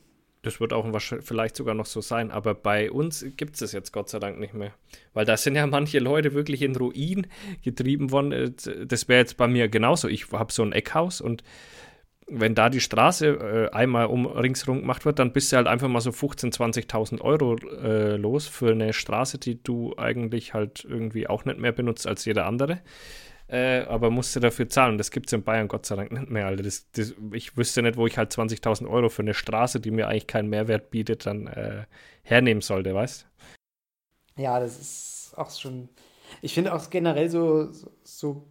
Das 0.43 0.59
wird 0.59 0.71
auch 0.71 0.85
vielleicht 1.21 1.55
sogar 1.55 1.73
noch 1.73 1.85
so 1.85 1.99
sein, 2.01 2.31
aber 2.31 2.53
bei 2.53 2.91
uns 2.91 3.25
gibt 3.35 3.61
es 3.61 3.71
jetzt 3.71 3.91
Gott 3.91 4.09
sei 4.09 4.19
Dank 4.19 4.39
nicht 4.39 4.53
mehr. 4.53 4.73
Weil 5.13 5.25
da 5.25 5.35
sind 5.35 5.55
ja 5.55 5.65
manche 5.67 5.99
Leute 5.99 6.33
wirklich 6.33 6.61
in 6.61 6.75
Ruin 6.75 7.27
getrieben 7.63 8.11
worden. 8.11 8.31
Äh, 8.31 8.51
das 8.85 9.07
wäre 9.07 9.19
jetzt 9.19 9.37
bei 9.37 9.47
mir 9.47 9.67
genauso. 9.67 10.07
Ich 10.07 10.31
habe 10.31 10.51
so 10.51 10.63
ein 10.63 10.71
Eckhaus 10.71 11.21
und 11.21 11.43
wenn 12.29 12.55
da 12.55 12.69
die 12.69 12.81
Straße 12.81 13.69
äh, 13.71 13.75
einmal 13.75 14.07
um 14.07 14.25
ringsherum 14.25 14.81
gemacht 14.81 15.05
wird, 15.05 15.19
dann 15.19 15.31
bist 15.31 15.51
du 15.51 15.55
halt 15.55 15.67
einfach 15.67 15.87
mal 15.87 16.01
so 16.01 16.09
15.000, 16.09 16.87
20.000 16.87 17.21
Euro 17.21 17.55
äh, 17.81 18.17
los 18.17 18.47
für 18.47 18.71
eine 18.71 18.91
Straße, 18.91 19.37
die 19.37 19.63
du 19.63 19.95
eigentlich 19.97 20.53
halt 20.53 20.85
irgendwie 20.87 21.27
auch 21.27 21.45
nicht 21.45 21.57
mehr 21.57 21.71
benutzt 21.71 22.05
als 22.05 22.25
jeder 22.25 22.45
andere. 22.45 22.81
Äh, 23.49 23.83
aber 23.83 24.09
musst 24.09 24.35
du 24.35 24.39
dafür 24.39 24.67
zahlen. 24.67 24.97
Das 24.97 25.11
gibt 25.11 25.27
es 25.27 25.33
in 25.33 25.43
Bayern 25.43 25.67
Gott 25.67 25.85
sei 25.85 25.95
Dank 25.95 26.11
nicht 26.11 26.29
mehr, 26.29 26.47
Alter. 26.47 26.63
Das, 26.63 26.89
das, 26.91 27.13
ich 27.31 27.55
wüsste 27.55 27.81
nicht, 27.81 27.97
wo 27.97 28.05
ich 28.05 28.17
halt 28.17 28.31
20.000 28.31 28.89
Euro 28.89 29.09
für 29.09 29.21
eine 29.21 29.33
Straße, 29.33 29.79
die 29.79 29.91
mir 29.91 30.07
eigentlich 30.07 30.27
keinen 30.27 30.49
Mehrwert 30.49 30.91
bietet, 30.91 31.25
dann 31.25 31.47
äh, 31.47 31.85
hernehmen 32.23 32.61
sollte, 32.61 32.93
weißt 32.93 33.25
Ja, 34.37 34.59
das 34.59 34.79
ist 34.79 35.33
auch 35.37 35.49
schon. 35.49 35.87
Ich 36.41 36.53
finde 36.53 36.73
auch 36.73 36.89
generell 36.89 37.29
so, 37.29 37.71
so 38.03 38.47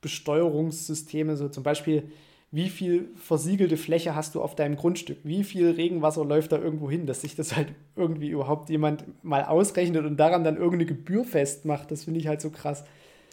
Besteuerungssysteme, 0.00 1.36
so 1.36 1.48
zum 1.48 1.64
Beispiel 1.64 2.12
wie 2.52 2.68
viel 2.68 3.10
versiegelte 3.16 3.76
Fläche 3.76 4.14
hast 4.14 4.34
du 4.34 4.40
auf 4.42 4.54
deinem 4.54 4.76
Grundstück? 4.76 5.18
Wie 5.24 5.42
viel 5.44 5.70
Regenwasser 5.70 6.24
läuft 6.24 6.52
da 6.52 6.58
irgendwo 6.58 6.90
hin, 6.90 7.06
dass 7.06 7.22
sich 7.22 7.34
das 7.34 7.56
halt 7.56 7.74
irgendwie 7.96 8.28
überhaupt 8.28 8.70
jemand 8.70 9.04
mal 9.24 9.44
ausrechnet 9.44 10.06
und 10.06 10.16
daran 10.16 10.44
dann 10.44 10.56
irgendeine 10.56 10.86
Gebühr 10.86 11.24
festmacht? 11.24 11.90
Das 11.90 12.04
finde 12.04 12.20
ich 12.20 12.28
halt 12.28 12.40
so 12.40 12.50
krass. 12.50 12.84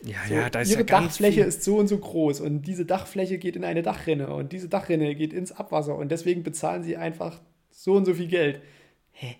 Ja, 0.05 0.17
so, 0.27 0.33
ja, 0.33 0.49
da 0.49 0.61
ist 0.61 0.71
ihre 0.71 0.79
ja 0.81 0.85
Dachfläche 0.85 1.41
viel. 1.41 1.45
ist 1.45 1.63
so 1.63 1.77
und 1.77 1.87
so 1.87 1.97
groß 1.97 2.41
und 2.41 2.63
diese 2.63 2.85
Dachfläche 2.85 3.37
geht 3.37 3.55
in 3.55 3.63
eine 3.63 3.81
Dachrinne 3.81 4.33
und 4.33 4.51
diese 4.51 4.67
Dachrinne 4.67 5.15
geht 5.15 5.31
ins 5.33 5.51
Abwasser 5.51 5.95
und 5.95 6.09
deswegen 6.09 6.43
bezahlen 6.43 6.83
sie 6.83 6.97
einfach 6.97 7.39
so 7.71 7.93
und 7.93 8.05
so 8.05 8.13
viel 8.13 8.27
Geld. 8.27 8.61
Hä? 9.11 9.37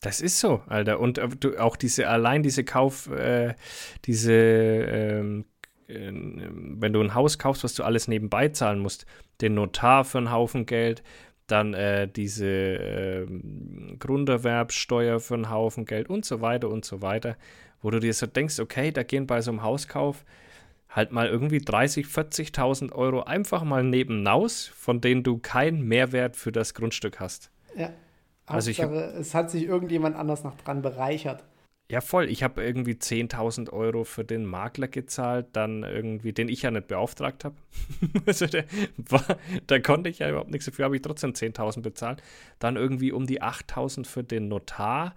Das 0.00 0.20
ist 0.20 0.38
so, 0.38 0.60
Alter. 0.66 1.00
Und 1.00 1.18
äh, 1.18 1.58
auch 1.58 1.76
diese, 1.76 2.08
allein 2.08 2.42
diese 2.42 2.62
Kauf, 2.62 3.10
äh, 3.10 3.54
diese 4.04 4.32
ähm, 4.32 5.46
wenn 5.86 6.92
du 6.92 7.00
ein 7.00 7.14
Haus 7.14 7.38
kaufst, 7.38 7.64
was 7.64 7.74
du 7.74 7.82
alles 7.82 8.08
nebenbei 8.08 8.48
zahlen 8.48 8.78
musst, 8.78 9.06
den 9.40 9.54
Notar 9.54 10.04
für 10.04 10.18
einen 10.18 10.32
Haufen 10.32 10.66
Geld, 10.66 11.02
dann 11.46 11.74
äh, 11.74 12.08
diese 12.08 12.46
äh, 12.46 13.26
Grunderwerbssteuer 13.98 15.20
für 15.20 15.34
einen 15.34 15.50
Haufen 15.50 15.84
Geld 15.84 16.08
und 16.08 16.24
so 16.24 16.40
weiter 16.40 16.70
und 16.70 16.84
so 16.84 17.02
weiter, 17.02 17.36
wo 17.84 17.90
du 17.90 18.00
dir 18.00 18.14
so 18.14 18.26
denkst, 18.26 18.58
okay, 18.60 18.90
da 18.90 19.02
gehen 19.02 19.26
bei 19.26 19.42
so 19.42 19.50
einem 19.50 19.62
Hauskauf 19.62 20.24
halt 20.88 21.12
mal 21.12 21.28
irgendwie 21.28 21.58
30, 21.58 22.06
40.000 22.06 22.92
Euro 22.92 23.24
einfach 23.24 23.62
mal 23.62 23.84
nebenaus, 23.84 24.68
von 24.74 25.02
denen 25.02 25.22
du 25.22 25.38
keinen 25.38 25.82
Mehrwert 25.82 26.36
für 26.36 26.50
das 26.50 26.72
Grundstück 26.72 27.20
hast. 27.20 27.50
Ja. 27.76 27.92
Also 28.46 28.70
ich, 28.70 28.78
es 28.78 29.34
hat 29.34 29.50
sich 29.50 29.64
irgendjemand 29.64 30.16
anders 30.16 30.44
noch 30.44 30.56
dran 30.56 30.80
bereichert. 30.80 31.44
Ja, 31.90 32.00
voll. 32.00 32.30
Ich 32.30 32.42
habe 32.42 32.64
irgendwie 32.64 32.92
10.000 32.92 33.70
Euro 33.70 34.04
für 34.04 34.24
den 34.24 34.46
Makler 34.46 34.88
gezahlt, 34.88 35.48
dann 35.52 35.82
irgendwie, 35.82 36.32
den 36.32 36.48
ich 36.48 36.62
ja 36.62 36.70
nicht 36.70 36.88
beauftragt 36.88 37.44
habe. 37.44 37.56
also 38.26 38.46
der 38.46 38.64
war, 38.96 39.36
da 39.66 39.78
konnte 39.78 40.08
ich 40.08 40.20
ja 40.20 40.30
überhaupt 40.30 40.50
nichts 40.50 40.64
dafür, 40.64 40.86
habe 40.86 40.96
ich 40.96 41.02
trotzdem 41.02 41.32
10.000 41.32 41.82
bezahlt. 41.82 42.22
Dann 42.58 42.76
irgendwie 42.76 43.12
um 43.12 43.26
die 43.26 43.42
8.000 43.42 44.06
für 44.06 44.24
den 44.24 44.48
Notar. 44.48 45.14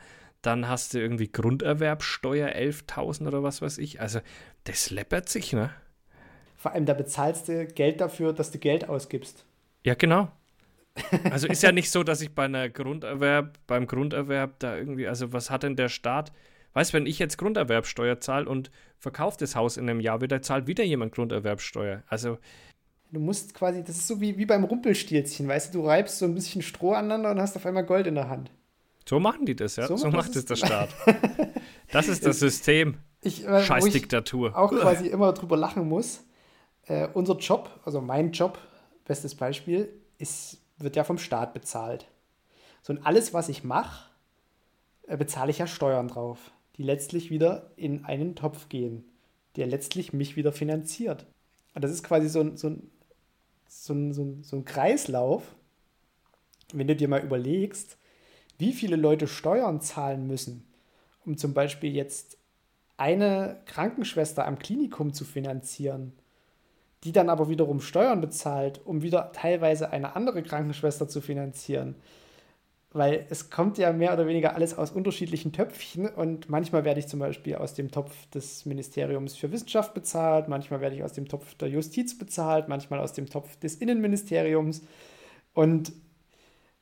Dann 0.47 0.69
hast 0.69 0.93
du 0.93 0.99
irgendwie 0.99 1.29
Grunderwerbsteuer 1.29 2.47
11.000 2.47 3.27
oder 3.27 3.43
was 3.43 3.61
weiß 3.61 3.79
ich. 3.79 3.99
Also 3.99 4.21
das 4.63 4.91
läppert 4.91 5.27
sich, 5.27 5.51
ne? 5.51 5.71
Vor 6.55 6.71
allem, 6.71 6.85
da 6.85 6.93
bezahlst 6.93 7.49
du 7.49 7.65
Geld 7.65 7.99
dafür, 7.99 8.31
dass 8.31 8.51
du 8.51 8.57
Geld 8.57 8.87
ausgibst. 8.87 9.43
Ja, 9.83 9.93
genau. 9.95 10.31
Also 11.29 11.47
ist 11.47 11.63
ja 11.63 11.73
nicht 11.73 11.91
so, 11.91 12.01
dass 12.01 12.21
ich 12.21 12.33
bei 12.33 12.45
einer 12.45 12.69
Grunderwerb, 12.69 13.59
beim 13.67 13.87
Grunderwerb 13.87 14.57
da 14.59 14.77
irgendwie, 14.77 15.05
also 15.05 15.33
was 15.33 15.49
hat 15.49 15.63
denn 15.63 15.75
der 15.75 15.89
Staat? 15.89 16.31
Weißt 16.71 16.93
du, 16.93 16.97
wenn 16.97 17.07
ich 17.07 17.19
jetzt 17.19 17.37
Grunderwerbsteuer 17.37 18.21
zahle 18.21 18.47
und 18.47 18.71
verkaufe 18.99 19.35
das 19.37 19.53
Haus 19.57 19.75
in 19.75 19.89
einem 19.89 19.99
Jahr 19.99 20.21
wieder, 20.21 20.41
zahlt 20.41 20.65
wieder 20.65 20.85
jemand 20.85 21.13
Grunderwerbsteuer. 21.13 22.03
Also. 22.07 22.37
Du 23.11 23.19
musst 23.19 23.53
quasi, 23.53 23.83
das 23.83 23.97
ist 23.97 24.07
so 24.07 24.21
wie, 24.21 24.37
wie 24.37 24.45
beim 24.45 24.63
Rumpelstilzchen, 24.63 25.45
weißt 25.45 25.73
du, 25.73 25.79
du 25.79 25.87
reibst 25.87 26.19
so 26.19 26.25
ein 26.25 26.35
bisschen 26.35 26.61
Stroh 26.61 26.93
aneinander 26.93 27.31
und 27.31 27.41
hast 27.41 27.57
auf 27.57 27.65
einmal 27.65 27.85
Gold 27.85 28.07
in 28.07 28.15
der 28.15 28.29
Hand. 28.29 28.49
So 29.07 29.19
machen 29.19 29.45
die 29.45 29.55
das, 29.55 29.75
ja. 29.75 29.87
So, 29.87 29.97
so 29.97 30.09
macht 30.09 30.35
es 30.35 30.45
der 30.45 30.55
Staat. 30.55 30.89
das 31.91 32.07
ist 32.07 32.25
das 32.25 32.39
System. 32.39 32.97
Ich, 33.21 33.45
äh, 33.45 33.63
Scheiß 33.63 33.85
Diktatur. 33.85 34.57
auch 34.57 34.71
quasi 34.71 35.07
immer 35.07 35.33
drüber 35.33 35.57
lachen 35.57 35.87
muss. 35.87 36.23
Äh, 36.85 37.07
unser 37.13 37.37
Job, 37.37 37.69
also 37.85 38.01
mein 38.01 38.31
Job, 38.31 38.59
bestes 39.05 39.35
Beispiel, 39.35 39.89
ist, 40.17 40.59
wird 40.77 40.95
ja 40.95 41.03
vom 41.03 41.17
Staat 41.17 41.53
bezahlt. 41.53 42.07
So, 42.81 42.93
und 42.93 43.05
alles, 43.05 43.33
was 43.33 43.49
ich 43.49 43.63
mache, 43.63 44.09
äh, 45.07 45.17
bezahle 45.17 45.51
ich 45.51 45.57
ja 45.57 45.67
Steuern 45.67 46.07
drauf 46.07 46.51
die 46.77 46.83
letztlich 46.83 47.29
wieder 47.29 47.71
in 47.75 48.05
einen 48.05 48.35
Topf 48.35 48.69
gehen, 48.69 49.03
der 49.55 49.67
letztlich 49.67 50.13
mich 50.13 50.35
wieder 50.35 50.53
finanziert. 50.53 51.25
Und 51.73 51.83
das 51.83 51.91
ist 51.91 52.03
quasi 52.03 52.29
so 52.29 52.41
ein, 52.41 52.57
so 52.57 52.69
ein, 52.69 52.91
so 53.67 53.93
ein, 53.93 54.13
so 54.13 54.23
ein, 54.23 54.43
so 54.43 54.55
ein 54.55 54.65
Kreislauf, 54.65 55.55
wenn 56.73 56.87
du 56.87 56.95
dir 56.95 57.07
mal 57.07 57.23
überlegst, 57.23 57.97
wie 58.57 58.73
viele 58.73 58.95
Leute 58.95 59.27
Steuern 59.27 59.81
zahlen 59.81 60.27
müssen, 60.27 60.65
um 61.25 61.37
zum 61.37 61.53
Beispiel 61.53 61.93
jetzt 61.93 62.37
eine 62.97 63.61
Krankenschwester 63.65 64.45
am 64.47 64.57
Klinikum 64.57 65.13
zu 65.13 65.23
finanzieren, 65.23 66.13
die 67.03 67.11
dann 67.11 67.29
aber 67.29 67.47
wiederum 67.47 67.79
Steuern 67.79 68.21
bezahlt, 68.21 68.81
um 68.85 69.03
wieder 69.03 69.31
teilweise 69.31 69.91
eine 69.91 70.15
andere 70.15 70.41
Krankenschwester 70.41 71.07
zu 71.07 71.21
finanzieren. 71.21 71.95
Weil 72.91 73.27
es 73.29 73.51
kommt 73.51 73.77
ja 73.77 73.93
mehr 73.93 74.13
oder 74.13 74.25
weniger 74.25 74.55
alles 74.55 74.75
aus 74.75 74.91
unterschiedlichen 74.91 75.51
Töpfchen 75.51 76.07
und 76.07 76.49
manchmal 76.49 76.85
werde 76.85 76.99
ich 76.99 77.07
zum 77.07 77.19
Beispiel 77.19 77.55
aus 77.55 77.75
dem 77.75 77.91
Topf 77.91 78.27
des 78.31 78.65
Ministeriums 78.65 79.35
für 79.35 79.51
Wissenschaft 79.51 79.93
bezahlt, 79.93 80.47
manchmal 80.47 80.81
werde 80.81 80.95
ich 80.95 81.03
aus 81.03 81.13
dem 81.13 81.27
Topf 81.27 81.53
der 81.55 81.69
Justiz 81.69 82.17
bezahlt, 82.17 82.69
manchmal 82.69 82.99
aus 82.99 83.13
dem 83.13 83.29
Topf 83.29 83.57
des 83.57 83.75
Innenministeriums. 83.75 84.81
Und 85.53 85.91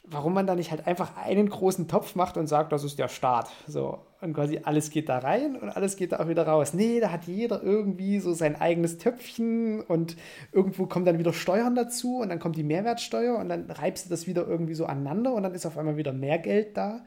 warum 0.08 0.34
man 0.34 0.47
da 0.47 0.56
nicht 0.56 0.72
halt 0.72 0.88
einfach 0.88 1.18
einen 1.18 1.49
großen 1.49 1.88
Topf 1.88 2.16
macht 2.16 2.38
und 2.38 2.47
sagt, 2.47 2.72
das 2.72 2.84
ist 2.84 2.99
der 2.99 3.08
Staat. 3.08 3.49
So. 3.68 3.99
Und 4.22 4.34
quasi 4.34 4.62
alles 4.64 4.89
geht 4.89 5.10
da 5.10 5.20
rein 5.20 5.56
und 5.56 5.70
alles 5.70 5.95
geht 5.97 6.12
da 6.12 6.20
auch 6.20 6.28
wieder 6.28 6.47
raus. 6.47 6.74
Nee, 6.74 6.99
da 6.99 7.12
hat 7.12 7.26
jeder 7.26 7.62
irgendwie 7.62 8.20
so 8.20 8.34
sein 8.34 8.60
eigenes 8.60 8.97
Töpfchen 8.97 9.82
und 9.82 10.16
irgendwo 10.51 10.86
kommen 10.86 11.06
dann 11.06 11.20
wieder 11.20 11.34
Steuern 11.34 11.76
dazu 11.76 12.20
und 12.20 12.30
dann 12.30 12.39
kommt 12.39 12.56
die 12.56 12.64
Mehrwertsteuer 12.64 13.38
und 13.38 13.49
dann 13.49 13.70
reibst 13.70 14.06
du 14.06 14.10
das 14.10 14.28
wieder 14.28 14.47
irgendwie 14.47 14.76
so 14.76 14.86
aneinander 14.86 15.34
und 15.34 15.43
dann 15.43 15.53
ist 15.53 15.66
auf 15.66 15.78
einmal 15.78 15.97
wieder 15.97 16.14
mehr 16.14 16.39
Geld 16.39 16.78
da. 16.78 17.03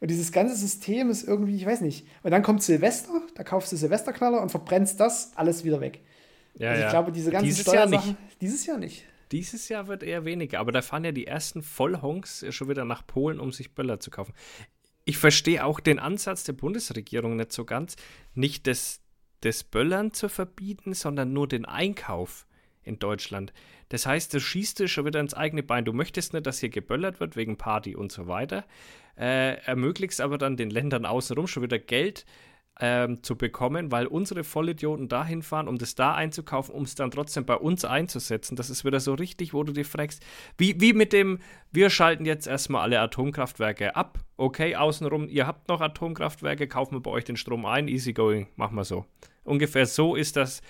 Und 0.00 0.10
dieses 0.10 0.32
ganze 0.32 0.54
System 0.56 1.10
ist 1.10 1.26
irgendwie, 1.26 1.56
ich 1.56 1.66
weiß 1.66 1.80
nicht. 1.80 2.06
Und 2.22 2.30
dann 2.30 2.42
kommt 2.42 2.62
Silvester, 2.62 3.22
da 3.34 3.42
kaufst 3.42 3.72
du 3.72 3.76
Silvesterknaller 3.76 4.40
und 4.42 4.50
verbrennst 4.50 5.00
das 5.00 5.32
alles 5.36 5.64
wieder 5.64 5.80
weg. 5.80 6.00
Ja, 6.56 6.70
also 6.70 6.80
ich 6.80 6.84
ja. 6.84 6.90
glaube, 6.90 7.12
diese 7.12 7.30
ganzen 7.30 7.46
dieses 7.46 7.66
Jahr 7.66 7.86
nicht. 7.86 8.16
dieses 8.40 8.66
Jahr 8.66 8.78
nicht. 8.78 9.04
Dieses 9.34 9.68
Jahr 9.68 9.88
wird 9.88 10.04
eher 10.04 10.24
weniger, 10.24 10.60
aber 10.60 10.70
da 10.70 10.80
fahren 10.80 11.02
ja 11.02 11.10
die 11.10 11.26
ersten 11.26 11.60
Vollhonks 11.60 12.46
schon 12.50 12.68
wieder 12.68 12.84
nach 12.84 13.04
Polen, 13.04 13.40
um 13.40 13.50
sich 13.50 13.74
Böller 13.74 13.98
zu 13.98 14.12
kaufen. 14.12 14.32
Ich 15.04 15.18
verstehe 15.18 15.64
auch 15.64 15.80
den 15.80 15.98
Ansatz 15.98 16.44
der 16.44 16.52
Bundesregierung 16.52 17.34
nicht 17.34 17.50
so 17.50 17.64
ganz, 17.64 17.96
nicht 18.34 18.68
das, 18.68 19.00
das 19.40 19.64
Böllern 19.64 20.12
zu 20.12 20.28
verbieten, 20.28 20.94
sondern 20.94 21.32
nur 21.32 21.48
den 21.48 21.64
Einkauf 21.64 22.46
in 22.84 23.00
Deutschland. 23.00 23.52
Das 23.88 24.06
heißt, 24.06 24.32
du 24.32 24.38
schießt 24.38 24.78
du 24.78 24.86
schon 24.86 25.04
wieder 25.04 25.18
ins 25.18 25.34
eigene 25.34 25.64
Bein. 25.64 25.84
Du 25.84 25.92
möchtest 25.92 26.32
nicht, 26.32 26.46
dass 26.46 26.60
hier 26.60 26.68
geböllert 26.68 27.18
wird 27.18 27.34
wegen 27.34 27.56
Party 27.56 27.96
und 27.96 28.12
so 28.12 28.28
weiter, 28.28 28.64
äh, 29.18 29.56
ermöglichst 29.64 30.20
aber 30.20 30.38
dann 30.38 30.56
den 30.56 30.70
Ländern 30.70 31.06
außenrum 31.06 31.48
schon 31.48 31.64
wieder 31.64 31.80
Geld 31.80 32.24
ähm, 32.80 33.22
zu 33.22 33.36
bekommen, 33.36 33.92
weil 33.92 34.06
unsere 34.06 34.42
Vollidioten 34.42 35.08
dahin 35.08 35.42
fahren, 35.42 35.68
um 35.68 35.78
das 35.78 35.94
da 35.94 36.14
einzukaufen, 36.14 36.74
um 36.74 36.82
es 36.82 36.94
dann 36.94 37.10
trotzdem 37.10 37.44
bei 37.44 37.56
uns 37.56 37.84
einzusetzen. 37.84 38.56
Das 38.56 38.70
ist 38.70 38.84
wieder 38.84 39.00
so 39.00 39.14
richtig, 39.14 39.54
wo 39.54 39.62
du 39.62 39.72
dir 39.72 39.84
fragst, 39.84 40.24
wie, 40.58 40.80
wie 40.80 40.92
mit 40.92 41.12
dem, 41.12 41.38
wir 41.70 41.90
schalten 41.90 42.24
jetzt 42.24 42.46
erstmal 42.46 42.82
alle 42.82 43.00
Atomkraftwerke 43.00 43.94
ab. 43.94 44.18
Okay, 44.36 44.74
außenrum, 44.74 45.28
ihr 45.28 45.46
habt 45.46 45.68
noch 45.68 45.80
Atomkraftwerke, 45.80 46.66
kaufen 46.66 46.96
wir 46.96 47.00
bei 47.00 47.10
euch 47.10 47.24
den 47.24 47.36
Strom 47.36 47.64
ein, 47.64 47.86
easy 47.86 48.12
going, 48.12 48.48
machen 48.56 48.76
wir 48.76 48.84
so. 48.84 49.06
Ungefähr 49.44 49.86
so 49.86 50.16
ist 50.16 50.36
das 50.36 50.60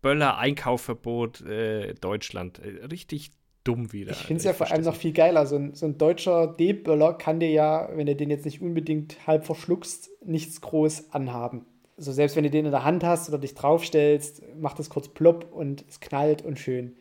Böller-Einkaufverbot 0.00 1.42
äh, 1.42 1.94
Deutschland. 1.94 2.58
Äh, 2.58 2.86
richtig 2.86 3.32
dumm 3.64 3.92
wieder. 3.92 4.12
Ich 4.12 4.18
finde 4.18 4.38
es 4.38 4.44
ja 4.44 4.52
vor 4.52 4.70
allem 4.70 4.84
noch 4.84 4.94
viel 4.94 5.12
geiler. 5.12 5.46
So 5.46 5.56
ein, 5.56 5.74
so 5.74 5.86
ein 5.86 5.98
deutscher 5.98 6.48
D-Böller 6.48 7.14
kann 7.14 7.40
dir 7.40 7.50
ja, 7.50 7.88
wenn 7.94 8.06
du 8.06 8.16
den 8.16 8.30
jetzt 8.30 8.44
nicht 8.44 8.60
unbedingt 8.60 9.26
halb 9.26 9.44
verschluckst, 9.44 10.10
nichts 10.24 10.60
groß 10.60 11.12
anhaben. 11.12 11.64
Also 11.96 12.12
selbst 12.12 12.36
wenn 12.36 12.44
du 12.44 12.50
den 12.50 12.64
in 12.64 12.72
der 12.72 12.84
Hand 12.84 13.04
hast 13.04 13.28
oder 13.28 13.38
dich 13.38 13.54
draufstellst, 13.54 14.42
macht 14.58 14.80
es 14.80 14.90
kurz 14.90 15.08
plopp 15.08 15.52
und 15.52 15.84
es 15.88 16.00
knallt 16.00 16.42
und 16.42 16.58
schön. 16.58 16.96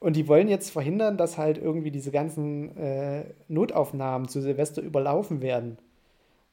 Und 0.00 0.16
die 0.16 0.28
wollen 0.28 0.48
jetzt 0.48 0.70
verhindern, 0.70 1.16
dass 1.16 1.38
halt 1.38 1.58
irgendwie 1.58 1.90
diese 1.90 2.12
ganzen 2.12 2.76
äh, 2.76 3.24
Notaufnahmen 3.48 4.28
zu 4.28 4.40
Silvester 4.40 4.82
überlaufen 4.82 5.42
werden 5.42 5.78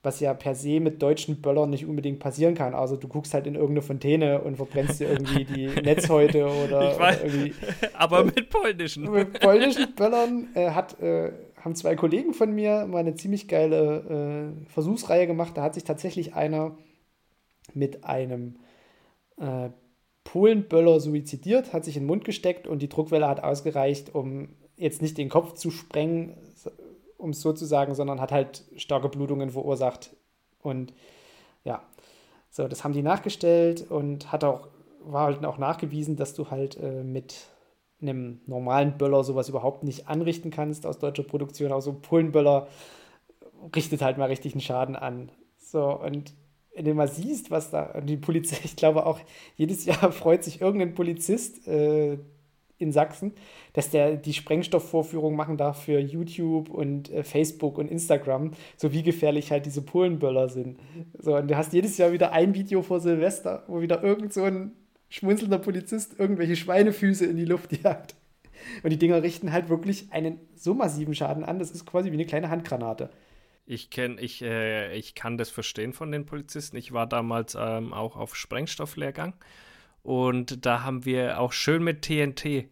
was 0.06 0.20
ja 0.20 0.34
per 0.34 0.56
se 0.56 0.80
mit 0.80 1.02
deutschen 1.02 1.42
Böllern 1.42 1.72
nicht 1.72 1.86
unbedingt 1.86 2.20
passieren 2.20 2.56
kann. 2.56 2.74
Also 2.74 2.96
du 2.96 3.08
guckst 3.08 3.34
halt 3.34 3.48
in 3.48 3.56
irgendeine 3.56 3.82
Fontäne 3.82 4.42
und 4.42 4.56
verbrennst 4.56 5.00
dir 5.00 5.10
irgendwie 5.10 5.44
die 5.44 5.68
Netzhäute 5.84 6.46
oder, 6.46 6.92
ich 6.94 7.00
weiß, 7.00 7.24
oder 7.24 7.26
irgendwie. 7.26 7.54
Aber 7.94 8.24
mit 8.24 8.50
polnischen. 8.50 9.12
Mit 9.12 9.40
polnischen 9.40 9.94
Böllern 9.96 10.50
äh, 10.54 10.70
hat, 10.70 11.02
äh, 11.02 11.32
haben 11.60 11.76
zwei 11.76 11.96
Kollegen 11.96 12.34
von 12.34 12.54
mir 12.54 12.86
mal 12.86 13.00
eine 13.00 13.16
ziemlich 13.16 13.48
geile 13.48 14.54
äh, 14.64 14.70
Versuchsreihe 14.70 15.28
gemacht. 15.28 15.58
Da 15.58 15.64
hat 15.64 15.74
sich 15.74 15.84
tatsächlich 15.84 16.36
einer 16.36 16.78
mit 17.74 18.06
einem 18.06 18.58
äh, 19.38 19.70
Polenböller 20.24 21.00
suizidiert, 21.00 21.74
hat 21.74 21.86
sich 21.86 21.98
in 21.98 22.04
den 22.04 22.08
Mund 22.08 22.26
gesteckt 22.26 22.68
und 22.68 22.82
die 22.82 22.90
Druckwelle 22.90 23.28
hat 23.28 23.44
ausgereicht, 23.44 24.14
um 24.14 24.50
jetzt 24.76 25.02
nicht 25.02 25.18
den 25.18 25.30
Kopf 25.30 25.54
zu 25.54 25.72
sprengen, 25.72 26.36
um 27.18 27.32
es 27.32 27.42
so 27.42 27.54
zu 27.54 27.66
sagen, 27.66 27.96
sondern 27.96 28.22
hat 28.22 28.32
halt 28.32 28.64
starke 28.78 29.10
Blutungen 29.10 29.50
verursacht. 29.50 30.16
Und 30.62 30.94
ja, 31.64 31.82
so, 32.50 32.68
das 32.68 32.84
haben 32.84 32.94
die 32.94 33.02
nachgestellt 33.02 33.90
und 33.90 34.32
hat 34.32 34.44
auch, 34.44 34.68
war 35.04 35.26
halt 35.26 35.46
auch 35.46 35.58
nachgewiesen, 35.58 36.16
dass 36.16 36.34
du 36.34 36.50
halt 36.50 36.78
äh, 36.78 37.04
mit 37.04 37.48
einem 38.02 38.42
normalen 38.46 38.98
Böller 38.98 39.24
sowas 39.24 39.50
überhaupt 39.50 39.84
nicht 39.84 40.08
anrichten 40.08 40.52
kannst 40.52 40.86
aus 40.86 41.00
deutscher 41.00 41.24
Produktion. 41.24 41.72
Auch 41.72 41.82
so 41.82 41.92
ein 41.92 42.02
Pullenböller 42.02 42.68
richtet 43.76 44.02
halt 44.02 44.18
mal 44.18 44.26
richtig 44.26 44.54
einen 44.54 44.62
Schaden 44.62 44.96
an. 44.96 45.32
So, 45.58 46.00
und 46.00 46.34
du 46.78 46.94
mal 46.94 47.08
siehst, 47.08 47.52
was 47.52 47.72
da 47.72 48.02
die 48.02 48.18
Polizei, 48.18 48.58
ich 48.64 48.76
glaube 48.76 49.06
auch, 49.06 49.20
jedes 49.56 49.86
Jahr 49.86 50.12
freut 50.12 50.44
sich 50.44 50.62
irgendein 50.62 50.94
Polizist, 50.94 51.68
äh, 51.68 52.20
in 52.78 52.92
Sachsen, 52.92 53.34
dass 53.74 53.90
der 53.90 54.18
die 54.18 54.34
Sprengstoffvorführung 54.34 55.36
machen 55.36 55.58
darf 55.58 55.84
für 55.84 56.00
YouTube 56.00 56.70
und 56.70 57.12
äh, 57.12 57.24
Facebook 57.24 57.78
und 57.78 57.90
Instagram, 57.90 58.52
so 58.76 58.92
wie 58.92 59.04
gefährlich 59.04 59.52
halt 59.52 59.66
diese 59.66 59.82
Polenböller 59.82 60.50
sind. 60.50 60.80
So, 61.18 61.36
und 61.38 61.50
du 61.50 61.56
hast 61.56 61.74
jedes 61.74 61.98
Jahr 61.98 62.12
wieder 62.12 62.32
ein 62.32 62.54
Video 62.54 62.82
vor 62.82 63.00
Silvester, 63.00 63.64
wo 63.68 63.82
wieder 63.82 64.04
irgend 64.04 64.34
so 64.34 64.44
ein 64.44 64.74
schmunzelnder 65.10 65.60
Polizist 65.60 66.20
irgendwelche 66.20 66.56
Schweinefüße 66.56 67.26
in 67.26 67.38
die 67.38 67.46
Luft 67.46 67.72
jagt. 67.84 68.16
Und 68.84 68.90
die 68.90 68.98
Dinger 68.98 69.22
richten 69.24 69.52
halt 69.52 69.70
wirklich 69.70 70.12
einen 70.12 70.40
so 70.56 70.74
massiven 70.74 71.14
Schaden 71.14 71.44
an, 71.44 71.60
das 71.60 71.72
ist 71.72 71.86
quasi 71.86 72.12
wie 72.12 72.16
eine 72.16 72.26
kleine 72.26 72.50
Handgranate. 72.50 73.10
Ich 73.68 73.90
kenne, 73.90 74.20
ich, 74.22 74.42
äh, 74.44 74.96
ich 74.96 75.16
kann 75.16 75.38
das 75.38 75.50
verstehen 75.50 75.94
von 75.94 76.12
den 76.12 76.26
Polizisten. 76.26 76.78
Ich 76.78 76.92
war 76.92 77.08
damals 77.08 77.58
ähm, 77.60 77.94
auch 77.94 78.16
auf 78.16 78.36
Sprengstofflehrgang 78.36 79.34
und 80.06 80.68
da 80.68 80.84
haben 80.84 81.04
wir 81.04 81.40
auch 81.40 81.52
schön 81.52 81.84
mit 81.84 82.04
TNT. 82.04 82.70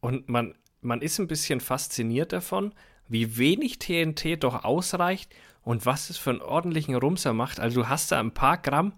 Und 0.00 0.28
man, 0.28 0.54
man 0.82 1.00
ist 1.00 1.18
ein 1.18 1.26
bisschen 1.26 1.60
fasziniert 1.60 2.34
davon, 2.34 2.74
wie 3.08 3.38
wenig 3.38 3.78
TNT 3.78 4.44
doch 4.44 4.62
ausreicht 4.62 5.34
und 5.62 5.86
was 5.86 6.10
es 6.10 6.18
für 6.18 6.28
einen 6.28 6.42
ordentlichen 6.42 6.94
Rumser 6.94 7.32
macht. 7.32 7.58
Also 7.58 7.80
du 7.80 7.88
hast 7.88 8.12
da 8.12 8.20
ein 8.20 8.34
paar 8.34 8.58
Gramm 8.58 8.92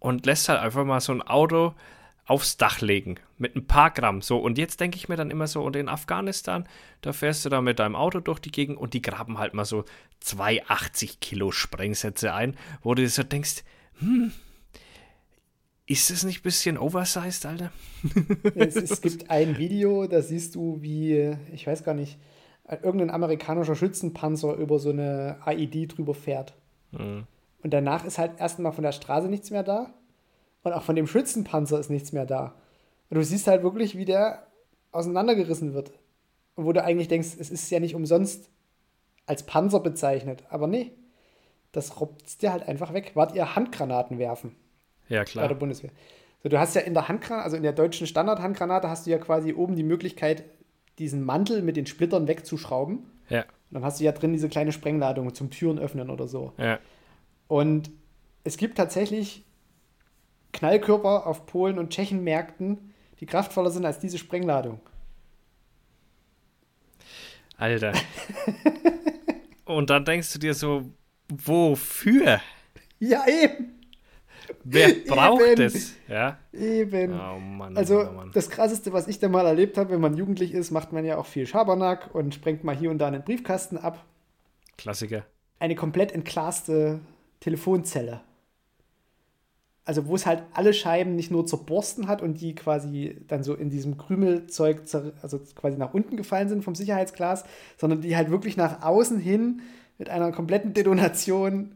und 0.00 0.26
lässt 0.26 0.48
halt 0.48 0.58
einfach 0.58 0.84
mal 0.84 1.00
so 1.00 1.12
ein 1.12 1.22
Auto 1.22 1.74
aufs 2.24 2.56
Dach 2.56 2.80
legen 2.80 3.20
mit 3.36 3.54
ein 3.54 3.68
paar 3.68 3.92
Gramm. 3.92 4.20
So, 4.20 4.38
und 4.38 4.58
jetzt 4.58 4.80
denke 4.80 4.96
ich 4.96 5.08
mir 5.08 5.16
dann 5.16 5.30
immer 5.30 5.46
so, 5.46 5.62
und 5.62 5.76
in 5.76 5.88
Afghanistan, 5.88 6.66
da 7.00 7.12
fährst 7.12 7.44
du 7.44 7.48
da 7.48 7.60
mit 7.60 7.78
deinem 7.78 7.94
Auto 7.94 8.18
durch 8.18 8.40
die 8.40 8.50
Gegend 8.50 8.76
und 8.76 8.92
die 8.92 9.02
graben 9.02 9.38
halt 9.38 9.54
mal 9.54 9.64
so 9.64 9.84
280 10.18 11.20
Kilo 11.20 11.52
Sprengsätze 11.52 12.34
ein, 12.34 12.56
wo 12.82 12.94
du 12.94 13.08
so 13.08 13.22
denkst, 13.22 13.62
hm, 14.00 14.32
ist 15.88 16.10
das 16.10 16.22
nicht 16.22 16.40
ein 16.40 16.42
bisschen 16.42 16.76
oversized, 16.76 17.46
Alter? 17.46 17.72
es, 18.54 18.76
es 18.76 19.00
gibt 19.00 19.30
ein 19.30 19.56
Video, 19.56 20.06
da 20.06 20.20
siehst 20.20 20.54
du, 20.54 20.82
wie, 20.82 21.34
ich 21.52 21.66
weiß 21.66 21.82
gar 21.82 21.94
nicht, 21.94 22.18
irgendein 22.82 23.10
amerikanischer 23.10 23.74
Schützenpanzer 23.74 24.54
über 24.54 24.78
so 24.78 24.90
eine 24.90 25.38
AED 25.46 25.96
drüber 25.96 26.14
fährt. 26.14 26.54
Mhm. 26.92 27.26
Und 27.62 27.72
danach 27.72 28.04
ist 28.04 28.18
halt 28.18 28.38
erstmal 28.38 28.72
von 28.72 28.84
der 28.84 28.92
Straße 28.92 29.28
nichts 29.28 29.50
mehr 29.50 29.62
da. 29.62 29.94
Und 30.62 30.74
auch 30.74 30.82
von 30.82 30.94
dem 30.94 31.06
Schützenpanzer 31.06 31.80
ist 31.80 31.88
nichts 31.88 32.12
mehr 32.12 32.26
da. 32.26 32.54
Und 33.08 33.16
du 33.16 33.24
siehst 33.24 33.46
halt 33.46 33.62
wirklich, 33.62 33.96
wie 33.96 34.04
der 34.04 34.46
auseinandergerissen 34.92 35.72
wird. 35.72 35.92
Und 36.54 36.66
wo 36.66 36.72
du 36.72 36.84
eigentlich 36.84 37.08
denkst, 37.08 37.28
es 37.38 37.50
ist 37.50 37.70
ja 37.70 37.80
nicht 37.80 37.94
umsonst 37.94 38.50
als 39.24 39.44
Panzer 39.44 39.80
bezeichnet. 39.80 40.44
Aber 40.50 40.66
nee, 40.66 40.92
das 41.72 41.98
robbt 41.98 42.42
dir 42.42 42.52
halt 42.52 42.68
einfach 42.68 42.92
weg. 42.92 43.12
Wart 43.14 43.34
ihr 43.34 43.56
Handgranaten 43.56 44.18
werfen? 44.18 44.54
Ja, 45.08 45.24
klar. 45.24 45.44
Bei 45.44 45.48
der 45.48 45.54
Bundeswehr. 45.54 45.90
So, 46.42 46.48
du 46.48 46.58
hast 46.58 46.74
ja 46.74 46.82
in 46.82 46.94
der 46.94 47.08
Handgranate, 47.08 47.44
also 47.44 47.56
in 47.56 47.62
der 47.62 47.72
deutschen 47.72 48.06
Standardhandgranate 48.06 48.88
hast 48.88 49.06
du 49.06 49.10
ja 49.10 49.18
quasi 49.18 49.52
oben 49.54 49.76
die 49.76 49.82
Möglichkeit, 49.82 50.44
diesen 50.98 51.24
Mantel 51.24 51.62
mit 51.62 51.76
den 51.76 51.86
Splittern 51.86 52.28
wegzuschrauben. 52.28 53.10
Ja. 53.28 53.42
Und 53.42 53.74
dann 53.74 53.84
hast 53.84 54.00
du 54.00 54.04
ja 54.04 54.12
drin 54.12 54.32
diese 54.32 54.48
kleine 54.48 54.72
Sprengladung 54.72 55.34
zum 55.34 55.50
Türen 55.50 55.78
öffnen 55.78 56.10
oder 56.10 56.28
so. 56.28 56.52
Ja. 56.58 56.78
Und 57.48 57.90
es 58.44 58.56
gibt 58.56 58.76
tatsächlich 58.76 59.44
Knallkörper 60.52 61.26
auf 61.26 61.46
Polen- 61.46 61.78
und 61.78 61.90
Tschechenmärkten, 61.90 62.94
die 63.20 63.26
kraftvoller 63.26 63.70
sind 63.70 63.84
als 63.84 63.98
diese 63.98 64.18
Sprengladung. 64.18 64.80
Alter. 67.56 67.92
und 69.64 69.90
dann 69.90 70.04
denkst 70.04 70.32
du 70.32 70.38
dir 70.38 70.54
so, 70.54 70.84
wofür? 71.28 72.40
Ja, 73.00 73.26
eben. 73.26 73.77
Wer 74.64 74.88
braucht 75.06 75.42
Eben. 75.42 75.62
es? 75.62 75.94
Ja. 76.08 76.38
Eben. 76.52 77.12
Oh 77.12 77.38
Mann, 77.38 77.76
also 77.76 78.00
oh 78.00 78.12
Mann. 78.12 78.30
das 78.32 78.50
Krasseste, 78.50 78.92
was 78.92 79.08
ich 79.08 79.18
da 79.18 79.28
mal 79.28 79.46
erlebt 79.46 79.78
habe, 79.78 79.90
wenn 79.90 80.00
man 80.00 80.16
jugendlich 80.16 80.52
ist, 80.52 80.70
macht 80.70 80.92
man 80.92 81.04
ja 81.04 81.16
auch 81.16 81.26
viel 81.26 81.46
Schabernack 81.46 82.14
und 82.14 82.34
sprengt 82.34 82.64
mal 82.64 82.76
hier 82.76 82.90
und 82.90 82.98
da 82.98 83.06
einen 83.08 83.24
Briefkasten 83.24 83.78
ab. 83.78 84.04
Klassiker. 84.76 85.24
Eine 85.58 85.74
komplett 85.74 86.12
entglaste 86.12 87.00
Telefonzelle 87.40 88.20
also 89.88 90.06
wo 90.06 90.14
es 90.14 90.26
halt 90.26 90.42
alle 90.52 90.74
Scheiben 90.74 91.16
nicht 91.16 91.30
nur 91.30 91.46
zerborsten 91.46 92.08
hat 92.08 92.20
und 92.20 92.42
die 92.42 92.54
quasi 92.54 93.16
dann 93.26 93.42
so 93.42 93.54
in 93.54 93.70
diesem 93.70 93.96
Krümelzeug, 93.96 94.82
also 95.22 95.40
quasi 95.54 95.78
nach 95.78 95.94
unten 95.94 96.18
gefallen 96.18 96.50
sind 96.50 96.62
vom 96.62 96.74
Sicherheitsglas, 96.74 97.46
sondern 97.78 98.02
die 98.02 98.14
halt 98.14 98.30
wirklich 98.30 98.58
nach 98.58 98.82
außen 98.82 99.18
hin 99.18 99.62
mit 99.96 100.10
einer 100.10 100.30
kompletten 100.30 100.74
Detonation 100.74 101.74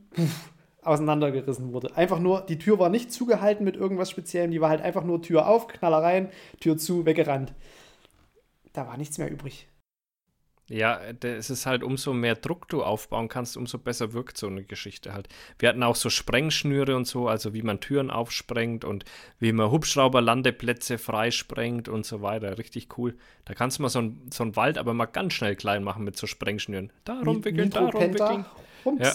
auseinandergerissen 0.82 1.72
wurde. 1.72 1.96
Einfach 1.96 2.18
nur, 2.18 2.42
die 2.42 2.58
Tür 2.58 2.78
war 2.78 2.88
nicht 2.88 3.12
zugehalten 3.12 3.64
mit 3.64 3.76
irgendwas 3.76 4.10
Speziellem, 4.10 4.50
die 4.50 4.60
war 4.60 4.70
halt 4.70 4.82
einfach 4.82 5.04
nur 5.04 5.22
Tür 5.22 5.46
auf, 5.46 5.68
Knaller 5.68 6.02
rein, 6.02 6.30
Tür 6.60 6.76
zu, 6.76 7.06
weggerannt. 7.06 7.54
Da 8.72 8.86
war 8.86 8.96
nichts 8.96 9.18
mehr 9.18 9.30
übrig. 9.30 9.68
Ja, 10.68 11.00
es 11.22 11.50
ist 11.50 11.66
halt, 11.66 11.82
umso 11.82 12.14
mehr 12.14 12.34
Druck 12.34 12.68
du 12.68 12.82
aufbauen 12.82 13.28
kannst, 13.28 13.58
umso 13.58 13.78
besser 13.78 14.14
wirkt 14.14 14.38
so 14.38 14.46
eine 14.46 14.64
Geschichte 14.64 15.12
halt. 15.12 15.28
Wir 15.58 15.68
hatten 15.68 15.82
auch 15.82 15.96
so 15.96 16.08
Sprengschnüre 16.08 16.96
und 16.96 17.06
so, 17.06 17.28
also 17.28 17.52
wie 17.52 17.62
man 17.62 17.80
Türen 17.80 18.10
aufsprengt 18.10 18.84
und 18.84 19.04
wie 19.38 19.52
man 19.52 19.70
Hubschrauberlandeplätze 19.70 20.96
freisprengt 20.98 21.88
und 21.88 22.06
so 22.06 22.22
weiter. 22.22 22.56
Richtig 22.56 22.96
cool. 22.96 23.16
Da 23.44 23.54
kannst 23.54 23.78
du 23.78 23.82
mal 23.82 23.90
so 23.90 23.98
einen 23.98 24.30
so 24.32 24.56
Wald 24.56 24.78
aber 24.78 24.94
mal 24.94 25.06
ganz 25.06 25.34
schnell 25.34 25.56
klein 25.56 25.84
machen 25.84 26.04
mit 26.04 26.16
so 26.16 26.26
Sprengschnüren. 26.26 26.90
Da 27.04 27.20
rumwickeln, 27.20 27.68
da 27.68 27.88
rumwickeln. 27.88 28.46
Ja. 28.84 29.12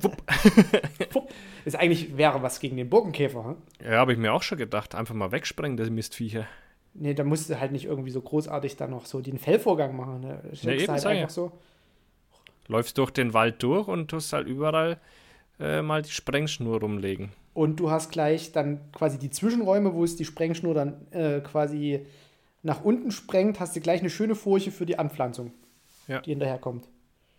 Wupp. 0.00 0.22
Wupp. 1.14 1.30
Ist 1.64 1.76
eigentlich 1.76 2.16
wäre 2.16 2.42
was 2.42 2.60
gegen 2.60 2.76
den 2.76 2.88
Burgenkäfer. 2.88 3.44
Hm? 3.44 3.56
Ja, 3.82 3.98
habe 3.98 4.12
ich 4.12 4.18
mir 4.18 4.32
auch 4.32 4.42
schon 4.42 4.58
gedacht. 4.58 4.94
Einfach 4.94 5.14
mal 5.14 5.32
wegsprengen, 5.32 5.76
das 5.76 5.90
Mistviecher. 5.90 6.46
Nee, 6.94 7.14
da 7.14 7.24
musst 7.24 7.50
du 7.50 7.58
halt 7.58 7.72
nicht 7.72 7.86
irgendwie 7.86 8.10
so 8.10 8.20
großartig 8.20 8.76
dann 8.76 8.90
noch 8.90 9.06
so 9.06 9.20
den 9.20 9.38
Fellvorgang 9.38 9.96
machen. 9.96 10.20
Ne? 10.20 10.40
Ja, 10.52 10.72
eben 10.72 10.92
halt 10.92 11.06
einfach 11.06 11.30
so. 11.30 11.52
Läufst 12.68 12.96
durch 12.98 13.10
den 13.10 13.34
Wald 13.34 13.62
durch 13.62 13.88
und 13.88 14.08
tust 14.08 14.32
halt 14.32 14.46
überall 14.46 14.98
äh, 15.58 15.82
mal 15.82 16.02
die 16.02 16.10
Sprengschnur 16.10 16.80
rumlegen. 16.80 17.30
Und 17.52 17.78
du 17.78 17.90
hast 17.90 18.10
gleich 18.10 18.52
dann 18.52 18.80
quasi 18.92 19.18
die 19.18 19.30
Zwischenräume, 19.30 19.94
wo 19.94 20.04
es 20.04 20.16
die 20.16 20.24
Sprengschnur 20.24 20.74
dann 20.74 21.06
äh, 21.12 21.40
quasi 21.40 22.06
nach 22.62 22.82
unten 22.82 23.10
sprengt, 23.10 23.60
hast 23.60 23.76
du 23.76 23.80
gleich 23.80 24.00
eine 24.00 24.10
schöne 24.10 24.34
Furche 24.34 24.70
für 24.70 24.86
die 24.86 24.98
Anpflanzung, 24.98 25.52
ja. 26.08 26.20
die 26.20 26.30
hinterherkommt. 26.30 26.88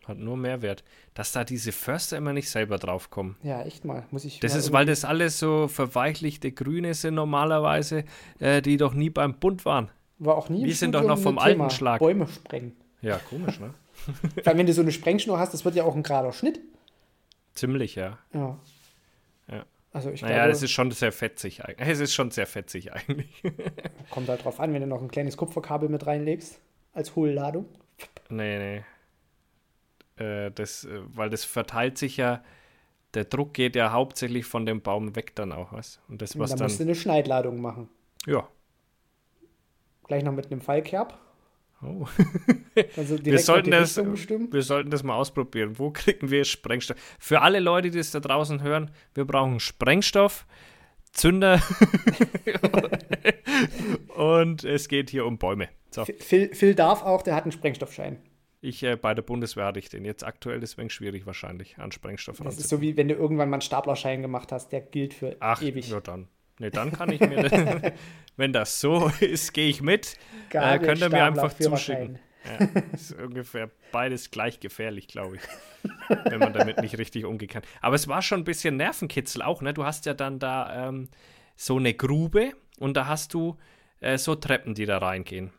Hat 0.08 0.18
nur 0.18 0.38
Mehrwert. 0.38 0.84
Dass 1.14 1.32
da 1.32 1.44
diese 1.44 1.72
Förster 1.72 2.18
immer 2.18 2.34
nicht 2.34 2.50
selber 2.50 2.78
draufkommen. 2.78 3.38
Ja, 3.42 3.64
echt 3.64 3.86
mal. 3.86 4.06
Muss 4.12 4.24
ich 4.26 4.40
das 4.40 4.56
ist, 4.56 4.72
weil 4.72 4.86
das 4.86 5.04
alles 5.04 5.40
so 5.40 5.68
verweichlichte 5.68 6.52
Grüne 6.52 6.94
sind 6.94 7.16
normalerweise, 7.16 8.06
äh, 8.40 8.62
die 8.62 8.78
doch 8.78 8.94
nie 8.94 9.10
beim 9.10 9.36
Bund 9.40 9.66
waren. 9.66 9.90
War 10.20 10.36
auch 10.36 10.50
nie 10.50 10.64
Wir 10.64 10.76
sind 10.76 10.94
doch 10.94 11.04
noch 11.04 11.18
vom 11.18 11.38
alten 11.40 11.60
Thema. 11.60 11.70
Schlag. 11.70 12.00
Bäume 12.00 12.28
sprengen. 12.28 12.76
Ja, 13.02 13.18
komisch, 13.30 13.60
ne? 13.60 13.74
Weil 14.44 14.58
wenn 14.58 14.66
du 14.66 14.74
so 14.74 14.82
eine 14.82 14.92
Sprengschnur 14.92 15.40
hast, 15.40 15.54
das 15.54 15.66
wird 15.66 15.76
ja 15.76 15.84
auch 15.84 15.96
ein 15.96 16.04
gerader 16.04 16.32
Schnitt. 16.34 16.60
Ziemlich, 17.54 17.96
ja. 17.96 18.20
Ja. 18.34 18.60
Ja. 19.50 19.66
Also 19.92 20.12
ich 20.12 20.22
naja, 20.22 20.36
glaube, 20.36 20.50
das 20.50 20.62
ist 20.62 20.72
schon 20.72 20.92
sehr 20.92 21.12
fetzig 21.12 21.64
eigentlich. 21.66 21.88
Es 21.90 22.00
ist 22.00 22.14
schon 22.14 22.32
sehr 22.32 22.46
fetzig 22.48 22.94
eigentlich. 22.94 23.44
Kommt 24.12 24.30
halt 24.30 24.44
drauf 24.44 24.60
an, 24.60 24.74
wenn 24.74 24.82
du 24.82 24.88
noch 24.88 25.02
ein 25.02 25.10
kleines 25.10 25.38
Kupferkabel 25.38 25.90
mit 25.90 26.06
reinlegst 26.06 26.60
als 26.94 27.16
Hohlladung. 27.16 27.66
Nee, 28.30 28.58
nee. 28.58 28.84
Äh, 30.18 30.52
das, 30.52 30.86
äh, 30.86 31.02
weil 31.08 31.30
das 31.30 31.44
verteilt 31.44 31.98
sich 31.98 32.18
ja, 32.18 32.44
der 33.14 33.26
Druck 33.26 33.54
geht 33.54 33.76
ja 33.76 33.92
hauptsächlich 33.92 34.46
von 34.46 34.66
dem 34.66 34.82
Baum 34.82 35.16
weg 35.16 35.36
dann 35.36 35.52
auch, 35.52 35.74
was? 35.74 36.00
Und 36.08 36.22
das, 36.22 36.38
was 36.38 36.52
dann, 36.52 36.60
dann 36.60 36.66
musst 36.68 36.80
du 36.80 36.84
eine 36.84 36.96
Schneidladung 36.96 37.62
machen. 37.62 37.90
Ja. 38.26 38.48
Gleich 40.04 40.24
noch 40.24 40.34
mit 40.34 40.52
einem 40.52 40.62
Fallkerb. 40.62 41.18
Oh. 41.82 42.08
also 42.98 43.24
wir, 43.24 43.40
sollten 43.40 43.72
das, 43.72 43.98
wir 43.98 44.62
sollten 44.62 44.90
das 44.90 45.04
mal 45.04 45.16
ausprobieren. 45.16 45.78
Wo 45.78 45.92
kriegen 45.94 46.30
wir 46.30 46.46
Sprengstoff? 46.46 46.98
Für 47.20 47.42
alle 47.42 47.60
Leute, 47.60 47.92
die 47.92 48.00
es 48.00 48.12
da 48.12 48.20
draußen 48.20 48.62
hören, 48.62 48.92
wir 49.14 49.26
brauchen 49.26 49.60
Sprengstoff, 49.60 50.46
Zünder 51.12 51.62
und 54.16 54.64
es 54.64 54.88
geht 54.90 55.10
hier 55.10 55.26
um 55.26 55.38
Bäume. 55.38 55.70
So. 55.92 56.04
Phil, 56.06 56.54
Phil 56.54 56.76
darf 56.76 57.04
auch, 57.04 57.22
der 57.22 57.36
hat 57.36 57.44
einen 57.44 57.54
Sprengstoffschein. 57.54 58.18
Ich 58.66 58.82
äh, 58.84 58.96
bei 58.96 59.14
der 59.14 59.22
Bundeswehr 59.22 59.66
hatte 59.66 59.80
ich 59.80 59.90
den. 59.90 60.06
Jetzt 60.06 60.24
aktuell 60.24 60.64
ist 60.64 60.78
es 60.78 60.94
schwierig 60.94 61.26
wahrscheinlich 61.26 61.78
an 61.78 61.92
Sprengstoff 61.92 62.38
Das 62.38 62.58
ist 62.58 62.70
so 62.70 62.82
wie 62.82 62.98
wenn 62.98 63.08
du 63.08 63.14
irgendwann 63.14 63.50
mal 63.50 63.56
einen 63.56 63.62
Staplerschein 63.62 64.22
gemacht 64.22 64.52
hast, 64.52 64.72
der 64.72 64.82
gilt 64.82 65.14
für 65.14 65.36
Ach, 65.40 65.62
ewig. 65.62 65.94
Ach, 65.96 66.02
dann. 66.02 66.28
Ne, 66.58 66.72
dann 66.72 66.92
kann 66.92 67.12
ich 67.12 67.20
mir, 67.20 67.94
wenn 68.38 68.54
das 68.54 68.80
so 68.80 69.12
ist, 69.20 69.54
gehe 69.54 69.70
ich 69.70 69.82
mit. 69.82 70.18
Äh, 70.52 70.80
könnt 70.80 71.02
ihr 71.02 71.10
mir 71.10 71.24
einfach 71.24 71.54
zuschicken. 71.54 72.20
Ja, 72.46 72.68
ist 72.94 73.12
ungefähr 73.20 73.72
beides 73.92 74.30
gleich 74.30 74.60
gefährlich, 74.60 75.08
glaube 75.08 75.38
ich, 75.38 75.42
wenn 76.26 76.38
man 76.38 76.54
damit 76.54 76.80
nicht 76.80 76.96
richtig 77.00 77.26
umgehen 77.26 77.50
kann. 77.50 77.64
Aber 77.82 77.96
es 77.96 78.08
war 78.08 78.22
schon 78.22 78.42
ein 78.42 78.44
bisschen 78.44 78.78
Nervenkitzel 78.78 79.42
auch, 79.42 79.64
ne? 79.64 79.74
Du 79.74 79.84
hast 79.84 80.06
ja 80.06 80.14
dann 80.14 80.38
da 80.38 80.90
ähm, 80.90 81.10
so 81.56 81.78
eine 81.78 81.96
Grube 81.96 82.52
und 82.78 82.96
da 82.96 83.08
hast 83.08 83.34
du 83.34 83.58
äh, 84.00 84.20
so 84.20 84.36
Treppen, 84.36 84.76
die 84.76 84.86
da 84.86 85.00
reingehen. 85.00 85.54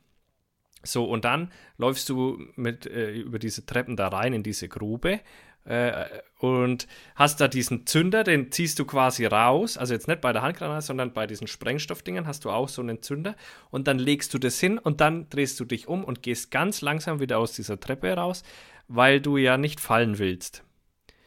So, 0.87 1.05
und 1.05 1.25
dann 1.25 1.53
läufst 1.79 2.09
du 2.09 2.39
mit, 2.57 2.87
äh, 2.87 3.13
über 3.13 3.39
diese 3.39 3.67
Treppen 3.67 3.97
da 3.97 4.09
rein 4.09 4.33
in 4.33 4.43
diese 4.43 4.69
Grube 4.69 5.21
äh, 5.67 6.05
und 6.39 6.87
hast 7.15 7.41
da 7.41 7.49
diesen 7.49 7.87
Zünder, 7.87 8.25
den 8.25 8.53
ziehst 8.53 8.79
du 8.79 8.85
quasi 8.85 9.27
raus, 9.27 9.77
also 9.77 9.95
jetzt 9.95 10.07
nicht 10.07 10.21
bei 10.21 10.33
der 10.33 10.43
Handgranate, 10.43 10.85
sondern 10.85 11.13
bei 11.13 11.27
diesen 11.27 11.47
Sprengstoffdingen 11.47 12.27
hast 12.27 12.45
du 12.45 12.51
auch 12.51 12.69
so 12.69 12.83
einen 12.83 13.03
Zünder 13.03 13.35
und 13.71 13.89
dann 13.89 13.99
legst 13.99 14.33
du 14.33 14.39
das 14.39 14.61
hin 14.61 14.79
und 14.79 15.01
dann 15.01 15.29
drehst 15.29 15.59
du 15.59 15.65
dich 15.65 15.89
um 15.89 16.05
und 16.05 16.23
gehst 16.23 16.51
ganz 16.51 16.83
langsam 16.83 17.21
wieder 17.21 17.39
aus 17.39 17.53
dieser 17.53 17.81
Treppe 17.81 18.13
raus, 18.15 18.45
weil 18.89 19.21
du 19.21 19.37
ja 19.37 19.59
nicht 19.59 19.81
fallen 19.81 20.19
willst. 20.19 20.63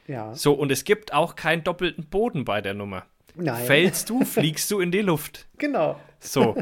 Ja. 0.07 0.33
So, 0.33 0.53
und 0.53 0.71
es 0.71 0.85
gibt 0.85 1.13
auch 1.13 1.35
keinen 1.35 1.63
doppelten 1.63 2.05
Boden 2.05 2.45
bei 2.45 2.61
der 2.61 2.73
Nummer. 2.73 3.05
Nein. 3.39 3.65
Fällst 3.65 4.09
du, 4.09 4.23
fliegst 4.25 4.69
du 4.71 4.79
in 4.79 4.91
die 4.91 5.01
Luft. 5.01 5.47
Genau. 5.59 5.99
So. 6.21 6.55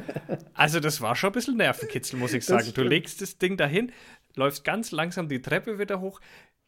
Also, 0.53 0.79
das 0.79 1.01
war 1.01 1.15
schon 1.15 1.29
ein 1.29 1.33
bisschen 1.33 1.57
Nervenkitzel, 1.57 2.17
muss 2.17 2.33
ich 2.33 2.45
sagen. 2.45 2.71
Du 2.73 2.81
legst 2.83 3.21
das 3.21 3.37
Ding 3.37 3.57
dahin, 3.57 3.91
läufst 4.35 4.63
ganz 4.63 4.91
langsam 4.91 5.29
die 5.29 5.41
Treppe 5.41 5.77
wieder 5.79 5.99
hoch, 5.99 6.19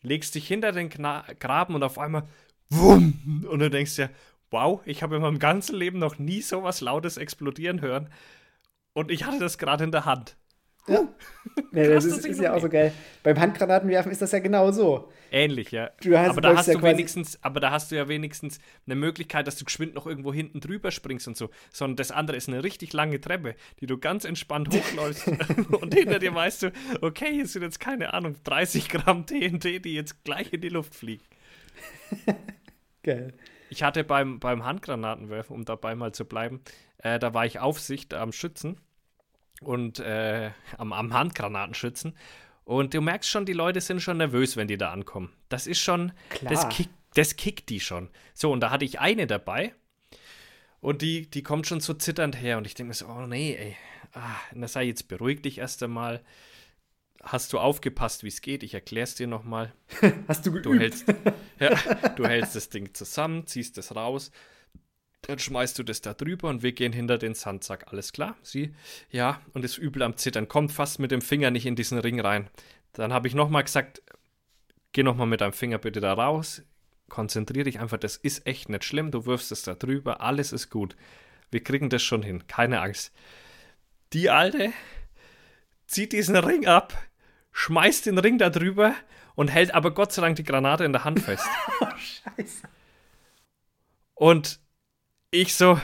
legst 0.02 0.36
dich 0.36 0.48
hinter 0.48 0.72
den 0.72 0.90
Kna 0.90 1.26
Graben 1.40 1.76
und 1.76 1.84
auf 1.84 1.98
einmal 1.98 2.28
wumm, 2.70 3.46
und 3.50 3.60
du 3.60 3.70
denkst 3.70 3.96
dir, 3.96 4.10
wow, 4.52 4.82
ich 4.86 5.04
habe 5.04 5.16
in 5.16 5.22
meinem 5.22 5.40
ganzen 5.40 5.76
Leben 5.76 6.00
noch 6.00 6.20
nie 6.20 6.42
so 6.42 6.64
was 6.64 6.82
Lautes 6.82 7.18
explodieren 7.18 7.82
hören. 7.82 8.10
Und 8.94 9.12
ich 9.12 9.26
hatte 9.26 9.40
das 9.40 9.58
gerade 9.58 9.84
in 9.84 9.92
der 9.92 10.06
Hand. 10.06 10.36
Ja. 10.90 11.08
ja 11.72 11.88
das 11.94 12.06
ist, 12.06 12.26
ist 12.26 12.42
ja 12.42 12.54
auch 12.54 12.62
so 12.62 12.70
geil. 12.70 12.92
Beim 13.24 13.40
Handgranatenwerfen 13.40 14.12
ist 14.12 14.22
das 14.22 14.32
ja 14.32 14.40
genau 14.40 14.72
so. 14.72 15.12
Ähnlich, 15.32 15.72
ja. 15.72 15.92
Hast, 16.04 16.30
aber 16.30 16.42
da 16.42 16.58
hast 16.58 16.68
ja 16.68 16.74
du 16.74 16.82
wenigstens, 16.82 17.38
aber 17.44 17.60
da 17.60 17.72
hast 17.72 17.92
du 17.92 17.96
ja 17.96 18.08
wenigstens 18.08 18.60
eine 18.86 18.96
Möglichkeit, 18.96 19.46
dass 19.46 19.58
du 19.58 19.66
geschwind 19.66 19.94
noch 19.94 20.08
irgendwo 20.08 20.34
hinten 20.34 20.60
drüber 20.60 20.92
springst 20.92 21.28
und 21.28 21.38
so. 21.38 21.50
Sondern 21.72 21.98
das 21.98 22.12
andere 22.12 22.38
ist 22.38 22.50
eine 22.50 22.64
richtig 22.64 22.94
lange 22.94 23.22
Treppe, 23.22 23.56
die 23.80 23.86
du 23.86 23.98
ganz 23.98 24.26
entspannt 24.26 24.70
hochläufst. 24.74 25.28
und 25.72 25.94
hinter 25.94 26.20
dir 26.20 26.34
weißt 26.34 26.64
du, 26.64 26.72
okay, 27.02 27.32
hier 27.34 27.48
sind 27.48 27.62
jetzt 27.62 27.80
keine 27.80 28.14
Ahnung, 28.14 28.36
30 28.44 28.90
Gramm 28.90 29.26
TNT, 29.26 29.86
die 29.86 29.94
jetzt 29.94 30.24
gleich 30.24 30.52
in 30.54 30.62
die 30.62 30.70
Luft 30.70 30.96
fliegen. 30.96 31.24
Geil. 33.04 33.34
Ich 33.70 33.84
hatte 33.84 34.04
beim, 34.04 34.40
beim 34.40 34.66
Handgranatenwerfen, 34.66 35.56
um 35.56 35.64
dabei 35.64 35.94
mal 35.96 36.12
zu 36.12 36.26
bleiben, 36.26 36.62
äh, 36.98 37.20
da 37.20 37.34
war 37.36 37.46
ich 37.46 37.60
Aufsicht 37.60 38.16
am 38.16 38.32
Schützen 38.32 38.78
und 39.62 40.00
äh, 40.00 40.52
am, 40.78 40.94
am 40.94 41.14
Handgranatenschützen. 41.14 42.16
Und 42.64 42.94
du 42.94 43.02
merkst 43.02 43.30
schon, 43.30 43.46
die 43.46 43.54
Leute 43.54 43.82
sind 43.82 44.02
schon 44.02 44.18
nervös, 44.18 44.56
wenn 44.56 44.68
die 44.68 44.78
da 44.78 44.92
ankommen. 44.92 45.34
Das 45.50 45.68
ist 45.68 45.80
schon, 45.80 46.12
Klar. 46.30 46.54
das, 46.54 46.70
kick, 46.70 46.90
das 47.16 47.36
kickt 47.36 47.70
die 47.70 47.80
schon. 47.80 48.10
So, 48.34 48.52
und 48.52 48.60
da 48.62 48.70
hatte 48.70 48.86
ich 48.86 49.00
eine 49.00 49.28
dabei. 49.28 49.74
Und 50.80 51.02
die, 51.02 51.30
die 51.30 51.44
kommt 51.44 51.68
schon 51.68 51.82
so 51.82 51.94
zitternd 51.94 52.40
her. 52.40 52.58
Und 52.58 52.66
ich 52.66 52.76
denke 52.76 52.90
mir 52.90 52.94
so, 52.94 53.08
oh 53.08 53.26
nee, 53.26 53.56
ey. 53.56 53.76
Ah, 54.14 54.36
na 54.54 54.68
sei 54.68 54.86
jetzt 54.86 55.08
beruhig 55.08 55.42
dich 55.42 55.58
erst 55.58 55.84
einmal. 55.84 56.24
Hast 57.22 57.52
du 57.52 57.60
aufgepasst, 57.60 58.24
wie 58.24 58.30
es 58.30 58.42
geht? 58.42 58.64
Ich 58.64 58.74
erkläre 58.74 59.04
es 59.04 59.16
dir 59.16 59.28
nochmal. 59.28 59.74
Hast 60.28 60.46
du 60.46 60.52
geübt? 60.52 60.66
Du 60.66 60.74
hältst, 60.74 61.06
ja, 61.60 61.76
du 62.16 62.26
hältst 62.26 62.56
das 62.56 62.70
Ding 62.70 62.94
zusammen, 62.94 63.46
ziehst 63.46 63.78
es 63.78 63.96
raus 63.96 64.32
dann 65.22 65.40
schmeißt 65.40 65.78
du 65.78 65.84
das 65.84 66.02
da 66.02 66.14
drüber 66.14 66.50
und 66.50 66.64
wir 66.64 66.72
gehen 66.72 66.94
hinter 66.94 67.18
den 67.18 67.34
Sandsack. 67.34 67.88
Alles 67.92 68.14
klar? 68.14 68.36
Sie? 68.42 68.74
Ja, 69.10 69.42
und 69.54 69.66
ist 69.66 69.78
übel 69.78 70.02
am 70.04 70.18
Zittern. 70.18 70.48
Kommt 70.48 70.72
fast 70.72 71.00
mit 71.00 71.12
dem 71.12 71.22
Finger 71.22 71.52
nicht 71.52 71.66
in 71.66 71.76
diesen 71.76 72.00
Ring 72.00 72.20
rein. 72.20 72.50
Dann 72.94 73.14
habe 73.14 73.28
ich 73.28 73.36
nochmal 73.36 73.64
gesagt, 73.64 74.02
geh 74.94 75.04
nochmal 75.04 75.28
mit 75.28 75.42
deinem 75.42 75.54
Finger 75.54 75.78
bitte 75.78 76.00
da 76.00 76.14
raus. 76.14 76.64
Konzentrier 77.10 77.64
dich 77.64 77.80
einfach, 77.80 77.98
das 77.98 78.18
ist 78.18 78.46
echt 78.48 78.70
nicht 78.70 78.86
schlimm. 78.86 79.12
Du 79.12 79.26
wirfst 79.26 79.52
es 79.52 79.64
da 79.64 79.74
drüber, 79.76 80.22
alles 80.22 80.52
ist 80.52 80.70
gut. 80.70 80.96
Wir 81.52 81.64
kriegen 81.64 81.90
das 81.90 82.04
schon 82.04 82.24
hin, 82.24 82.48
keine 82.48 82.82
Angst. 82.82 83.12
Die 84.14 84.30
Alte 84.30 84.72
zieht 85.88 86.14
diesen 86.14 86.36
Ring 86.36 86.68
ab, 86.68 86.98
schmeißt 87.52 88.06
den 88.06 88.18
Ring 88.20 88.38
da 88.38 88.50
drüber 88.50 88.94
und 89.36 89.50
hält 89.50 89.74
aber 89.74 89.92
Gott 89.92 90.12
sei 90.12 90.22
Dank 90.22 90.36
die 90.36 90.44
Granate 90.44 90.86
in 90.86 90.94
der 90.94 91.04
Hand 91.04 91.20
fest. 91.20 91.46
oh, 91.82 91.88
Scheiße. 91.98 92.68
Und 94.14 94.60
ich 95.32 95.56
so, 95.56 95.80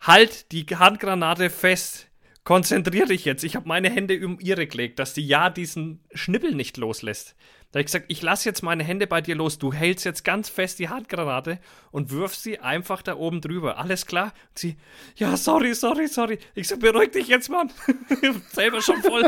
halt 0.00 0.52
die 0.52 0.64
Handgranate 0.64 1.50
fest. 1.50 2.08
Konzentrier 2.44 3.06
dich 3.06 3.24
jetzt. 3.24 3.42
Ich 3.42 3.56
habe 3.56 3.66
meine 3.66 3.88
Hände 3.88 4.22
um 4.26 4.38
ihre 4.38 4.66
gelegt, 4.66 4.98
dass 4.98 5.14
die 5.14 5.26
ja 5.26 5.48
diesen 5.48 6.04
Schnippel 6.12 6.54
nicht 6.54 6.76
loslässt. 6.76 7.34
Da 7.70 7.78
habe 7.78 7.80
ich 7.80 7.86
gesagt, 7.86 8.04
ich 8.08 8.20
lasse 8.20 8.48
jetzt 8.48 8.62
meine 8.62 8.84
Hände 8.84 9.06
bei 9.06 9.22
dir 9.22 9.34
los. 9.34 9.58
Du 9.58 9.72
hältst 9.72 10.04
jetzt 10.04 10.24
ganz 10.24 10.50
fest 10.50 10.78
die 10.78 10.90
Handgranate 10.90 11.58
und 11.90 12.10
wirfst 12.10 12.42
sie 12.42 12.60
einfach 12.60 13.00
da 13.00 13.16
oben 13.16 13.40
drüber. 13.40 13.78
Alles 13.78 14.04
klar? 14.04 14.34
Und 14.50 14.58
sie, 14.58 14.76
ja, 15.16 15.38
sorry, 15.38 15.74
sorry, 15.74 16.06
sorry. 16.06 16.38
Ich 16.54 16.68
so, 16.68 16.76
beruhig 16.76 17.12
dich 17.12 17.26
jetzt, 17.28 17.48
Mann. 17.48 17.72
Selber 18.52 18.82
schon 18.82 19.02
voll 19.02 19.24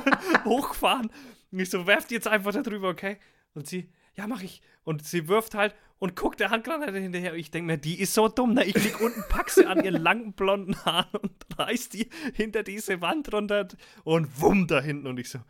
hochgefahren. 0.44 1.10
Und 1.50 1.58
ich 1.58 1.70
so, 1.70 1.86
werf 1.88 2.06
die 2.06 2.14
jetzt 2.14 2.28
einfach 2.28 2.52
da 2.52 2.62
drüber, 2.62 2.88
okay? 2.88 3.18
Und 3.52 3.66
sie, 3.66 3.90
ja, 4.14 4.26
mach 4.26 4.42
ich. 4.42 4.62
Und 4.84 5.04
sie 5.04 5.28
wirft 5.28 5.54
halt 5.54 5.74
und 5.98 6.16
guckt 6.16 6.40
der 6.40 6.50
Handgranate 6.50 6.98
hinterher. 6.98 7.34
Ich 7.34 7.50
denke 7.50 7.66
mir, 7.66 7.78
die 7.78 8.00
ist 8.00 8.14
so 8.14 8.28
dumm. 8.28 8.54
Ne? 8.54 8.64
Ich 8.64 8.74
lieg 8.74 9.00
unten, 9.00 9.22
pack 9.28 9.50
sie 9.50 9.66
an 9.66 9.84
ihren 9.84 10.02
langen 10.02 10.32
blonden 10.32 10.76
Haaren 10.84 11.20
und 11.20 11.32
reiß 11.58 11.90
die 11.90 12.08
hinter 12.34 12.62
diese 12.62 13.00
Wand 13.00 13.32
runter 13.32 13.68
und 14.04 14.40
wumm 14.40 14.66
da 14.66 14.80
hinten. 14.80 15.06
Und 15.06 15.20
ich 15.20 15.30
so, 15.30 15.40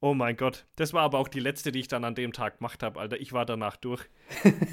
oh 0.00 0.14
mein 0.14 0.36
Gott. 0.36 0.66
Das 0.76 0.92
war 0.92 1.02
aber 1.02 1.18
auch 1.18 1.28
die 1.28 1.40
letzte, 1.40 1.70
die 1.70 1.80
ich 1.80 1.88
dann 1.88 2.04
an 2.04 2.14
dem 2.14 2.32
Tag 2.32 2.58
gemacht 2.58 2.82
habe, 2.82 2.98
Alter. 2.98 3.20
Ich 3.20 3.32
war 3.32 3.46
danach 3.46 3.76
durch. 3.76 4.08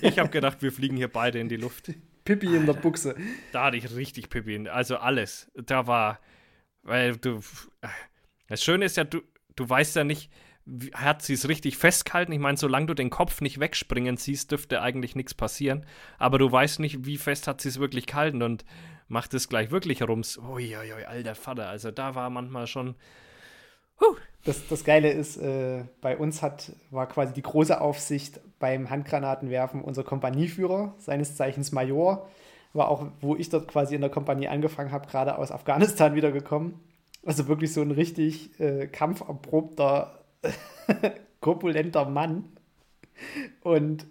Ich 0.02 0.18
habe 0.18 0.30
gedacht, 0.30 0.62
wir 0.62 0.72
fliegen 0.72 0.96
hier 0.96 1.10
beide 1.10 1.40
in 1.40 1.50
die 1.50 1.58
Luft. 1.58 1.92
Pippi 2.24 2.48
Alter, 2.48 2.60
in 2.60 2.66
der 2.66 2.74
Buchse. 2.74 3.16
Da 3.52 3.66
hatte 3.66 3.78
ich 3.78 3.94
richtig 3.96 4.30
Pippi. 4.30 4.70
Also 4.70 4.98
alles. 4.98 5.52
Da 5.56 5.88
war, 5.88 6.20
weil 6.84 7.18
du, 7.18 7.42
das 8.48 8.64
Schöne 8.64 8.86
ist 8.86 8.98
ja, 8.98 9.04
du, 9.04 9.22
du 9.56 9.70
weißt 9.70 9.98
ja 9.98 10.04
nicht, 10.06 10.32
hat 10.94 11.22
sie 11.22 11.34
es 11.34 11.48
richtig 11.48 11.78
festgehalten. 11.78 12.32
Ich 12.32 12.40
meine, 12.40 12.58
solange 12.58 12.88
du 12.88 12.94
den 12.94 13.10
Kopf 13.10 13.42
nicht 13.42 13.60
wegspringen 13.60 14.18
siehst, 14.18 14.52
dürfte 14.52 14.82
eigentlich 14.82 15.16
nichts 15.16 15.34
passieren. 15.34 15.86
Aber 16.18 16.40
du 16.40 16.52
weißt 16.52 16.80
nicht, 16.80 17.06
wie 17.06 17.18
fest 17.18 17.48
hat 17.48 17.62
sie 17.62 17.70
es 17.70 17.80
wirklich 17.80 18.06
gehalten 18.06 18.42
und 18.42 18.66
macht 19.08 19.34
es 19.34 19.48
gleich 19.48 19.72
wirklich 19.72 20.04
rums. 20.04 20.38
Uiuiui, 20.38 21.06
alter 21.06 21.36
Vater. 21.36 21.70
Also 21.70 21.92
da 21.92 22.16
war 22.16 22.30
manchmal 22.30 22.68
schon. 22.68 22.96
Huh. 24.00 24.16
Das, 24.44 24.68
das 24.68 24.84
Geile 24.84 25.12
ist, 25.12 25.38
äh, 25.38 25.84
bei 26.02 26.16
uns 26.18 26.42
hat, 26.42 26.72
war 26.92 27.08
quasi 27.08 27.34
die 27.34 27.42
große 27.42 27.82
Aufsicht 27.82 28.40
beim 28.60 28.90
Handgranatenwerfen 28.90 29.82
unser 29.82 30.04
Kompanieführer, 30.04 30.96
seines 31.00 31.36
Zeichens 31.36 31.72
Major, 31.72 32.30
war 32.74 32.90
auch, 32.90 33.08
wo 33.20 33.36
ich 33.36 33.50
dort 33.50 33.68
quasi 33.68 33.96
in 33.96 34.02
der 34.02 34.10
Kompanie 34.10 34.48
angefangen 34.48 34.92
habe, 34.92 35.08
gerade 35.08 35.38
aus 35.38 35.52
Afghanistan 35.52 36.16
wiedergekommen. 36.16 36.80
Also 37.26 37.48
wirklich 37.48 37.74
so 37.74 37.82
ein 37.82 37.92
richtig 37.92 38.58
äh, 38.60 38.88
kampferprobter 38.88 40.17
korpulenter 41.42 42.06
Mann. 42.06 42.46
Und 43.62 44.06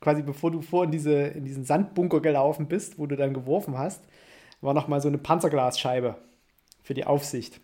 quasi 0.00 0.22
bevor 0.22 0.50
du 0.50 0.62
vor 0.62 0.84
in, 0.84 0.90
diese, 0.90 1.14
in 1.14 1.44
diesen 1.44 1.64
Sandbunker 1.64 2.20
gelaufen 2.20 2.66
bist, 2.66 2.98
wo 2.98 3.06
du 3.06 3.16
dann 3.16 3.34
geworfen 3.34 3.78
hast, 3.78 4.02
war 4.60 4.74
nochmal 4.74 5.00
so 5.00 5.08
eine 5.08 5.18
Panzerglasscheibe 5.18 6.16
für 6.82 6.94
die 6.94 7.04
Aufsicht. 7.04 7.60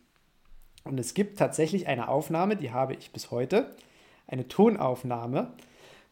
Und 0.85 1.01
es 1.01 1.15
gibt 1.15 1.39
tatsächlich 1.39 1.89
eine 1.89 2.09
Aufnahme, 2.09 2.57
die 2.57 2.71
habe 2.71 2.95
ich 2.95 3.13
bis 3.13 3.31
heute, 3.31 3.75
eine 4.27 4.49
Tonaufnahme, 4.49 5.53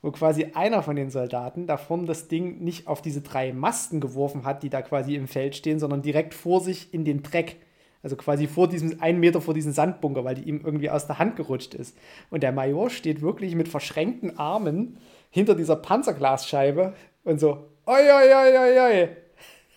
wo 0.02 0.10
quasi 0.10 0.50
einer 0.54 0.82
von 0.82 0.96
den 0.96 1.10
Soldaten 1.10 1.66
da 1.66 1.76
vorne 1.76 2.04
das 2.04 2.28
Ding 2.28 2.58
nicht 2.58 2.88
auf 2.88 3.00
diese 3.00 3.22
drei 3.22 3.52
Masten 3.52 4.00
geworfen 4.00 4.44
hat, 4.44 4.62
die 4.62 4.70
da 4.70 4.82
quasi 4.82 5.14
im 5.14 5.28
Feld 5.28 5.56
stehen, 5.56 5.78
sondern 5.78 6.02
direkt 6.02 6.34
vor 6.34 6.60
sich 6.60 6.92
in 6.92 7.04
den 7.04 7.22
Dreck. 7.22 7.56
Also 8.04 8.16
quasi 8.16 8.46
vor 8.46 8.68
diesem, 8.68 9.00
einen 9.00 9.18
Meter 9.18 9.40
vor 9.40 9.54
diesem 9.54 9.72
Sandbunker, 9.72 10.24
weil 10.24 10.34
die 10.34 10.42
ihm 10.42 10.60
irgendwie 10.62 10.90
aus 10.90 11.06
der 11.06 11.18
Hand 11.18 11.36
gerutscht 11.36 11.74
ist. 11.74 11.96
Und 12.30 12.42
der 12.42 12.52
Major 12.52 12.90
steht 12.90 13.22
wirklich 13.22 13.54
mit 13.54 13.66
verschränkten 13.66 14.38
Armen 14.38 14.98
hinter 15.30 15.54
dieser 15.54 15.76
Panzerglasscheibe 15.76 16.92
und 17.24 17.40
so, 17.40 17.66
oi, 17.86 18.02
oi, 18.02 18.34
oi, 18.34 18.58
oi, 18.58 18.78
oi. 18.78 19.08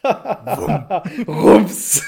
Rums. 1.28 2.04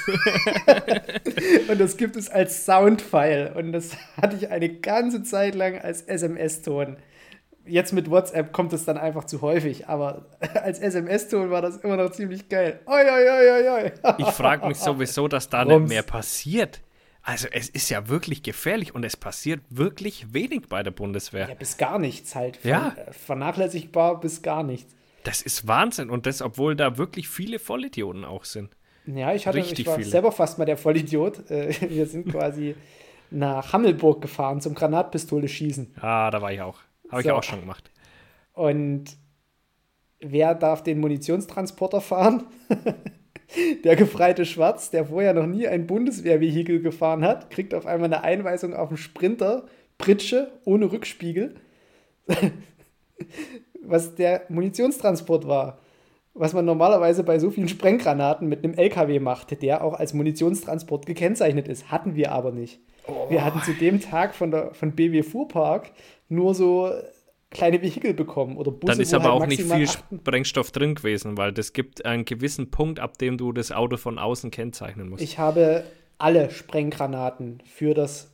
und 1.68 1.80
das 1.80 1.96
gibt 1.96 2.16
es 2.16 2.28
als 2.28 2.66
Soundfile. 2.66 3.54
Und 3.54 3.72
das 3.72 3.96
hatte 4.20 4.36
ich 4.36 4.50
eine 4.50 4.68
ganze 4.68 5.22
Zeit 5.22 5.54
lang 5.54 5.78
als 5.78 6.02
SMS-Ton 6.02 6.98
jetzt 7.66 7.92
mit 7.92 8.10
WhatsApp 8.10 8.52
kommt 8.52 8.72
es 8.72 8.84
dann 8.84 8.98
einfach 8.98 9.24
zu 9.24 9.42
häufig, 9.42 9.88
aber 9.88 10.26
als 10.62 10.78
SMS-Ton 10.78 11.50
war 11.50 11.62
das 11.62 11.78
immer 11.78 11.96
noch 11.96 12.10
ziemlich 12.10 12.48
geil. 12.48 12.80
Oi, 12.86 13.02
oi, 13.02 13.30
oi, 13.30 13.70
oi. 13.70 13.92
ich 14.18 14.26
frage 14.26 14.66
mich 14.66 14.78
sowieso, 14.78 15.28
dass 15.28 15.48
da 15.48 15.62
Rums. 15.62 15.82
nicht 15.82 15.88
mehr 15.88 16.02
passiert. 16.02 16.80
Also 17.22 17.48
es 17.52 17.68
ist 17.68 17.90
ja 17.90 18.08
wirklich 18.08 18.42
gefährlich 18.42 18.94
und 18.94 19.04
es 19.04 19.16
passiert 19.16 19.60
wirklich 19.68 20.32
wenig 20.32 20.68
bei 20.68 20.82
der 20.82 20.90
Bundeswehr. 20.90 21.48
Ja, 21.48 21.54
bis 21.54 21.76
gar 21.76 21.98
nichts 21.98 22.34
halt. 22.34 22.56
Von, 22.56 22.70
ja. 22.70 22.94
Äh, 22.96 23.12
vernachlässigbar 23.12 24.20
bis 24.20 24.42
gar 24.42 24.62
nichts. 24.62 24.94
Das 25.24 25.42
ist 25.42 25.68
Wahnsinn 25.68 26.08
und 26.08 26.24
das, 26.24 26.40
obwohl 26.40 26.76
da 26.76 26.96
wirklich 26.96 27.28
viele 27.28 27.58
Vollidioten 27.58 28.24
auch 28.24 28.44
sind. 28.44 28.74
Ja, 29.06 29.34
ich 29.34 29.46
hatte 29.46 29.58
Richtig 29.58 29.80
ich 29.80 29.86
war 29.86 29.96
viele. 29.96 30.08
selber 30.08 30.32
fast 30.32 30.58
mal 30.58 30.64
der 30.64 30.76
Vollidiot. 30.76 31.50
Äh, 31.50 31.74
wir 31.90 32.06
sind 32.06 32.30
quasi 32.30 32.74
nach 33.30 33.72
Hammelburg 33.72 34.22
gefahren 34.22 34.60
zum 34.60 34.74
Granatpistole 34.74 35.48
schießen. 35.48 35.94
Ah, 36.00 36.30
da 36.30 36.40
war 36.40 36.52
ich 36.52 36.62
auch. 36.62 36.80
Habe 37.10 37.22
so. 37.22 37.28
ich 37.28 37.32
auch 37.32 37.42
schon 37.42 37.60
gemacht. 37.60 37.90
Und 38.52 39.16
wer 40.20 40.54
darf 40.54 40.82
den 40.82 41.00
Munitionstransporter 41.00 42.00
fahren? 42.00 42.44
der 43.84 43.96
gefreite 43.96 44.44
Schwarz, 44.44 44.90
der 44.90 45.06
vorher 45.06 45.34
noch 45.34 45.46
nie 45.46 45.66
ein 45.66 45.86
Bundeswehrvehikel 45.86 46.80
gefahren 46.80 47.24
hat, 47.24 47.50
kriegt 47.50 47.74
auf 47.74 47.86
einmal 47.86 48.12
eine 48.12 48.22
Einweisung 48.22 48.74
auf 48.74 48.88
einen 48.88 48.96
Sprinter, 48.96 49.66
Pritsche, 49.98 50.52
ohne 50.64 50.92
Rückspiegel, 50.92 51.56
was 53.82 54.14
der 54.14 54.42
Munitionstransport 54.48 55.46
war. 55.46 55.80
Was 56.32 56.52
man 56.52 56.64
normalerweise 56.64 57.24
bei 57.24 57.40
so 57.40 57.50
vielen 57.50 57.68
Sprenggranaten 57.68 58.48
mit 58.48 58.62
einem 58.62 58.74
LKW 58.74 59.18
macht, 59.18 59.62
der 59.62 59.82
auch 59.82 59.94
als 59.94 60.14
Munitionstransport 60.14 61.04
gekennzeichnet 61.04 61.66
ist. 61.66 61.90
Hatten 61.90 62.14
wir 62.14 62.30
aber 62.30 62.52
nicht. 62.52 62.80
Oh. 63.10 63.30
Wir 63.30 63.44
hatten 63.44 63.60
zu 63.62 63.74
dem 63.74 64.00
Tag 64.00 64.34
von, 64.34 64.50
der, 64.50 64.74
von 64.74 64.92
BW 64.92 65.22
Fuhrpark 65.22 65.90
nur 66.28 66.54
so 66.54 66.90
kleine 67.50 67.82
Vehikel 67.82 68.14
bekommen 68.14 68.56
oder 68.56 68.70
Busse. 68.70 68.92
Dann 68.92 69.00
ist 69.00 69.12
aber 69.12 69.32
halt 69.32 69.42
auch 69.42 69.46
nicht 69.46 69.62
viel 69.62 69.88
Sprengstoff 69.88 70.70
drin 70.70 70.94
gewesen, 70.94 71.36
weil 71.36 71.52
das 71.52 71.72
gibt 71.72 72.04
einen 72.04 72.24
gewissen 72.24 72.70
Punkt, 72.70 73.00
ab 73.00 73.18
dem 73.18 73.36
du 73.36 73.52
das 73.52 73.72
Auto 73.72 73.96
von 73.96 74.18
außen 74.18 74.50
kennzeichnen 74.50 75.08
musst. 75.08 75.22
Ich 75.22 75.38
habe 75.38 75.84
alle 76.18 76.50
Sprenggranaten 76.50 77.60
für 77.64 77.94
das 77.94 78.30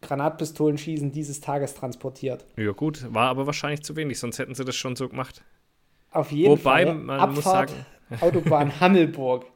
Granatpistolenschießen 0.00 1.12
dieses 1.12 1.40
Tages 1.40 1.74
transportiert. 1.74 2.46
Ja 2.56 2.72
gut, 2.72 3.12
war 3.12 3.28
aber 3.28 3.46
wahrscheinlich 3.46 3.82
zu 3.82 3.96
wenig, 3.96 4.18
sonst 4.18 4.38
hätten 4.38 4.54
sie 4.54 4.64
das 4.64 4.76
schon 4.76 4.96
so 4.96 5.08
gemacht. 5.08 5.42
Auf 6.10 6.32
jeden 6.32 6.50
Wobei, 6.50 6.86
Fall. 6.86 6.94
man 6.94 7.20
Abfahrt, 7.20 7.34
muss 7.34 7.44
sagen, 7.44 7.86
Autobahn 8.20 8.80
Hammelburg. 8.80 9.46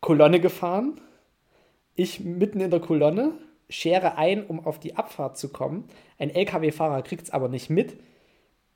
Kolonne 0.00 0.40
gefahren, 0.40 1.00
Ich 1.94 2.20
mitten 2.20 2.60
in 2.60 2.70
der 2.70 2.80
Kolonne, 2.80 3.32
schere 3.68 4.16
ein, 4.16 4.44
um 4.46 4.64
auf 4.64 4.78
die 4.78 4.96
Abfahrt 4.96 5.38
zu 5.38 5.50
kommen. 5.50 5.88
Ein 6.18 6.30
LKW-Fahrer 6.30 7.02
kriegt 7.02 7.24
es 7.24 7.30
aber 7.30 7.48
nicht 7.48 7.70
mit. 7.70 7.96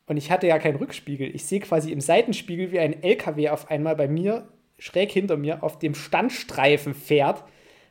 Und 0.06 0.16
ich 0.16 0.30
hatte 0.30 0.46
ja 0.46 0.58
keinen 0.58 0.76
Rückspiegel. 0.76 1.34
Ich 1.34 1.46
sehe 1.46 1.60
quasi 1.60 1.90
im 1.92 2.00
Seitenspiegel, 2.00 2.72
wie 2.72 2.78
ein 2.78 3.02
LKW 3.02 3.50
auf 3.50 3.70
einmal 3.70 3.96
bei 3.96 4.08
mir, 4.08 4.48
schräg 4.78 5.10
hinter 5.10 5.36
mir, 5.36 5.62
auf 5.62 5.78
dem 5.78 5.94
Standstreifen 5.94 6.94
fährt, 6.94 7.44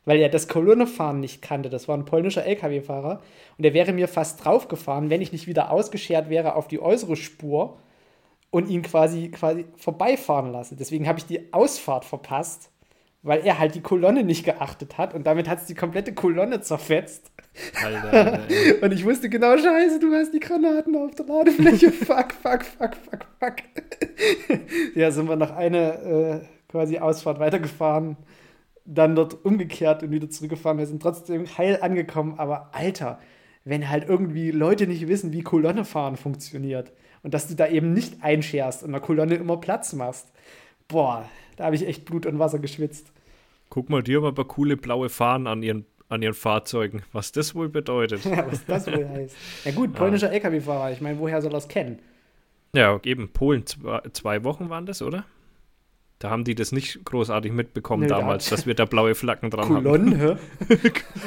weil 0.05 0.19
er 0.19 0.29
das 0.29 0.47
Kolonnefahren 0.47 1.19
nicht 1.19 1.41
kannte. 1.41 1.69
Das 1.69 1.87
war 1.87 1.97
ein 1.97 2.05
polnischer 2.05 2.45
LKW-Fahrer. 2.45 3.21
Und 3.57 3.65
er 3.65 3.73
wäre 3.73 3.91
mir 3.91 4.07
fast 4.07 4.43
draufgefahren, 4.43 5.09
wenn 5.09 5.21
ich 5.21 5.31
nicht 5.31 5.47
wieder 5.47 5.71
ausgeschert 5.71 6.29
wäre 6.29 6.55
auf 6.55 6.67
die 6.67 6.79
äußere 6.79 7.15
Spur 7.15 7.79
und 8.49 8.69
ihn 8.69 8.83
quasi, 8.83 9.29
quasi 9.31 9.65
vorbeifahren 9.75 10.51
lasse. 10.51 10.75
Deswegen 10.77 11.07
habe 11.07 11.19
ich 11.19 11.25
die 11.25 11.51
Ausfahrt 11.51 12.05
verpasst, 12.05 12.71
weil 13.25 13.43
er 13.43 13.57
halt 13.57 13.73
die 13.73 13.81
Kolonne 13.81 14.23
nicht 14.23 14.45
geachtet 14.45 14.99
hat 14.99 15.15
und 15.15 15.25
damit 15.25 15.49
hat 15.49 15.59
es 15.59 15.65
die 15.65 15.73
komplette 15.73 16.13
Kolonne 16.13 16.61
zerfetzt. 16.61 17.31
Alter, 17.83 18.39
und 18.81 18.93
ich 18.93 19.03
wusste 19.03 19.29
genau, 19.29 19.57
scheiße, 19.57 19.99
du 19.99 20.13
hast 20.13 20.31
die 20.31 20.39
Granaten 20.39 20.95
auf 20.95 21.15
der 21.15 21.25
Ladefläche. 21.25 21.91
fuck, 21.91 22.33
fuck, 22.33 22.63
fuck, 22.63 22.95
fuck, 22.95 23.25
fuck. 23.39 23.55
ja, 24.95 25.09
sind 25.09 25.27
wir 25.27 25.37
noch 25.37 25.55
eine 25.55 26.43
äh, 26.43 26.71
quasi 26.71 26.99
Ausfahrt 26.99 27.39
weitergefahren, 27.39 28.15
dann 28.85 29.15
dort 29.15 29.43
umgekehrt 29.43 30.03
und 30.03 30.11
wieder 30.11 30.29
zurückgefahren. 30.29 30.77
Wir 30.77 30.85
sind 30.85 31.01
trotzdem 31.01 31.45
heil 31.57 31.79
angekommen, 31.81 32.35
aber 32.37 32.69
Alter, 32.73 33.17
wenn 33.63 33.89
halt 33.89 34.07
irgendwie 34.07 34.51
Leute 34.51 34.85
nicht 34.85 35.07
wissen, 35.07 35.33
wie 35.33 35.41
Kolonne 35.41 35.83
fahren 35.83 36.15
funktioniert 36.15 36.91
und 37.23 37.33
dass 37.33 37.47
du 37.47 37.55
da 37.55 37.67
eben 37.67 37.91
nicht 37.91 38.21
einscherst 38.21 38.83
und 38.83 38.91
der 38.91 39.01
Kolonne 39.01 39.33
immer 39.33 39.57
Platz 39.57 39.93
machst. 39.93 40.31
Boah, 40.87 41.27
da 41.55 41.65
habe 41.65 41.75
ich 41.75 41.87
echt 41.87 42.05
Blut 42.05 42.27
und 42.27 42.37
Wasser 42.37 42.59
geschwitzt. 42.59 43.11
Guck 43.75 43.89
mal, 43.89 44.01
die 44.01 44.15
haben 44.15 44.23
aber 44.23 44.45
coole 44.45 44.77
blaue 44.77 45.09
Fahnen 45.09 45.47
an 45.47 45.61
ihren, 45.61 45.85
an 46.07 46.21
ihren 46.21 46.33
Fahrzeugen. 46.33 47.01
Was 47.11 47.33
das 47.33 47.55
wohl 47.55 47.67
bedeutet. 47.67 48.23
ja, 48.25 48.49
was 48.49 48.65
das 48.65 48.87
wohl 48.87 49.05
heißt. 49.05 49.35
Ja 49.65 49.71
gut, 49.73 49.93
polnischer 49.93 50.27
ja. 50.27 50.33
LKW-Fahrer. 50.35 50.93
Ich 50.93 51.01
meine, 51.01 51.19
woher 51.19 51.41
soll 51.41 51.53
es 51.55 51.67
kennen? 51.67 51.99
Ja, 52.73 52.97
eben, 53.03 53.33
Polen, 53.33 53.65
zwei, 53.65 53.99
zwei 54.13 54.45
Wochen 54.45 54.69
waren 54.69 54.85
das, 54.85 55.01
oder? 55.01 55.25
Da 56.19 56.29
haben 56.29 56.45
die 56.45 56.55
das 56.55 56.71
nicht 56.71 57.03
großartig 57.03 57.51
mitbekommen 57.51 58.03
nee, 58.03 58.07
damals, 58.07 58.45
da 58.45 58.55
dass 58.55 58.65
wir 58.65 58.75
da 58.75 58.85
blaue 58.85 59.13
Flaggen 59.13 59.49
dran 59.49 59.67
Kolon, 59.67 60.21
haben. 60.21 60.39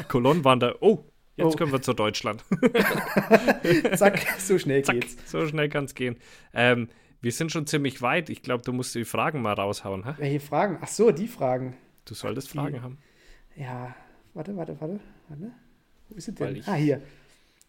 Kolonnen 0.09 0.44
waren 0.46 0.59
da, 0.59 0.74
oh, 0.80 1.05
jetzt 1.36 1.53
oh. 1.53 1.57
können 1.57 1.70
wir 1.70 1.82
zu 1.82 1.92
Deutschland. 1.92 2.46
Zack, 3.94 4.26
so 4.38 4.57
schnell 4.57 4.82
Zack, 4.84 5.03
geht's. 5.03 5.18
So 5.30 5.46
schnell 5.46 5.68
kann 5.68 5.84
es 5.84 5.94
gehen. 5.94 6.16
Ähm, 6.55 6.88
wir 7.20 7.32
sind 7.32 7.53
schon 7.53 7.66
ziemlich 7.66 8.01
weit. 8.01 8.30
Ich 8.30 8.40
glaube, 8.40 8.62
du 8.64 8.72
musst 8.72 8.94
die 8.94 9.05
Fragen 9.05 9.42
mal 9.42 9.53
raushauen. 9.53 10.07
Hä? 10.07 10.14
Welche 10.16 10.40
Fragen? 10.40 10.78
Ach 10.80 10.88
so, 10.88 11.11
die 11.11 11.28
Fragen. 11.28 11.76
Du 12.09 12.14
solltest 12.14 12.48
die, 12.48 12.56
Fragen 12.56 12.82
haben. 12.82 12.98
Ja, 13.54 13.94
warte, 14.32 14.56
warte, 14.56 14.80
warte. 14.80 15.00
warte. 15.28 15.52
Wo 16.09 16.16
ist 16.16 16.28
es 16.28 16.34
denn? 16.34 16.56
Ich, 16.56 16.66
ah, 16.66 16.74
hier. 16.74 17.02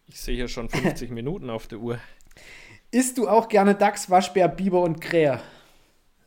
Ich 0.06 0.18
sehe 0.18 0.34
hier 0.34 0.48
schon 0.48 0.70
50 0.70 1.10
Minuten 1.12 1.50
auf 1.50 1.66
der 1.66 1.78
Uhr. 1.78 1.98
Isst 2.90 3.18
du 3.18 3.28
auch 3.28 3.48
gerne 3.48 3.74
Dachs, 3.74 4.08
Waschbär, 4.08 4.48
Biber 4.48 4.80
und 4.80 5.00
Krähe? 5.00 5.40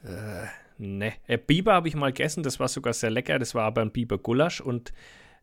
Äh, 0.04 0.46
ne. 0.78 1.14
Äh, 1.26 1.40
Biber 1.40 1.74
habe 1.74 1.88
ich 1.88 1.96
mal 1.96 2.14
gegessen, 2.14 2.44
das 2.44 2.60
war 2.60 2.68
sogar 2.68 2.94
sehr 2.94 3.10
lecker. 3.10 3.40
Das 3.40 3.56
war 3.56 3.64
aber 3.64 3.82
ein 3.82 3.92
Biber-Gulasch 3.92 4.62
und 4.62 4.94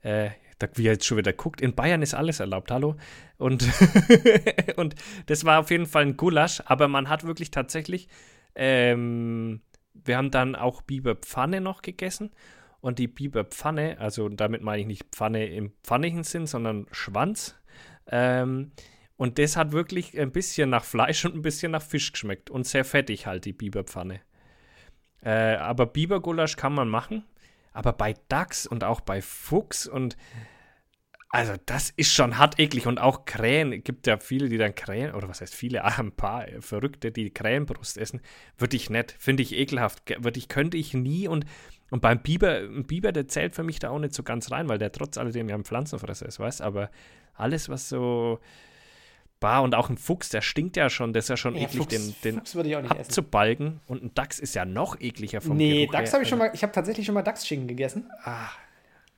äh, 0.03 0.31
wie 0.75 0.87
er 0.87 0.93
jetzt 0.93 1.07
schon 1.07 1.19
wieder 1.19 1.33
guckt, 1.33 1.61
in 1.61 1.75
Bayern 1.75 2.03
ist 2.03 2.15
alles 2.15 2.39
erlaubt, 2.39 2.71
hallo. 2.71 2.95
Und, 3.37 3.67
und 4.77 4.95
das 5.27 5.45
war 5.45 5.59
auf 5.59 5.71
jeden 5.71 5.87
Fall 5.87 6.03
ein 6.03 6.17
Gulasch, 6.17 6.63
aber 6.67 6.87
man 6.87 7.09
hat 7.09 7.27
wirklich 7.27 7.51
tatsächlich, 7.51 8.09
ähm, 8.55 9.61
wir 9.93 10.17
haben 10.17 10.31
dann 10.31 10.55
auch 10.55 10.83
Biberpfanne 10.83 11.61
noch 11.61 11.83
gegessen 11.83 12.31
und 12.81 12.99
die 12.99 13.09
Biberpfanne, 13.09 13.99
also 13.99 14.29
damit 14.29 14.63
meine 14.63 14.81
ich 14.81 14.87
nicht 14.87 15.05
Pfanne 15.13 15.47
im 15.47 15.73
pfannigen 15.83 16.25
Sinn, 16.25 16.47
sondern 16.47 16.87
Schwanz. 16.93 17.57
Ähm, 18.07 18.73
und 19.17 19.39
das 19.39 19.57
hat 19.57 19.73
wirklich 19.73 20.19
ein 20.19 20.33
bisschen 20.33 20.71
nach 20.71 20.85
Fleisch 20.85 21.25
und 21.27 21.35
ein 21.35 21.43
bisschen 21.43 21.73
nach 21.73 21.83
Fisch 21.83 22.13
geschmeckt 22.13 22.51
und 22.51 22.67
sehr 22.67 22.85
fettig 22.85 23.27
halt 23.27 23.45
die 23.45 23.53
Biberpfanne. 23.53 24.21
Äh, 25.23 25.57
aber 25.57 25.87
Bibergulasch 25.87 26.57
kann 26.57 26.75
man 26.75 26.89
machen. 26.89 27.25
Aber 27.73 27.93
bei 27.93 28.15
Dachs 28.29 28.67
und 28.67 28.83
auch 28.83 29.01
bei 29.01 29.23
Fuchs 29.23 29.87
und 29.87 30.17
also 31.33 31.55
das 31.65 31.91
ist 31.91 32.13
schon 32.13 32.39
hart 32.39 32.59
eklig 32.59 32.89
und 32.89 32.99
auch 32.99 33.25
Krähen, 33.25 33.85
gibt 33.85 34.09
ja 34.09 34.19
viele, 34.19 34.49
die 34.49 34.59
dann 34.59 34.75
Krähen, 34.75 35.15
oder 35.15 35.29
was 35.29 35.41
heißt 35.41 35.55
viele, 35.55 35.85
ein 35.99 36.11
paar 36.11 36.47
Verrückte, 36.59 37.13
die 37.13 37.31
Krähenbrust 37.31 37.99
essen, 37.99 38.21
würde 38.59 38.77
ich 38.77 38.91
nicht, 38.91 39.15
finde 39.19 39.45
ich 39.45 39.57
ekelhaft, 39.57 40.03
würde 40.25 40.39
ich, 40.39 40.49
könnte 40.49 40.77
ich 40.77 40.93
nie 40.93 41.29
und, 41.29 41.47
und 41.91 42.01
beim 42.01 42.21
Biber, 42.21 42.59
ein 42.61 42.85
Biber, 42.85 43.13
der 43.13 43.29
zählt 43.29 43.55
für 43.55 43.63
mich 43.63 43.79
da 43.79 43.91
auch 43.91 43.99
nicht 43.99 44.15
so 44.15 44.23
ganz 44.23 44.51
rein, 44.51 44.69
weil 44.69 44.79
der 44.79 44.93
trotz 44.93 45.19
alledem 45.19 45.49
ja 45.49 45.55
ein 45.55 45.65
Pflanzenfresser 45.65 46.27
ist, 46.27 46.39
weißt 46.39 46.63
aber 46.63 46.91
alles, 47.35 47.69
was 47.69 47.89
so, 47.89 48.39
Bah, 49.41 49.61
und 49.61 49.75
auch 49.75 49.89
ein 49.89 49.97
Fuchs, 49.97 50.29
der 50.29 50.43
stinkt 50.43 50.77
ja 50.77 50.91
schon, 50.91 51.15
der 51.15 51.21
ist 51.21 51.31
ja 51.31 51.37
schon 51.37 51.57
ja, 51.57 51.63
eklig, 51.63 51.79
Fuchs, 51.79 52.21
den, 52.21 52.35
den 52.35 52.39
abzubalgen. 52.91 53.81
Und 53.87 54.05
ein 54.05 54.15
Dachs 54.15 54.39
ist 54.39 54.55
ja 54.55 54.67
noch 54.67 55.01
ekliger 55.01 55.41
vom 55.41 55.57
Nee, 55.57 55.87
Geruch 55.87 55.93
Dachs 55.93 56.13
habe 56.13 56.25
ich 56.25 56.29
schon 56.29 56.39
mal, 56.39 56.51
ich 56.53 56.63
habe 56.63 56.75
tatsächlich 56.75 57.07
schon 57.07 57.15
mal 57.15 57.23
Dachsschinken 57.23 57.67
gegessen. 57.67 58.11
Ah. 58.23 58.51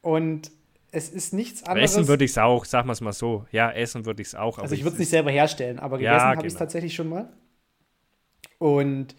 Und 0.01 0.53
es 0.93 1.09
ist 1.09 1.33
nichts 1.33 1.65
anderes. 1.65 1.91
Essen 1.91 2.07
würde 2.07 2.25
ich 2.25 2.31
es 2.31 2.39
auch, 2.39 2.65
sagen 2.65 2.87
wir 2.87 2.93
es 2.93 3.01
mal 3.01 3.13
so. 3.13 3.47
Ja, 3.51 3.73
essen 3.73 4.07
würde 4.07 4.23
ich 4.23 4.29
es 4.29 4.35
auch. 4.37 4.59
Also 4.59 4.77
ich 4.77 4.85
würde 4.85 4.95
es 4.95 5.01
nicht 5.01 5.09
selber 5.09 5.33
herstellen, 5.33 5.81
aber 5.81 5.99
gegessen 5.99 6.15
ja, 6.15 6.21
habe 6.21 6.37
genau. 6.37 6.47
ich 6.47 6.53
es 6.53 6.59
tatsächlich 6.59 6.95
schon 6.95 7.09
mal. 7.09 7.29
Und 8.59 9.17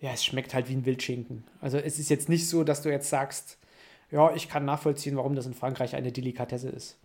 ja, 0.00 0.12
es 0.12 0.24
schmeckt 0.24 0.54
halt 0.54 0.68
wie 0.68 0.74
ein 0.74 0.86
Wildschinken. 0.86 1.44
Also 1.60 1.78
es 1.78 1.98
ist 1.98 2.08
jetzt 2.08 2.28
nicht 2.28 2.48
so, 2.48 2.64
dass 2.64 2.82
du 2.82 2.88
jetzt 2.88 3.10
sagst, 3.10 3.58
ja, 4.10 4.34
ich 4.34 4.48
kann 4.48 4.64
nachvollziehen, 4.64 5.16
warum 5.16 5.34
das 5.34 5.46
in 5.46 5.54
Frankreich 5.54 5.94
eine 5.94 6.10
Delikatesse 6.10 6.70
ist. 6.70 6.98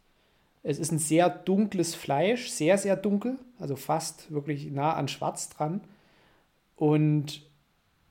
Es 0.64 0.80
ist 0.80 0.92
ein 0.92 1.00
sehr 1.00 1.30
dunkles 1.30 1.94
Fleisch, 1.94 2.50
sehr, 2.50 2.78
sehr 2.78 2.96
dunkel, 2.96 3.38
also 3.60 3.76
fast 3.76 4.32
wirklich 4.32 4.72
nah 4.72 4.94
an 4.94 5.08
Schwarz 5.08 5.50
dran. 5.50 5.82
Und 6.76 7.44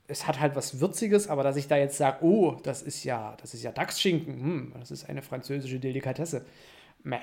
es 0.07 0.27
hat 0.27 0.39
halt 0.39 0.55
was 0.55 0.79
Würziges, 0.79 1.27
aber 1.27 1.43
dass 1.43 1.57
ich 1.57 1.67
da 1.67 1.77
jetzt 1.77 1.97
sage, 1.97 2.23
oh, 2.23 2.57
das 2.63 2.81
ist 2.81 3.03
ja, 3.03 3.35
das 3.41 3.53
ist 3.53 3.63
ja 3.63 3.71
Dachsschinken, 3.71 4.39
hm, 4.39 4.73
das 4.79 4.91
ist 4.91 5.09
eine 5.09 5.21
französische 5.21 5.79
Delikatesse. 5.79 6.45
Meh, 7.03 7.19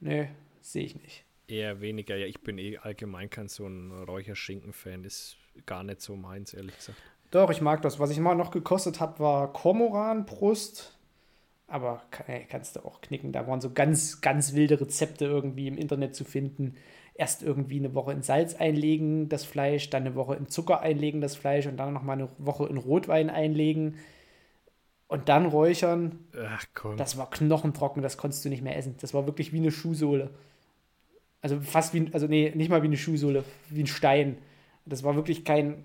ne, 0.00 0.28
sehe 0.60 0.84
ich 0.84 1.00
nicht. 1.00 1.24
Eher 1.46 1.80
weniger, 1.80 2.16
ja, 2.16 2.26
ich 2.26 2.40
bin 2.40 2.58
eh 2.58 2.78
allgemein 2.78 3.30
kein 3.30 3.48
so 3.48 3.66
ein 3.66 3.90
Räucherschinken-Fan, 3.90 5.04
ist 5.04 5.36
gar 5.66 5.84
nicht 5.84 6.00
so 6.00 6.16
meins, 6.16 6.54
ehrlich 6.54 6.76
gesagt. 6.76 6.98
Doch, 7.30 7.50
ich 7.50 7.60
mag 7.60 7.82
das. 7.82 7.98
Was 7.98 8.10
ich 8.10 8.18
mal 8.18 8.34
noch 8.34 8.50
gekostet 8.50 9.00
habe, 9.00 9.18
war 9.18 9.52
Kormoranbrust 9.52 10.94
aber 11.66 12.02
kannst 12.48 12.76
du 12.76 12.84
auch 12.84 13.00
knicken. 13.00 13.32
Da 13.32 13.46
waren 13.46 13.60
so 13.60 13.70
ganz, 13.70 14.20
ganz 14.20 14.54
wilde 14.54 14.80
Rezepte 14.80 15.24
irgendwie 15.24 15.66
im 15.66 15.78
Internet 15.78 16.14
zu 16.14 16.24
finden. 16.24 16.76
Erst 17.14 17.42
irgendwie 17.42 17.78
eine 17.78 17.94
Woche 17.94 18.12
in 18.12 18.22
Salz 18.22 18.54
einlegen, 18.54 19.28
das 19.28 19.44
Fleisch, 19.44 19.88
dann 19.90 20.04
eine 20.04 20.14
Woche 20.14 20.34
in 20.34 20.48
Zucker 20.48 20.80
einlegen, 20.80 21.20
das 21.20 21.36
Fleisch 21.36 21.66
und 21.66 21.76
dann 21.76 21.92
nochmal 21.92 22.18
eine 22.18 22.28
Woche 22.38 22.66
in 22.66 22.76
Rotwein 22.76 23.30
einlegen 23.30 23.96
und 25.06 25.28
dann 25.28 25.46
räuchern. 25.46 26.18
Ach 26.46 26.64
komm. 26.74 26.96
Das 26.96 27.16
war 27.16 27.30
knochentrocken, 27.30 28.02
das 28.02 28.18
konntest 28.18 28.44
du 28.44 28.48
nicht 28.48 28.62
mehr 28.62 28.76
essen. 28.76 28.96
Das 29.00 29.14
war 29.14 29.26
wirklich 29.26 29.52
wie 29.52 29.58
eine 29.58 29.70
Schuhsohle. 29.70 30.30
Also 31.40 31.60
fast 31.60 31.94
wie, 31.94 32.08
also 32.12 32.26
nee, 32.26 32.52
nicht 32.54 32.68
mal 32.68 32.82
wie 32.82 32.86
eine 32.86 32.96
Schuhsohle, 32.96 33.44
wie 33.70 33.82
ein 33.82 33.86
Stein. 33.86 34.38
Das 34.86 35.02
war 35.02 35.16
wirklich 35.16 35.44
kein, 35.44 35.84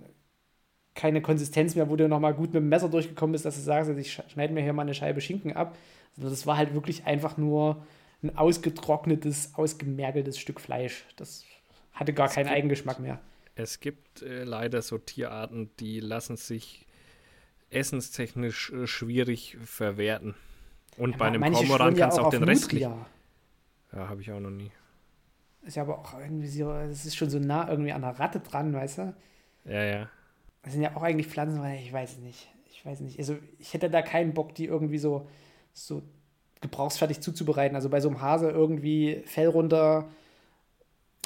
keine 0.95 1.22
Konsistenz 1.22 1.76
mehr, 1.76 1.89
wo 1.89 1.95
du 1.95 2.08
nochmal 2.08 2.34
gut 2.34 2.54
mit 2.54 2.62
dem 2.62 2.70
Messer 2.70 2.89
durchgekommen 2.89 3.32
bist, 3.32 3.45
dass 3.45 3.56
du 3.56 3.62
sagst, 3.62 3.89
ich 3.91 4.14
schneide 4.14 4.54
mir 4.54 4.62
hier 4.62 4.74
mal 4.74 4.84
eine 4.84 4.93
Scheibe 4.93 5.22
Schinken 5.22 5.54
ab. 5.54 5.78
Also 6.18 6.30
das 6.30 6.45
war 6.45 6.58
halt 6.58 6.74
wirklich 6.74 7.06
einfach 7.06 7.38
nur 7.38 7.86
ein 8.22 8.38
ausgetrocknetes, 8.38 9.54
ausgemergeltes 9.56 10.38
Stück 10.38 10.60
Fleisch. 10.60 11.06
Das 11.16 11.45
hatte 11.93 12.14
gar 12.14 12.28
es 12.28 12.34
keinen 12.34 12.45
gibt, 12.45 12.58
Eigengeschmack 12.58 13.00
mehr. 13.00 13.20
Es 13.56 13.80
gibt 13.80 14.22
äh, 14.22 14.43
leider 14.43 14.82
so 14.82 14.97
Tierarten, 14.97 15.70
die 15.80 16.00
lassen 16.00 16.36
sich 16.36 16.86
essenstechnisch 17.70 18.72
äh, 18.72 18.88
schwierig 18.88 19.58
verwerten. 19.64 20.36
Und 20.97 21.12
ja, 21.12 21.18
bei 21.18 21.26
einem 21.28 21.54
Kormoran 21.54 21.95
kannst 21.95 22.18
du 22.18 22.22
auch 22.22 22.30
den 22.30 22.43
Rest. 22.43 22.72
Ja, 22.74 23.08
habe 23.93 24.22
ich 24.22 24.32
auch 24.32 24.39
noch 24.39 24.50
nie. 24.50 24.72
Ist 25.64 25.76
ja 25.76 25.84
aber 25.84 25.99
auch 25.99 26.20
irgendwie 26.20 26.47
so, 26.47 26.72
das 26.72 27.05
ist 27.05 27.16
schon 27.16 27.30
so 27.30 27.39
nah 27.39 27.70
irgendwie 27.70 27.91
an 27.91 28.01
der 28.01 28.20
Ratte 28.20 28.39
dran, 28.39 28.74
weißt 28.74 28.99
du? 28.99 29.14
Ja, 29.66 29.84
ja. 29.84 30.10
Das 30.64 30.74
sind 30.74 30.82
ja 30.82 30.95
auch 30.95 31.03
eigentlich 31.03 31.28
Pflanzen, 31.28 31.64
ich 31.66 31.91
weiß 31.91 32.14
es 32.14 32.20
nicht. 32.20 32.49
Ich 32.72 32.86
weiß 32.86 33.01
nicht. 33.01 33.20
Also 33.20 33.38
ich 33.57 33.74
hätte 33.74 33.89
da 33.89 34.01
keinen 34.01 34.34
Bock, 34.34 34.55
die 34.55 34.66
irgendwie 34.66 34.97
so, 34.97 35.28
so 35.74 36.01
gebrauchsfertig 36.62 37.20
zuzubereiten. 37.22 37.76
Also 37.76 37.89
bei 37.89 37.99
so 37.99 38.10
einem 38.10 38.22
Hase 38.22 38.49
irgendwie 38.49 39.22
Fell 39.26 39.47
runter. 39.47 40.07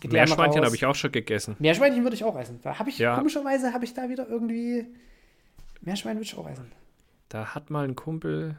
Meerschweinchen 0.04 0.66
habe 0.66 0.76
ich 0.76 0.86
auch 0.86 0.96
schon 0.96 1.12
gegessen. 1.12 1.56
Meerschweinchen 1.60 2.04
würde 2.04 2.16
ich 2.16 2.24
auch 2.24 2.38
essen. 2.38 2.60
Da 2.62 2.80
habe 2.80 2.90
ich, 2.90 2.98
ja. 2.98 3.16
komischerweise 3.16 3.74
habe 3.74 3.86
ich 3.86 3.94
da 3.94 4.10
wieder 4.10 4.28
irgendwie. 4.28 4.86
Meerschwein 5.82 6.18
würde 6.18 6.26
ich 6.26 6.38
auch 6.38 6.50
essen. 6.50 6.72
Da 7.30 7.54
hat 7.54 7.70
mal 7.70 7.86
ein 7.86 7.96
Kumpel, 7.96 8.58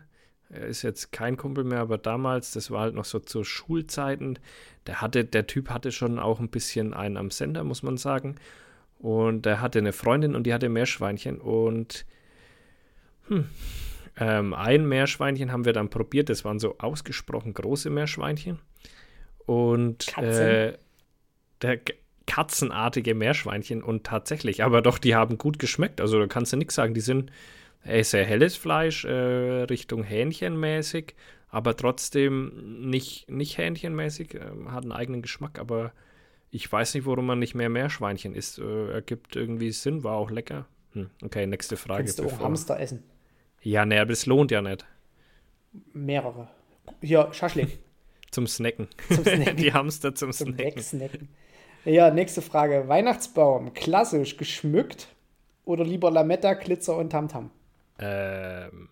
er 0.51 0.67
ist 0.67 0.83
jetzt 0.83 1.13
kein 1.13 1.37
Kumpel 1.37 1.65
mehr, 1.65 1.81
aber 1.81 1.99
damals, 1.99 2.53
das 2.53 2.71
war 2.71 2.83
halt 2.83 2.95
noch 2.95 3.05
so 3.05 3.19
zu 3.19 3.45
Schulzeiten, 3.45 4.39
der 4.87 5.01
hatte, 5.01 5.25
der 5.25 5.47
Typ 5.47 5.71
hatte 5.71 5.93
schon 5.93 6.19
auch 6.19 6.41
ein 6.41 6.49
bisschen 6.49 6.95
einen 6.95 7.17
am 7.17 7.31
Sender, 7.31 7.65
muss 7.65 7.83
man 7.83 7.97
sagen. 7.97 8.37
Und 8.99 9.47
er 9.47 9.61
hatte 9.61 9.79
eine 9.79 9.93
Freundin 9.93 10.35
und 10.35 10.45
die 10.45 10.55
hatte 10.55 10.69
Meerschweinchen. 10.69 11.41
Und 11.41 12.07
hm, 13.29 13.47
Ähm, 14.17 14.55
ein 14.55 14.87
Meerschweinchen 14.87 15.51
haben 15.51 15.65
wir 15.65 15.73
dann 15.73 15.91
probiert, 15.91 16.29
das 16.29 16.45
waren 16.45 16.59
so 16.59 16.79
ausgesprochen 16.79 17.53
große 17.53 17.91
Meerschweinchen. 17.91 18.61
Und 19.47 20.17
äh, 20.19 20.79
der 21.63 21.81
katzenartige 22.27 23.15
Meerschweinchen 23.15 23.83
und 23.83 24.05
tatsächlich, 24.05 24.63
aber 24.63 24.83
doch, 24.83 24.99
die 24.99 25.15
haben 25.15 25.37
gut 25.37 25.59
geschmeckt. 25.59 26.01
Also 26.01 26.19
da 26.19 26.27
kannst 26.27 26.53
du 26.53 26.57
nichts 26.57 26.75
sagen. 26.75 26.95
Die 26.95 27.01
sind 27.01 27.31
sehr 27.85 28.25
helles 28.25 28.57
Fleisch, 28.57 29.05
äh, 29.05 29.11
Richtung 29.65 30.03
Hähnchenmäßig, 30.05 31.15
aber 31.49 31.77
trotzdem 31.77 32.89
nicht, 32.89 33.31
nicht 33.31 33.59
Hähnchenmäßig, 33.59 34.35
äh, 34.35 34.41
hat 34.69 34.85
einen 34.85 34.93
eigenen 34.93 35.23
Geschmack, 35.23 35.59
aber 35.59 35.93
ich 36.51 36.71
weiß 36.71 36.95
nicht, 36.95 37.07
warum 37.07 37.27
man 37.27 37.39
nicht 37.41 37.55
mehr 37.55 37.69
Meerschweinchen 37.69 38.35
isst. 38.35 38.59
Äh, 38.59 38.93
ergibt 38.93 39.35
irgendwie 39.37 39.73
Sinn, 39.73 40.05
war 40.05 40.17
auch 40.17 40.31
lecker. 40.31 40.67
Hm, 40.93 41.11
okay, 41.23 41.47
nächste 41.47 41.77
Frage. 41.77 42.05
Kannst 42.05 42.19
du 42.21 42.27
auch 42.27 42.39
Hamster 42.39 42.79
essen? 42.79 43.03
Ja, 43.61 43.85
ne, 43.85 44.01
aber 44.01 44.11
das 44.11 44.27
lohnt 44.27 44.51
ja 44.51 44.63
nicht. 44.63 44.87
Mehrere. 45.93 46.49
Hier, 47.01 47.29
Schaschlik. 47.33 47.79
zum 48.31 48.47
Snacken. 48.47 48.89
Zum 49.09 49.25
Snacken. 49.25 49.57
Die 49.59 49.73
Hamster 49.73 50.15
zum, 50.15 50.33
zum 50.33 50.55
Snacken. 50.55 50.77
Wegsnacken. 50.77 51.29
Ja, 51.85 52.11
nächste 52.11 52.41
Frage. 52.41 52.89
Weihnachtsbaum, 52.89 53.75
klassisch 53.75 54.37
geschmückt 54.37 55.09
oder 55.65 55.85
lieber 55.85 56.11
Lametta, 56.11 56.55
Glitzer 56.55 56.97
und 56.97 57.11
Tamtam? 57.11 57.51
Ähm, 57.99 58.89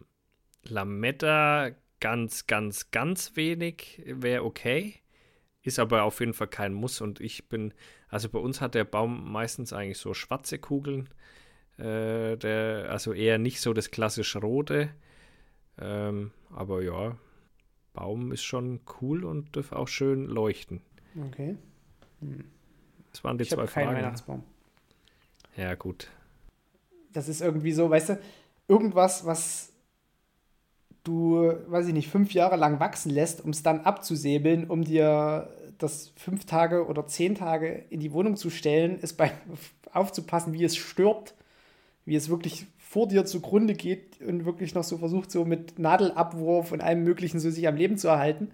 Lametta 0.64 1.70
ganz, 2.00 2.46
ganz, 2.46 2.90
ganz 2.90 3.36
wenig 3.36 4.02
wäre 4.06 4.44
okay. 4.44 4.94
Ist 5.62 5.78
aber 5.78 6.02
auf 6.02 6.20
jeden 6.20 6.34
Fall 6.34 6.48
kein 6.48 6.74
Muss. 6.74 7.00
Und 7.00 7.20
ich 7.20 7.48
bin, 7.48 7.72
also 8.08 8.28
bei 8.28 8.38
uns 8.38 8.60
hat 8.60 8.74
der 8.74 8.84
Baum 8.84 9.30
meistens 9.30 9.72
eigentlich 9.72 9.98
so 9.98 10.12
schwarze 10.14 10.58
Kugeln. 10.58 11.08
Äh, 11.78 12.36
der, 12.36 12.88
also 12.90 13.12
eher 13.12 13.38
nicht 13.38 13.60
so 13.60 13.72
das 13.72 13.90
klassisch 13.90 14.36
rote. 14.36 14.90
Ähm, 15.78 16.32
aber 16.50 16.82
ja, 16.82 17.16
Baum 17.92 18.32
ist 18.32 18.42
schon 18.42 18.80
cool 19.00 19.24
und 19.24 19.56
darf 19.56 19.72
auch 19.72 19.88
schön 19.88 20.26
leuchten. 20.26 20.80
Okay. 21.28 21.56
Hm. 22.20 22.44
Das 23.12 23.22
waren 23.22 23.38
die 23.38 23.42
ich 23.42 23.50
zwei 23.50 23.66
keinen 23.66 23.86
Fragen. 23.86 23.96
Weihnachtsbaum. 23.98 24.44
Ja, 25.56 25.74
gut. 25.74 26.08
Das 27.12 27.28
ist 27.28 27.42
irgendwie 27.42 27.72
so, 27.72 27.90
weißt 27.90 28.10
du, 28.10 28.18
irgendwas, 28.72 29.26
was 29.26 29.70
du, 31.04 31.52
weiß 31.66 31.88
ich 31.88 31.92
nicht, 31.92 32.08
fünf 32.08 32.32
Jahre 32.32 32.56
lang 32.56 32.80
wachsen 32.80 33.10
lässt, 33.10 33.44
um 33.44 33.50
es 33.50 33.62
dann 33.62 33.80
abzusäbeln, 33.80 34.70
um 34.70 34.82
dir 34.82 35.50
das 35.76 36.12
fünf 36.16 36.46
Tage 36.46 36.86
oder 36.86 37.06
zehn 37.06 37.34
Tage 37.34 37.84
in 37.90 38.00
die 38.00 38.12
Wohnung 38.12 38.36
zu 38.36 38.48
stellen, 38.48 38.98
ist 38.98 39.18
bei 39.18 39.32
aufzupassen, 39.92 40.54
wie 40.54 40.64
es 40.64 40.76
stirbt, 40.76 41.34
wie 42.06 42.16
es 42.16 42.30
wirklich 42.30 42.66
vor 42.78 43.08
dir 43.08 43.26
zugrunde 43.26 43.74
geht 43.74 44.22
und 44.22 44.46
wirklich 44.46 44.74
noch 44.74 44.84
so 44.84 44.96
versucht, 44.96 45.30
so 45.30 45.44
mit 45.44 45.78
Nadelabwurf 45.78 46.72
und 46.72 46.80
allem 46.80 47.04
Möglichen 47.04 47.40
so 47.40 47.50
sich 47.50 47.68
am 47.68 47.76
Leben 47.76 47.98
zu 47.98 48.08
erhalten, 48.08 48.52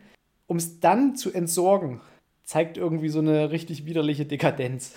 um 0.48 0.56
es 0.56 0.80
dann 0.80 1.14
zu 1.14 1.32
entsorgen, 1.32 2.00
zeigt 2.44 2.76
irgendwie 2.76 3.08
so 3.08 3.20
eine 3.20 3.52
richtig 3.52 3.84
widerliche 3.84 4.26
Dekadenz. 4.26 4.94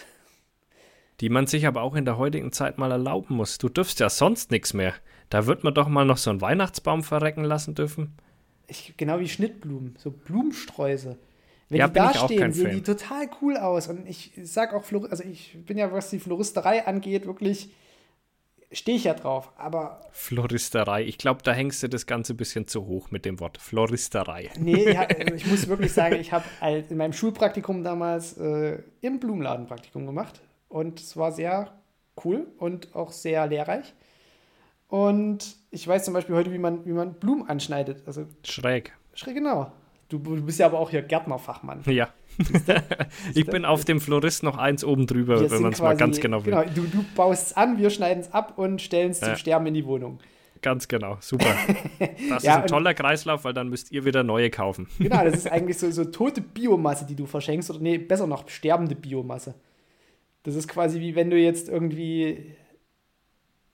Die 1.22 1.30
man 1.30 1.48
sich 1.48 1.68
aber 1.68 1.84
auch 1.84 1.96
in 1.96 2.06
der 2.06 2.18
heutigen 2.18 2.52
Zeit 2.52 2.80
mal 2.80 2.92
erlauben 2.92 3.36
muss. 3.36 3.60
Du 3.60 3.70
dürfst 3.70 4.00
ja 4.00 4.10
sonst 4.10 4.52
nichts 4.52 4.74
mehr. 4.74 4.94
Da 5.30 5.46
wird 5.46 5.64
man 5.64 5.74
doch 5.74 5.88
mal 5.88 6.04
noch 6.04 6.18
so 6.18 6.32
einen 6.32 6.42
Weihnachtsbaum 6.42 7.04
verrecken 7.04 7.44
lassen 7.44 7.76
dürfen. 7.76 8.18
Ich, 8.68 8.96
genau 8.98 9.20
wie 9.20 9.30
Schnittblumen, 9.30 9.96
so 9.98 10.12
Blumensträuße. 10.12 11.18
Wenn 11.70 11.80
ja, 11.80 11.88
die 11.88 11.94
da 11.94 12.14
stehen, 12.14 12.52
sehen 12.52 12.66
Fan. 12.66 12.76
die 12.76 12.82
total 12.82 13.30
cool 13.42 13.56
aus. 13.56 13.88
Und 13.88 14.08
ich 14.08 14.32
sag 14.44 14.74
auch, 14.74 14.84
also 15.10 15.24
ich 15.24 15.58
bin 15.66 15.78
ja, 15.78 15.92
was 15.92 16.10
die 16.10 16.20
Floristerei 16.20 16.86
angeht, 16.86 17.26
wirklich 17.26 17.70
stehe 18.72 18.98
ich 18.98 19.04
ja 19.04 19.14
drauf. 19.14 19.52
Aber. 19.58 20.02
Floristerei. 20.12 21.04
Ich 21.04 21.18
glaube, 21.18 21.44
da 21.44 21.54
hängst 21.54 21.84
du 21.84 21.88
das 21.88 22.08
Ganze 22.08 22.34
ein 22.34 22.38
bisschen 22.38 22.68
zu 22.68 22.88
hoch 22.88 23.12
mit 23.12 23.26
dem 23.26 23.40
Wort 23.40 23.58
Floristerei. 23.58 24.50
Nee, 24.60 24.92
ja, 24.92 25.02
also 25.20 25.36
ich 25.36 25.46
muss 25.46 25.68
wirklich 25.68 25.94
sagen, 25.94 26.16
ich 26.16 26.34
habe 26.34 26.46
in 26.90 26.98
meinem 26.98 27.14
Schulpraktikum 27.14 27.84
damals 27.84 28.38
äh, 28.38 28.80
im 29.02 29.20
Blumenladenpraktikum 29.20 30.06
gemacht. 30.06 30.42
Und 30.72 31.02
es 31.02 31.18
war 31.18 31.32
sehr 31.34 31.74
cool 32.24 32.48
und 32.58 32.96
auch 32.96 33.12
sehr 33.12 33.46
lehrreich. 33.46 33.94
Und 34.88 35.56
ich 35.70 35.88
weiß 35.88 36.06
zum 36.06 36.14
Beispiel 36.14 36.36
heute, 36.36 36.52
wie 36.54 36.58
man, 36.58 36.86
wie 36.86 36.94
man 36.94 37.14
Blumen 37.14 37.48
anschneidet. 37.48 38.04
Also, 38.06 38.26
schräg. 38.44 38.94
Schräg, 39.14 39.36
genau. 39.36 39.72
Du, 40.08 40.18
du 40.18 40.42
bist 40.42 40.60
ja 40.60 40.66
aber 40.66 40.80
auch 40.80 40.90
hier 40.90 41.02
Gärtnerfachmann. 41.02 41.82
Ja. 41.88 42.10
ich 43.34 43.46
bin 43.46 43.66
auf 43.66 43.84
dem 43.84 44.00
Florist 44.00 44.42
noch 44.44 44.58
eins 44.58 44.86
oben 44.86 45.06
drüber, 45.06 45.42
wir 45.42 45.52
wenn 45.52 45.62
man 45.62 45.74
es 45.74 45.82
mal 45.82 45.98
ganz 45.98 46.22
genau 46.22 46.46
will. 46.46 46.52
Genau, 46.52 46.64
du, 46.74 46.84
du 46.84 47.06
baust 47.14 47.48
es 47.48 47.58
an, 47.58 47.78
wir 47.78 47.90
schneiden 47.90 48.22
es 48.22 48.34
ab 48.34 48.58
und 48.58 48.82
stellen 48.82 49.12
es 49.12 49.20
ja. 49.20 49.28
zum 49.28 49.36
Sterben 49.36 49.66
in 49.68 49.74
die 49.74 49.86
Wohnung. 49.86 50.20
Ganz 50.62 50.88
genau, 50.88 51.18
super. 51.20 51.54
Das 52.30 52.44
ja, 52.44 52.56
ist 52.56 52.62
ein 52.62 52.68
toller 52.68 52.94
Kreislauf, 52.94 53.44
weil 53.44 53.54
dann 53.54 53.68
müsst 53.68 53.92
ihr 53.92 54.06
wieder 54.06 54.24
neue 54.24 54.50
kaufen. 54.50 54.88
Genau, 54.98 55.24
das 55.26 55.36
ist 55.36 55.52
eigentlich 55.52 55.78
so, 55.78 55.92
so 55.92 56.06
tote 56.06 56.40
Biomasse, 56.40 57.06
die 57.06 57.16
du 57.16 57.26
verschenkst, 57.26 57.70
oder 57.70 57.80
nee, 57.80 57.98
besser 57.98 58.28
noch, 58.28 58.48
sterbende 58.48 58.96
Biomasse. 58.96 59.56
Das 60.44 60.56
ist 60.56 60.68
quasi 60.68 61.00
wie 61.00 61.16
wenn 61.16 61.30
du 61.30 61.38
jetzt 61.38 61.70
irgendwie 61.70 62.56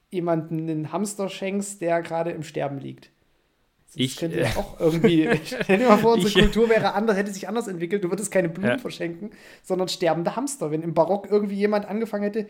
jemanden 0.09 0.69
einen 0.69 0.91
Hamster 0.91 1.29
schenkst, 1.29 1.81
der 1.81 2.01
gerade 2.01 2.31
im 2.31 2.43
Sterben 2.43 2.79
liegt. 2.79 3.11
Das 3.87 3.95
ich, 3.95 4.17
könnte 4.17 4.39
ja 4.39 4.47
äh, 4.47 4.55
auch 4.57 4.79
irgendwie. 4.79 5.29
Stell 5.45 5.77
dir 5.77 5.87
mal 5.87 5.97
vor, 5.97 6.13
unsere 6.13 6.29
ich, 6.29 6.35
Kultur 6.35 6.69
wäre 6.69 6.93
anders, 6.93 7.17
hätte 7.17 7.31
sich 7.31 7.47
anders 7.47 7.67
entwickelt. 7.67 8.03
Du 8.03 8.09
würdest 8.09 8.31
keine 8.31 8.49
Blumen 8.49 8.71
ja. 8.71 8.77
verschenken, 8.77 9.31
sondern 9.63 9.87
sterbende 9.87 10.35
Hamster. 10.35 10.71
Wenn 10.71 10.81
im 10.81 10.93
Barock 10.93 11.27
irgendwie 11.29 11.55
jemand 11.55 11.85
angefangen 11.85 12.23
hätte, 12.23 12.47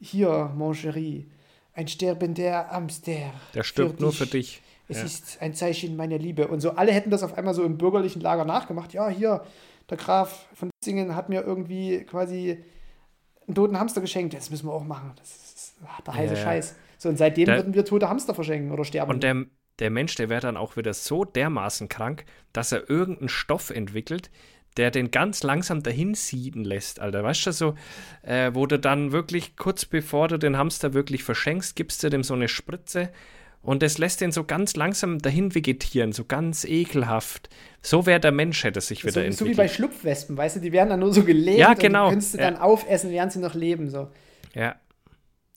hier, 0.00 0.52
mon 0.56 0.74
chéri, 0.74 1.26
ein 1.72 1.86
sterbender 1.86 2.70
Hamster. 2.70 3.32
Der 3.54 3.62
stirbt 3.62 3.96
für 3.96 4.02
nur 4.02 4.12
für 4.12 4.26
dich. 4.26 4.62
Es 4.88 4.98
ja. 4.98 5.04
ist 5.04 5.38
ein 5.40 5.54
Zeichen 5.54 5.94
meiner 5.96 6.18
Liebe. 6.18 6.48
Und 6.48 6.60
so 6.60 6.70
alle 6.70 6.90
hätten 6.90 7.10
das 7.10 7.22
auf 7.22 7.38
einmal 7.38 7.54
so 7.54 7.62
im 7.62 7.78
bürgerlichen 7.78 8.20
Lager 8.20 8.44
nachgemacht. 8.44 8.92
Ja, 8.92 9.08
hier, 9.08 9.44
der 9.88 9.96
Graf 9.96 10.48
von 10.54 10.70
Ditzingen 10.70 11.14
hat 11.14 11.28
mir 11.28 11.42
irgendwie 11.42 12.00
quasi 12.04 12.64
einen 13.50 13.54
toten 13.54 13.78
Hamster 13.78 14.00
geschenkt. 14.00 14.34
Das 14.34 14.50
müssen 14.50 14.66
wir 14.66 14.72
auch 14.72 14.84
machen. 14.84 15.12
Das 15.16 15.30
ist 15.30 15.74
der 16.06 16.14
heiße 16.14 16.34
ja. 16.34 16.40
Scheiß. 16.40 16.76
So, 16.98 17.08
und 17.08 17.16
seitdem 17.16 17.46
der, 17.46 17.56
würden 17.56 17.74
wir 17.74 17.84
tote 17.84 18.08
Hamster 18.08 18.34
verschenken 18.34 18.70
oder 18.72 18.84
sterben. 18.84 19.10
Und 19.10 19.22
der, 19.22 19.44
der 19.78 19.90
Mensch, 19.90 20.14
der 20.14 20.28
wäre 20.28 20.40
dann 20.40 20.56
auch 20.56 20.76
wieder 20.76 20.94
so 20.94 21.24
dermaßen 21.24 21.88
krank, 21.88 22.24
dass 22.52 22.72
er 22.72 22.88
irgendeinen 22.88 23.28
Stoff 23.28 23.70
entwickelt, 23.70 24.30
der 24.76 24.90
den 24.90 25.10
ganz 25.10 25.42
langsam 25.42 25.82
dahin 25.82 26.14
sieden 26.14 26.64
lässt, 26.64 27.00
Alter. 27.00 27.24
Weißt 27.24 27.46
du, 27.46 27.52
so, 27.52 27.74
äh, 28.22 28.50
wo 28.54 28.66
du 28.66 28.78
dann 28.78 29.12
wirklich 29.12 29.56
kurz 29.56 29.84
bevor 29.84 30.28
du 30.28 30.38
den 30.38 30.56
Hamster 30.56 30.94
wirklich 30.94 31.24
verschenkst, 31.24 31.74
gibst 31.74 32.02
du 32.04 32.10
dem 32.10 32.22
so 32.22 32.34
eine 32.34 32.48
Spritze 32.48 33.10
und 33.62 33.82
es 33.82 33.98
lässt 33.98 34.20
den 34.20 34.32
so 34.32 34.44
ganz 34.44 34.74
langsam 34.76 35.18
dahin 35.18 35.54
vegetieren, 35.54 36.12
so 36.12 36.24
ganz 36.24 36.64
ekelhaft. 36.64 37.50
So 37.82 38.06
wäre 38.06 38.20
der 38.20 38.32
Mensch, 38.32 38.64
hätte 38.64 38.80
sich 38.80 39.04
wieder 39.04 39.12
so, 39.12 39.20
entwickelt. 39.20 39.38
So 39.38 39.46
wie 39.46 39.54
bei 39.54 39.68
Schlupfwespen, 39.68 40.36
weißt 40.36 40.56
du, 40.56 40.60
die 40.60 40.72
werden 40.72 40.88
dann 40.88 41.00
nur 41.00 41.12
so 41.12 41.24
gelebt 41.24 41.58
ja, 41.58 41.74
genau. 41.74 42.04
und 42.04 42.10
könntest 42.10 42.34
du 42.34 42.38
ja. 42.38 42.50
dann 42.50 42.60
aufessen, 42.60 43.10
während 43.10 43.32
sie 43.32 43.38
noch 43.38 43.54
leben. 43.54 43.90
So. 43.90 44.08
Ja. 44.54 44.76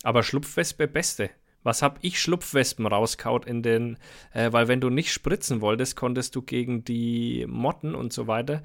Aber 0.03 0.23
Schlupfwespe 0.23 0.87
beste. 0.87 1.29
Was 1.63 1.81
hab 1.81 1.99
ich 2.01 2.19
Schlupfwespen 2.19 2.85
rauskaut 2.85 3.45
in 3.45 3.63
den, 3.63 3.97
äh, 4.33 4.51
weil 4.51 4.67
wenn 4.67 4.81
du 4.81 4.89
nicht 4.89 5.13
spritzen 5.13 5.61
wolltest, 5.61 5.95
konntest 5.95 6.35
du 6.35 6.41
gegen 6.41 6.83
die 6.83 7.45
Motten 7.47 7.95
und 7.95 8.11
so 8.11 8.27
weiter 8.27 8.61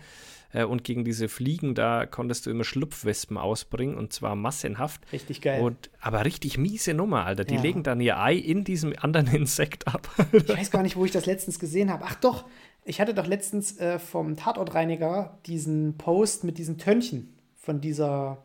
äh, 0.53 0.65
und 0.65 0.85
gegen 0.85 1.05
diese 1.05 1.29
Fliegen, 1.29 1.75
da 1.75 2.07
konntest 2.07 2.47
du 2.47 2.51
immer 2.51 2.65
Schlupfwespen 2.65 3.37
ausbringen 3.37 3.97
und 3.97 4.13
zwar 4.13 4.35
massenhaft. 4.35 5.01
Richtig 5.13 5.41
geil. 5.41 5.61
Und, 5.63 5.91
aber 6.01 6.25
richtig 6.25 6.59
miese 6.59 6.95
Nummer, 6.95 7.27
Alter. 7.27 7.45
Die 7.45 7.57
ja. 7.57 7.63
legen 7.63 7.83
dann 7.83 8.01
ihr 8.01 8.19
Ei 8.19 8.35
in 8.35 8.65
diesem 8.65 8.95
anderen 8.99 9.29
Insekt 9.35 9.87
ab. 9.87 10.09
ich 10.33 10.49
weiß 10.49 10.71
gar 10.71 10.83
nicht, 10.83 10.97
wo 10.97 11.05
ich 11.05 11.13
das 11.13 11.27
letztens 11.27 11.59
gesehen 11.59 11.91
habe. 11.91 12.05
Ach 12.07 12.15
doch, 12.17 12.45
ich 12.85 13.01
hatte 13.01 13.15
doch 13.15 13.27
letztens 13.27 13.79
äh, 13.79 13.99
vom 13.99 14.37
Tatortreiniger 14.37 15.39
diesen 15.47 15.99
Post 15.99 16.45
mit 16.45 16.59
diesen 16.59 16.79
Tönnchen 16.79 17.35
von 17.55 17.81
dieser 17.81 18.45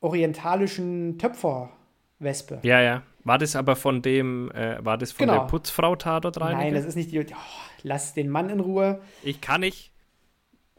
orientalischen 0.00 1.18
Töpferwespe. 1.18 2.58
Ja, 2.62 2.80
ja. 2.80 3.02
War 3.24 3.38
das 3.38 3.54
aber 3.54 3.76
von 3.76 4.02
dem, 4.02 4.50
äh, 4.50 4.84
war 4.84 4.98
das 4.98 5.12
von 5.12 5.26
genau. 5.26 5.40
der 5.40 5.46
Putzfrau 5.46 5.94
Tatortreiniger? 5.94 6.58
Nein, 6.58 6.74
das 6.74 6.84
ist 6.84 6.96
nicht 6.96 7.12
die. 7.12 7.20
Oh, 7.20 7.36
lass 7.84 8.14
den 8.14 8.28
Mann 8.28 8.50
in 8.50 8.58
Ruhe. 8.58 9.00
Ich 9.22 9.40
kann 9.40 9.60
nicht. 9.60 9.91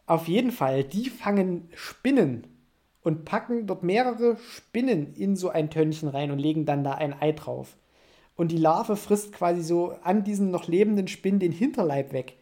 Auf 0.05 0.27
jeden 0.27 0.51
Fall, 0.51 0.83
die 0.83 1.09
fangen 1.09 1.69
Spinnen 1.75 2.47
und 3.01 3.25
packen 3.25 3.67
dort 3.67 3.83
mehrere 3.83 4.37
Spinnen 4.37 5.13
in 5.13 5.35
so 5.35 5.49
ein 5.49 5.69
Tönnchen 5.69 6.09
rein 6.09 6.31
und 6.31 6.39
legen 6.39 6.65
dann 6.65 6.83
da 6.83 6.93
ein 6.93 7.13
Ei 7.21 7.31
drauf. 7.31 7.77
Und 8.35 8.51
die 8.51 8.57
Larve 8.57 8.95
frisst 8.95 9.31
quasi 9.31 9.61
so 9.61 9.93
an 10.03 10.23
diesen 10.23 10.51
noch 10.51 10.67
lebenden 10.67 11.07
Spinnen 11.07 11.39
den 11.39 11.51
Hinterleib 11.51 12.13
weg. 12.13 12.37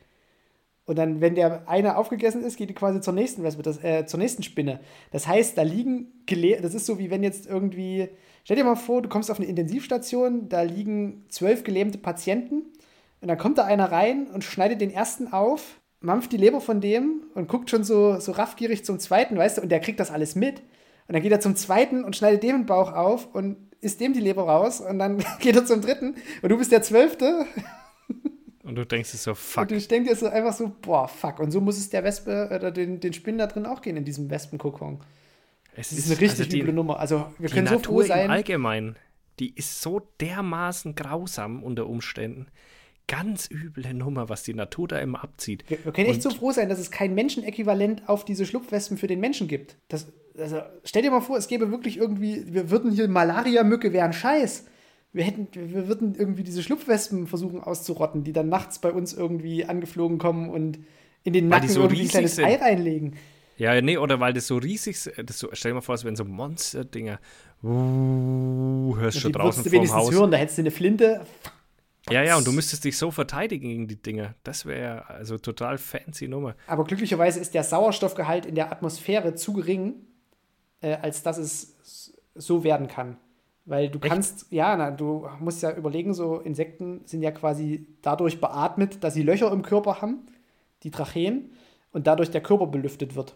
Und 0.85 0.97
dann, 0.97 1.21
wenn 1.21 1.35
der 1.35 1.69
eine 1.69 1.97
aufgegessen 1.97 2.43
ist, 2.43 2.57
geht 2.57 2.69
die 2.69 2.73
quasi 2.73 3.01
zur 3.01 3.13
nächsten 3.13 3.43
Wespe, 3.43 3.61
das, 3.61 3.83
äh, 3.83 4.05
zur 4.05 4.19
nächsten 4.19 4.43
Spinne. 4.43 4.79
Das 5.11 5.27
heißt, 5.27 5.57
da 5.57 5.61
liegen, 5.61 6.11
das 6.61 6.73
ist 6.73 6.85
so 6.85 6.97
wie 6.97 7.11
wenn 7.11 7.23
jetzt 7.23 7.47
irgendwie, 7.47 8.09
stell 8.43 8.57
dir 8.57 8.63
mal 8.63 8.75
vor, 8.75 9.01
du 9.01 9.09
kommst 9.09 9.29
auf 9.29 9.37
eine 9.37 9.47
Intensivstation, 9.47 10.49
da 10.49 10.63
liegen 10.63 11.25
zwölf 11.29 11.63
gelähmte 11.63 11.97
Patienten 11.97 12.63
und 13.21 13.27
dann 13.27 13.37
kommt 13.37 13.57
da 13.57 13.65
einer 13.65 13.91
rein 13.91 14.27
und 14.27 14.43
schneidet 14.43 14.81
den 14.81 14.91
ersten 14.91 15.31
auf, 15.31 15.80
mampft 16.01 16.31
die 16.31 16.37
Leber 16.37 16.61
von 16.61 16.81
dem 16.81 17.23
und 17.33 17.47
guckt 17.47 17.69
schon 17.69 17.83
so, 17.83 18.19
so 18.19 18.33
raffgierig 18.33 18.83
zum 18.83 18.99
zweiten, 18.99 19.37
weißt 19.37 19.57
du, 19.57 19.61
und 19.61 19.69
der 19.69 19.79
kriegt 19.79 19.99
das 19.99 20.11
alles 20.11 20.35
mit. 20.35 20.59
Und 21.07 21.13
dann 21.13 21.21
geht 21.21 21.31
er 21.31 21.39
zum 21.39 21.55
zweiten 21.55 22.03
und 22.03 22.15
schneidet 22.15 22.43
dem 22.43 22.57
den 22.57 22.65
Bauch 22.65 22.93
auf 22.93 23.33
und 23.33 23.57
isst 23.81 23.99
dem 23.99 24.13
die 24.13 24.19
Leber 24.19 24.43
raus 24.43 24.81
und 24.81 24.99
dann 24.99 25.23
geht 25.39 25.55
er 25.55 25.65
zum 25.65 25.81
dritten 25.81 26.15
und 26.41 26.49
du 26.49 26.57
bist 26.57 26.71
der 26.71 26.81
Zwölfte 26.81 27.45
Und 28.63 28.75
du 28.75 28.85
denkst 28.85 29.11
dir 29.11 29.17
so, 29.17 29.33
fuck. 29.33 29.63
Und 29.63 29.71
du 29.71 29.81
denkst 29.81 30.09
dir 30.09 30.15
so 30.15 30.27
einfach 30.27 30.53
so, 30.53 30.71
boah, 30.81 31.07
fuck. 31.07 31.39
Und 31.39 31.51
so 31.51 31.61
muss 31.61 31.77
es 31.77 31.89
der 31.89 32.03
Wespe 32.03 32.49
oder 32.53 32.71
den, 32.71 32.99
den 32.99 33.13
Spinnen 33.13 33.39
da 33.39 33.47
drin 33.47 33.65
auch 33.65 33.81
gehen, 33.81 33.97
in 33.97 34.05
diesem 34.05 34.29
Wespenkokon. 34.29 34.99
Es 35.75 35.91
ist, 35.91 35.99
ist 35.99 36.05
eine 36.11 36.21
richtig 36.21 36.39
also 36.41 36.51
die, 36.51 36.61
üble 36.61 36.73
Nummer. 36.73 36.99
Also 36.99 37.31
wir 37.39 37.49
können 37.49 37.65
Natur 37.65 37.79
so 37.79 37.89
froh 37.89 38.01
sein. 38.03 38.25
Im 38.25 38.31
Allgemeinen, 38.31 38.95
die 39.39 39.53
ist 39.55 39.81
so 39.81 40.01
dermaßen 40.19 40.95
grausam 40.95 41.63
unter 41.63 41.87
Umständen. 41.87 42.47
Ganz 43.11 43.49
üble 43.51 43.93
Nummer, 43.93 44.29
was 44.29 44.43
die 44.43 44.53
Natur 44.53 44.87
da 44.87 44.97
immer 44.99 45.21
abzieht. 45.21 45.65
Wir, 45.67 45.83
wir 45.83 45.91
können 45.91 46.07
echt 46.07 46.25
Und 46.25 46.31
so 46.31 46.39
froh 46.39 46.53
sein, 46.53 46.69
dass 46.69 46.79
es 46.79 46.91
kein 46.91 47.13
Menschenäquivalent 47.13 48.07
auf 48.07 48.23
diese 48.23 48.45
Schlupfwespen 48.45 48.97
für 48.97 49.07
den 49.07 49.19
Menschen 49.19 49.49
gibt. 49.49 49.75
Das, 49.89 50.07
also, 50.37 50.61
stell 50.85 51.01
dir 51.01 51.11
mal 51.11 51.19
vor, 51.19 51.37
es 51.37 51.49
gäbe 51.49 51.71
wirklich 51.71 51.97
irgendwie, 51.97 52.45
wir 52.53 52.71
würden 52.71 52.89
hier 52.89 53.09
Malaria-Mücke 53.09 53.91
wären 53.91 54.13
Scheiß. 54.13 54.65
Wir 55.11 55.25
hätten, 55.25 55.49
wir 55.53 55.89
würden 55.89 56.15
irgendwie 56.15 56.43
diese 56.43 56.63
Schlupfwespen 56.63 57.27
versuchen 57.27 57.61
auszurotten, 57.61 58.23
die 58.23 58.31
dann 58.31 58.47
nachts 58.47 58.79
bei 58.79 58.93
uns 58.93 59.11
irgendwie 59.11 59.65
angeflogen 59.65 60.17
kommen 60.17 60.49
und 60.49 60.79
in 61.23 61.33
den 61.33 61.49
Nacken 61.49 61.67
so 61.67 61.81
irgendwie 61.81 62.03
ein 62.03 62.07
kleines 62.07 62.37
sind. 62.37 62.45
Ei 62.45 62.55
reinlegen. 62.55 63.17
Ja, 63.57 63.81
nee, 63.81 63.97
oder 63.97 64.21
weil 64.21 64.31
das 64.31 64.47
so 64.47 64.55
riesig 64.55 65.05
ist. 65.05 65.11
So, 65.31 65.49
stell 65.51 65.71
dir 65.71 65.75
mal 65.75 65.81
vor, 65.81 65.95
es 65.95 66.05
wären 66.05 66.15
so 66.15 66.23
Monster-Dinger. 66.23 67.19
Uh, 67.61 68.95
hörst 68.97 69.17
ja, 69.17 69.21
schon 69.21 69.33
draußen 69.33 69.69
wenigstens 69.69 69.99
Haus. 69.99 70.13
hören, 70.13 70.31
da 70.31 70.37
hättest 70.37 70.59
du 70.59 70.61
eine 70.61 70.71
Flinte. 70.71 71.25
Ja, 72.09 72.23
ja, 72.23 72.35
und 72.35 72.47
du 72.47 72.51
müsstest 72.51 72.83
dich 72.83 72.97
so 72.97 73.11
verteidigen 73.11 73.69
gegen 73.69 73.87
die 73.87 74.01
Dinger. 74.01 74.33
Das 74.43 74.65
wäre 74.65 75.07
also 75.07 75.37
total 75.37 75.77
fancy 75.77 76.27
Nummer. 76.27 76.55
Aber 76.67 76.83
glücklicherweise 76.83 77.39
ist 77.39 77.53
der 77.53 77.63
Sauerstoffgehalt 77.63 78.45
in 78.45 78.55
der 78.55 78.71
Atmosphäre 78.71 79.35
zu 79.35 79.53
gering, 79.53 80.07
äh, 80.81 80.95
als 80.95 81.21
dass 81.21 81.37
es 81.37 82.13
so 82.33 82.63
werden 82.63 82.87
kann. 82.87 83.17
Weil 83.65 83.89
du 83.89 83.99
Echt? 83.99 84.07
kannst, 84.07 84.47
ja, 84.49 84.75
na, 84.75 84.89
du 84.89 85.27
musst 85.39 85.61
ja 85.61 85.75
überlegen, 85.75 86.13
so 86.13 86.39
Insekten 86.39 87.01
sind 87.05 87.21
ja 87.21 87.31
quasi 87.31 87.87
dadurch 88.01 88.41
beatmet, 88.41 89.03
dass 89.03 89.13
sie 89.13 89.21
Löcher 89.21 89.51
im 89.51 89.61
Körper 89.61 90.01
haben, 90.01 90.25
die 90.83 90.91
Tracheen, 90.91 91.51
und 91.91 92.07
dadurch 92.07 92.31
der 92.31 92.41
Körper 92.41 92.67
belüftet 92.67 93.15
wird. 93.15 93.35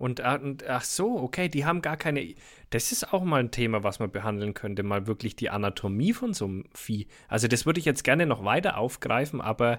Und, 0.00 0.20
äh, 0.20 0.38
ach 0.66 0.82
so, 0.82 1.18
okay, 1.18 1.50
die 1.50 1.66
haben 1.66 1.82
gar 1.82 1.98
keine. 1.98 2.34
Das 2.70 2.90
ist 2.90 3.12
auch 3.12 3.22
mal 3.22 3.40
ein 3.40 3.50
Thema, 3.50 3.84
was 3.84 3.98
man 3.98 4.10
behandeln 4.10 4.54
könnte, 4.54 4.82
mal 4.82 5.06
wirklich 5.06 5.36
die 5.36 5.50
Anatomie 5.50 6.14
von 6.14 6.32
so 6.32 6.46
einem 6.46 6.64
Vieh. 6.74 7.06
Also, 7.28 7.48
das 7.48 7.66
würde 7.66 7.80
ich 7.80 7.84
jetzt 7.84 8.02
gerne 8.02 8.24
noch 8.24 8.42
weiter 8.42 8.78
aufgreifen, 8.78 9.42
aber 9.42 9.78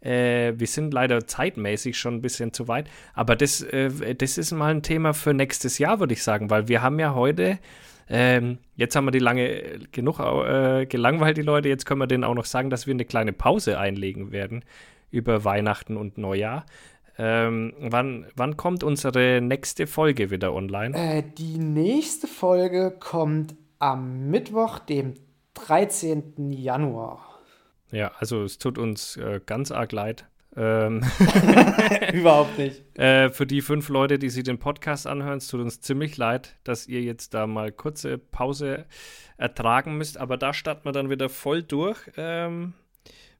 äh, 0.00 0.54
wir 0.56 0.66
sind 0.66 0.92
leider 0.92 1.24
zeitmäßig 1.24 1.96
schon 1.96 2.14
ein 2.14 2.20
bisschen 2.20 2.52
zu 2.52 2.66
weit. 2.66 2.90
Aber 3.14 3.36
das, 3.36 3.62
äh, 3.62 4.16
das 4.16 4.38
ist 4.38 4.50
mal 4.50 4.74
ein 4.74 4.82
Thema 4.82 5.14
für 5.14 5.34
nächstes 5.34 5.78
Jahr, 5.78 6.00
würde 6.00 6.14
ich 6.14 6.24
sagen, 6.24 6.50
weil 6.50 6.66
wir 6.66 6.82
haben 6.82 6.98
ja 6.98 7.14
heute. 7.14 7.60
Ähm, 8.08 8.58
jetzt 8.74 8.96
haben 8.96 9.04
wir 9.04 9.12
die 9.12 9.20
lange 9.20 9.86
genug 9.92 10.18
äh, 10.18 10.84
gelangweilt, 10.86 11.36
die 11.36 11.42
Leute. 11.42 11.68
Jetzt 11.68 11.86
können 11.86 12.00
wir 12.00 12.08
denen 12.08 12.24
auch 12.24 12.34
noch 12.34 12.44
sagen, 12.44 12.70
dass 12.70 12.88
wir 12.88 12.94
eine 12.94 13.04
kleine 13.04 13.32
Pause 13.32 13.78
einlegen 13.78 14.32
werden 14.32 14.64
über 15.12 15.44
Weihnachten 15.44 15.96
und 15.96 16.18
Neujahr. 16.18 16.66
Ähm, 17.22 17.74
wann, 17.78 18.26
wann 18.34 18.56
kommt 18.56 18.82
unsere 18.82 19.42
nächste 19.42 19.86
Folge 19.86 20.30
wieder 20.30 20.54
online? 20.54 20.96
Äh, 20.96 21.22
die 21.36 21.58
nächste 21.58 22.26
Folge 22.26 22.96
kommt 22.98 23.54
am 23.78 24.30
Mittwoch, 24.30 24.78
dem 24.78 25.12
13. 25.52 26.50
Januar. 26.50 27.42
Ja, 27.90 28.12
also 28.18 28.42
es 28.42 28.56
tut 28.56 28.78
uns 28.78 29.18
äh, 29.18 29.38
ganz 29.44 29.70
arg 29.70 29.92
leid. 29.92 30.24
Ähm 30.56 31.02
Überhaupt 32.14 32.56
nicht. 32.56 32.98
Äh, 32.98 33.28
für 33.28 33.46
die 33.46 33.60
fünf 33.60 33.90
Leute, 33.90 34.18
die 34.18 34.30
sich 34.30 34.44
den 34.44 34.58
Podcast 34.58 35.06
anhören, 35.06 35.38
es 35.38 35.48
tut 35.48 35.60
uns 35.60 35.82
ziemlich 35.82 36.16
leid, 36.16 36.56
dass 36.64 36.86
ihr 36.86 37.02
jetzt 37.02 37.34
da 37.34 37.46
mal 37.46 37.70
kurze 37.70 38.16
Pause 38.16 38.86
ertragen 39.36 39.98
müsst. 39.98 40.16
Aber 40.16 40.38
da 40.38 40.54
starten 40.54 40.86
wir 40.86 40.92
dann 40.92 41.10
wieder 41.10 41.28
voll 41.28 41.62
durch 41.62 41.98
ähm, 42.16 42.72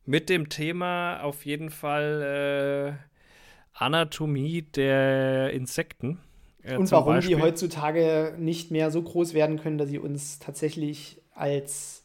mit 0.05 0.29
dem 0.29 0.51
Thema 0.51 1.23
auf 1.23 1.47
jeden 1.47 1.71
Fall 1.71 2.99
äh, 3.01 3.10
Anatomie 3.81 4.63
der 4.63 5.53
Insekten. 5.53 6.19
Äh, 6.63 6.77
und 6.77 6.91
warum 6.93 7.15
Beispiel. 7.15 7.37
die 7.37 7.43
heutzutage 7.43 8.35
nicht 8.39 8.71
mehr 8.71 8.91
so 8.91 9.03
groß 9.03 9.35
werden 9.35 9.59
können, 9.59 9.79
dass 9.79 9.89
sie 9.89 9.99
uns 9.99 10.39
tatsächlich 10.39 11.23
als 11.33 12.05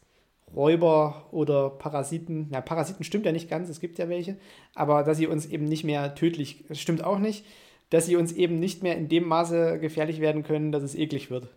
Räuber 0.54 1.26
oder 1.32 1.70
Parasiten, 1.70 2.48
ja, 2.52 2.60
Parasiten 2.60 3.04
stimmt 3.04 3.26
ja 3.26 3.32
nicht 3.32 3.50
ganz, 3.50 3.68
es 3.68 3.80
gibt 3.80 3.98
ja 3.98 4.08
welche, 4.08 4.36
aber 4.74 5.02
dass 5.02 5.18
sie 5.18 5.26
uns 5.26 5.44
eben 5.46 5.64
nicht 5.64 5.84
mehr 5.84 6.14
tödlich, 6.14 6.64
stimmt 6.72 7.04
auch 7.04 7.18
nicht, 7.18 7.44
dass 7.90 8.06
sie 8.06 8.16
uns 8.16 8.32
eben 8.32 8.58
nicht 8.58 8.82
mehr 8.82 8.96
in 8.96 9.08
dem 9.08 9.26
Maße 9.26 9.78
gefährlich 9.80 10.20
werden 10.20 10.44
können, 10.44 10.72
dass 10.72 10.82
es 10.82 10.94
eklig 10.94 11.30
wird. 11.30 11.48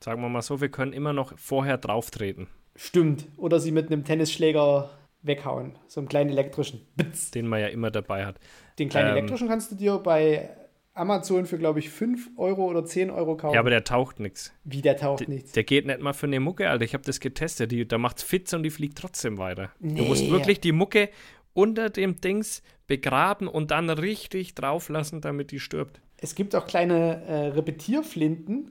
Sagen 0.00 0.20
wir 0.20 0.28
mal 0.28 0.42
so, 0.42 0.60
wir 0.60 0.68
können 0.68 0.92
immer 0.92 1.12
noch 1.12 1.38
vorher 1.38 1.78
drauftreten. 1.78 2.48
Stimmt. 2.76 3.26
Oder 3.36 3.60
sie 3.60 3.70
mit 3.70 3.86
einem 3.86 4.04
Tennisschläger 4.04 4.90
weghauen. 5.22 5.78
So 5.86 6.00
einen 6.00 6.08
kleinen 6.08 6.30
elektrischen. 6.30 6.86
Bitz. 6.96 7.30
Den 7.30 7.46
man 7.46 7.60
ja 7.60 7.68
immer 7.68 7.90
dabei 7.90 8.26
hat. 8.26 8.38
Den 8.78 8.88
kleinen 8.88 9.10
ähm, 9.10 9.16
elektrischen 9.16 9.48
kannst 9.48 9.70
du 9.70 9.76
dir 9.76 9.98
bei 9.98 10.50
Amazon 10.94 11.46
für, 11.46 11.58
glaube 11.58 11.80
ich, 11.80 11.90
5 11.90 12.30
Euro 12.36 12.66
oder 12.66 12.84
10 12.84 13.10
Euro 13.10 13.36
kaufen. 13.36 13.54
Ja, 13.54 13.60
aber 13.60 13.70
der 13.70 13.84
taucht 13.84 14.20
nichts. 14.20 14.52
Wie, 14.62 14.80
der 14.80 14.96
taucht 14.96 15.28
nichts? 15.28 15.52
Der 15.52 15.64
geht 15.64 15.86
nicht 15.86 16.00
mal 16.00 16.12
für 16.12 16.26
eine 16.26 16.38
Mucke, 16.38 16.70
Alter. 16.70 16.84
Ich 16.84 16.94
habe 16.94 17.04
das 17.04 17.18
getestet. 17.20 17.72
Die, 17.72 17.86
da 17.86 17.98
macht's 17.98 18.22
Fitz 18.22 18.52
und 18.52 18.62
die 18.62 18.70
fliegt 18.70 18.98
trotzdem 18.98 19.38
weiter. 19.38 19.70
Nee. 19.80 19.98
Du 19.98 20.04
musst 20.04 20.28
wirklich 20.30 20.60
die 20.60 20.72
Mucke 20.72 21.08
unter 21.52 21.90
dem 21.90 22.20
Dings 22.20 22.62
begraben 22.86 23.48
und 23.48 23.70
dann 23.70 23.90
richtig 23.90 24.54
drauflassen, 24.54 25.20
damit 25.20 25.50
die 25.50 25.58
stirbt. 25.58 26.00
Es 26.18 26.34
gibt 26.34 26.54
auch 26.54 26.66
kleine 26.66 27.22
äh, 27.24 27.46
Repetierflinten. 27.48 28.70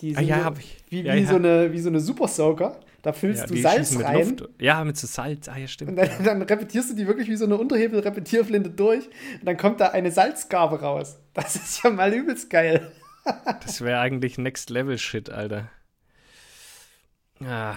Die 0.00 0.10
sind 0.10 0.18
ah, 0.18 0.22
ja, 0.22 0.44
so, 0.44 0.58
wie, 0.90 1.00
ja, 1.00 1.14
wie, 1.14 1.20
ja. 1.20 1.26
So 1.26 1.36
eine, 1.36 1.72
wie 1.72 1.78
so 1.80 1.88
eine 1.88 2.00
Super 2.00 2.28
Soaker. 2.28 2.80
Da 3.06 3.12
füllst 3.12 3.42
ja, 3.42 3.46
du 3.46 3.56
Salz 3.62 4.02
rein. 4.02 4.30
Luft. 4.36 4.48
Ja, 4.60 4.82
mit 4.82 4.96
so 4.96 5.06
Salz. 5.06 5.48
Ah, 5.48 5.56
ja, 5.56 5.68
stimmt. 5.68 5.90
Und 5.90 5.96
dann, 5.96 6.24
dann, 6.24 6.42
repetierst 6.42 6.90
du 6.90 6.94
die 6.96 7.06
wirklich 7.06 7.28
wie 7.28 7.36
so 7.36 7.44
eine 7.44 7.56
Unterhebel-Repetierflinte 7.56 8.70
durch. 8.70 9.06
Und 9.06 9.44
dann 9.44 9.56
kommt 9.56 9.80
da 9.80 9.90
eine 9.90 10.10
Salzgabe 10.10 10.80
raus. 10.80 11.20
Das 11.34 11.54
ist 11.54 11.84
ja 11.84 11.90
mal 11.90 12.12
übelst 12.12 12.50
geil. 12.50 12.90
das 13.62 13.80
wäre 13.80 14.00
eigentlich 14.00 14.38
Next-Level-Shit, 14.38 15.30
Alter. 15.30 15.70
Ah. 17.44 17.76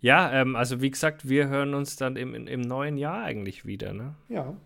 Ja, 0.00 0.32
ähm, 0.32 0.56
also 0.56 0.80
wie 0.80 0.90
gesagt, 0.90 1.28
wir 1.28 1.48
hören 1.48 1.74
uns 1.74 1.96
dann 1.96 2.16
im, 2.16 2.34
im 2.34 2.60
neuen 2.62 2.96
Jahr 2.96 3.24
eigentlich 3.24 3.66
wieder, 3.66 3.92
ne? 3.92 4.14
Ja. 4.30 4.56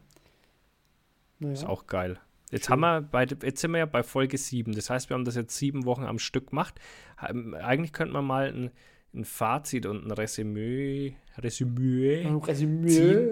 Naja. 1.40 1.52
Ist 1.52 1.66
auch 1.66 1.88
geil. 1.88 2.20
Jetzt 2.52 2.66
Schön. 2.66 2.74
haben 2.74 2.80
wir 2.82 3.00
bei, 3.00 3.24
jetzt 3.24 3.60
sind 3.60 3.72
wir 3.72 3.78
ja 3.78 3.86
bei 3.86 4.04
Folge 4.04 4.38
7. 4.38 4.72
Das 4.72 4.88
heißt, 4.88 5.10
wir 5.10 5.14
haben 5.14 5.24
das 5.24 5.34
jetzt 5.34 5.56
sieben 5.56 5.84
Wochen 5.84 6.04
am 6.04 6.20
Stück 6.20 6.50
gemacht. 6.50 6.74
Eigentlich 7.16 7.92
könnte 7.92 8.12
man 8.12 8.24
mal 8.24 8.46
ein 8.46 8.70
ein 9.14 9.24
Fazit 9.24 9.86
und 9.86 10.06
ein 10.06 10.10
Resümee. 10.10 11.16
Resümee. 11.38 12.24
Ein 12.24 12.36
Resümee. 12.36 13.28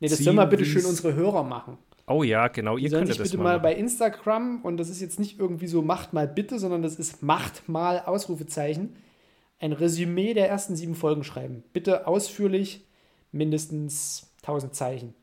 Nee, 0.00 0.08
das 0.08 0.18
sollen 0.18 0.36
wir 0.36 0.46
bitte 0.46 0.64
schön 0.64 0.84
unsere 0.84 1.14
Hörer 1.14 1.42
machen. 1.42 1.78
Oh 2.06 2.24
ja, 2.24 2.48
genau. 2.48 2.76
Ihr 2.76 2.90
könnt 2.90 3.08
das 3.08 3.18
bitte 3.18 3.36
mal, 3.36 3.44
mal 3.44 3.60
bei 3.60 3.74
Instagram 3.74 4.62
und 4.62 4.78
das 4.78 4.88
ist 4.88 5.00
jetzt 5.00 5.20
nicht 5.20 5.38
irgendwie 5.38 5.68
so 5.68 5.82
macht 5.82 6.12
mal 6.12 6.26
bitte, 6.26 6.58
sondern 6.58 6.82
das 6.82 6.96
ist 6.96 7.22
macht 7.22 7.68
mal 7.68 8.00
Ausrufezeichen. 8.00 8.96
Ein 9.60 9.72
Resümee 9.72 10.34
der 10.34 10.48
ersten 10.48 10.74
sieben 10.74 10.94
Folgen 10.94 11.22
schreiben. 11.22 11.62
Bitte 11.72 12.06
ausführlich, 12.06 12.86
mindestens 13.30 14.32
1000 14.42 14.74
Zeichen. 14.74 15.14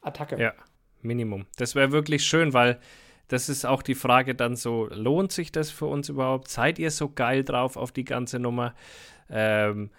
Attacke. 0.00 0.40
Ja, 0.40 0.54
Minimum. 1.02 1.46
Das 1.56 1.74
wäre 1.74 1.92
wirklich 1.92 2.24
schön, 2.24 2.54
weil 2.54 2.78
das 3.32 3.48
ist 3.48 3.64
auch 3.64 3.80
die 3.80 3.94
Frage 3.94 4.34
dann 4.34 4.56
so, 4.56 4.88
lohnt 4.92 5.32
sich 5.32 5.50
das 5.50 5.70
für 5.70 5.86
uns 5.86 6.10
überhaupt? 6.10 6.48
Seid 6.48 6.78
ihr 6.78 6.90
so 6.90 7.08
geil 7.08 7.44
drauf 7.44 7.78
auf 7.78 7.90
die 7.90 8.04
ganze 8.04 8.38
Nummer? 8.38 8.74
Ähm, 9.30 9.90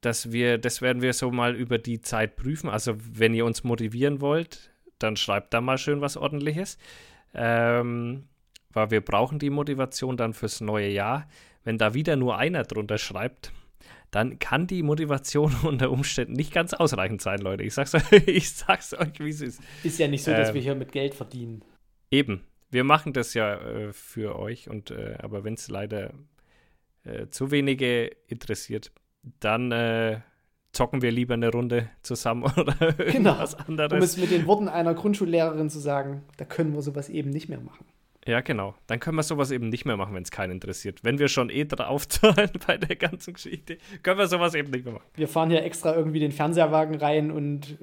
dass 0.00 0.32
wir, 0.32 0.58
das 0.58 0.82
werden 0.82 1.00
wir 1.00 1.12
so 1.12 1.30
mal 1.30 1.54
über 1.54 1.78
die 1.78 2.00
Zeit 2.00 2.34
prüfen. 2.34 2.68
Also, 2.68 2.96
wenn 2.98 3.34
ihr 3.34 3.44
uns 3.44 3.62
motivieren 3.62 4.20
wollt, 4.20 4.72
dann 4.98 5.14
schreibt 5.14 5.54
da 5.54 5.60
mal 5.60 5.78
schön 5.78 6.00
was 6.00 6.16
ordentliches. 6.16 6.76
Ähm, 7.34 8.24
weil 8.72 8.90
wir 8.90 9.00
brauchen 9.00 9.38
die 9.38 9.50
Motivation 9.50 10.16
dann 10.16 10.34
fürs 10.34 10.60
neue 10.60 10.88
Jahr. 10.88 11.28
Wenn 11.62 11.78
da 11.78 11.94
wieder 11.94 12.16
nur 12.16 12.36
einer 12.36 12.64
drunter 12.64 12.98
schreibt, 12.98 13.52
dann 14.10 14.40
kann 14.40 14.66
die 14.66 14.82
Motivation 14.82 15.54
unter 15.62 15.92
Umständen 15.92 16.32
nicht 16.32 16.52
ganz 16.52 16.74
ausreichend 16.74 17.22
sein, 17.22 17.38
Leute. 17.38 17.62
Ich 17.62 17.74
sag's, 17.74 17.92
ich 18.26 18.50
sag's 18.50 18.92
euch, 18.92 19.20
wie 19.20 19.30
es 19.30 19.40
ist. 19.40 19.60
Ist 19.84 20.00
ja 20.00 20.08
nicht 20.08 20.24
so, 20.24 20.32
dass 20.32 20.48
ähm, 20.48 20.56
wir 20.56 20.62
hier 20.62 20.74
mit 20.74 20.90
Geld 20.90 21.14
verdienen. 21.14 21.62
Eben 22.10 22.42
wir 22.70 22.84
machen 22.84 23.12
das 23.12 23.34
ja 23.34 23.54
äh, 23.54 23.92
für 23.92 24.38
euch 24.38 24.68
und 24.68 24.90
äh, 24.90 25.16
aber 25.18 25.44
wenn 25.44 25.54
es 25.54 25.68
leider 25.68 26.12
äh, 27.04 27.28
zu 27.28 27.50
wenige 27.50 28.06
interessiert, 28.26 28.92
dann 29.40 29.72
äh, 29.72 30.20
zocken 30.72 31.02
wir 31.02 31.10
lieber 31.10 31.34
eine 31.34 31.50
Runde 31.50 31.88
zusammen 32.02 32.44
oder 32.56 32.74
genau. 32.92 33.30
irgendwas 33.30 33.54
anderes. 33.54 33.92
Um 33.92 33.98
es 33.98 34.16
mit 34.16 34.30
den 34.30 34.46
Worten 34.46 34.68
einer 34.68 34.94
Grundschullehrerin 34.94 35.70
zu 35.70 35.78
sagen, 35.78 36.22
da 36.36 36.44
können 36.44 36.74
wir 36.74 36.82
sowas 36.82 37.08
eben 37.08 37.30
nicht 37.30 37.48
mehr 37.48 37.60
machen. 37.60 37.86
Ja, 38.26 38.40
genau. 38.40 38.74
Dann 38.88 38.98
können 38.98 39.16
wir 39.16 39.22
sowas 39.22 39.52
eben 39.52 39.68
nicht 39.68 39.84
mehr 39.84 39.96
machen, 39.96 40.14
wenn 40.14 40.24
es 40.24 40.32
keinen 40.32 40.50
interessiert. 40.50 41.04
Wenn 41.04 41.20
wir 41.20 41.28
schon 41.28 41.48
eh 41.48 41.64
draufzahlen 41.64 42.50
bei 42.66 42.76
der 42.76 42.96
ganzen 42.96 43.34
Geschichte, 43.34 43.78
können 44.02 44.18
wir 44.18 44.26
sowas 44.26 44.54
eben 44.54 44.70
nicht 44.70 44.84
mehr 44.84 44.94
machen. 44.94 45.06
Wir 45.14 45.28
fahren 45.28 45.50
hier 45.50 45.62
extra 45.62 45.94
irgendwie 45.94 46.18
den 46.18 46.32
Fernseherwagen 46.32 46.96
rein 46.96 47.30
und 47.30 47.78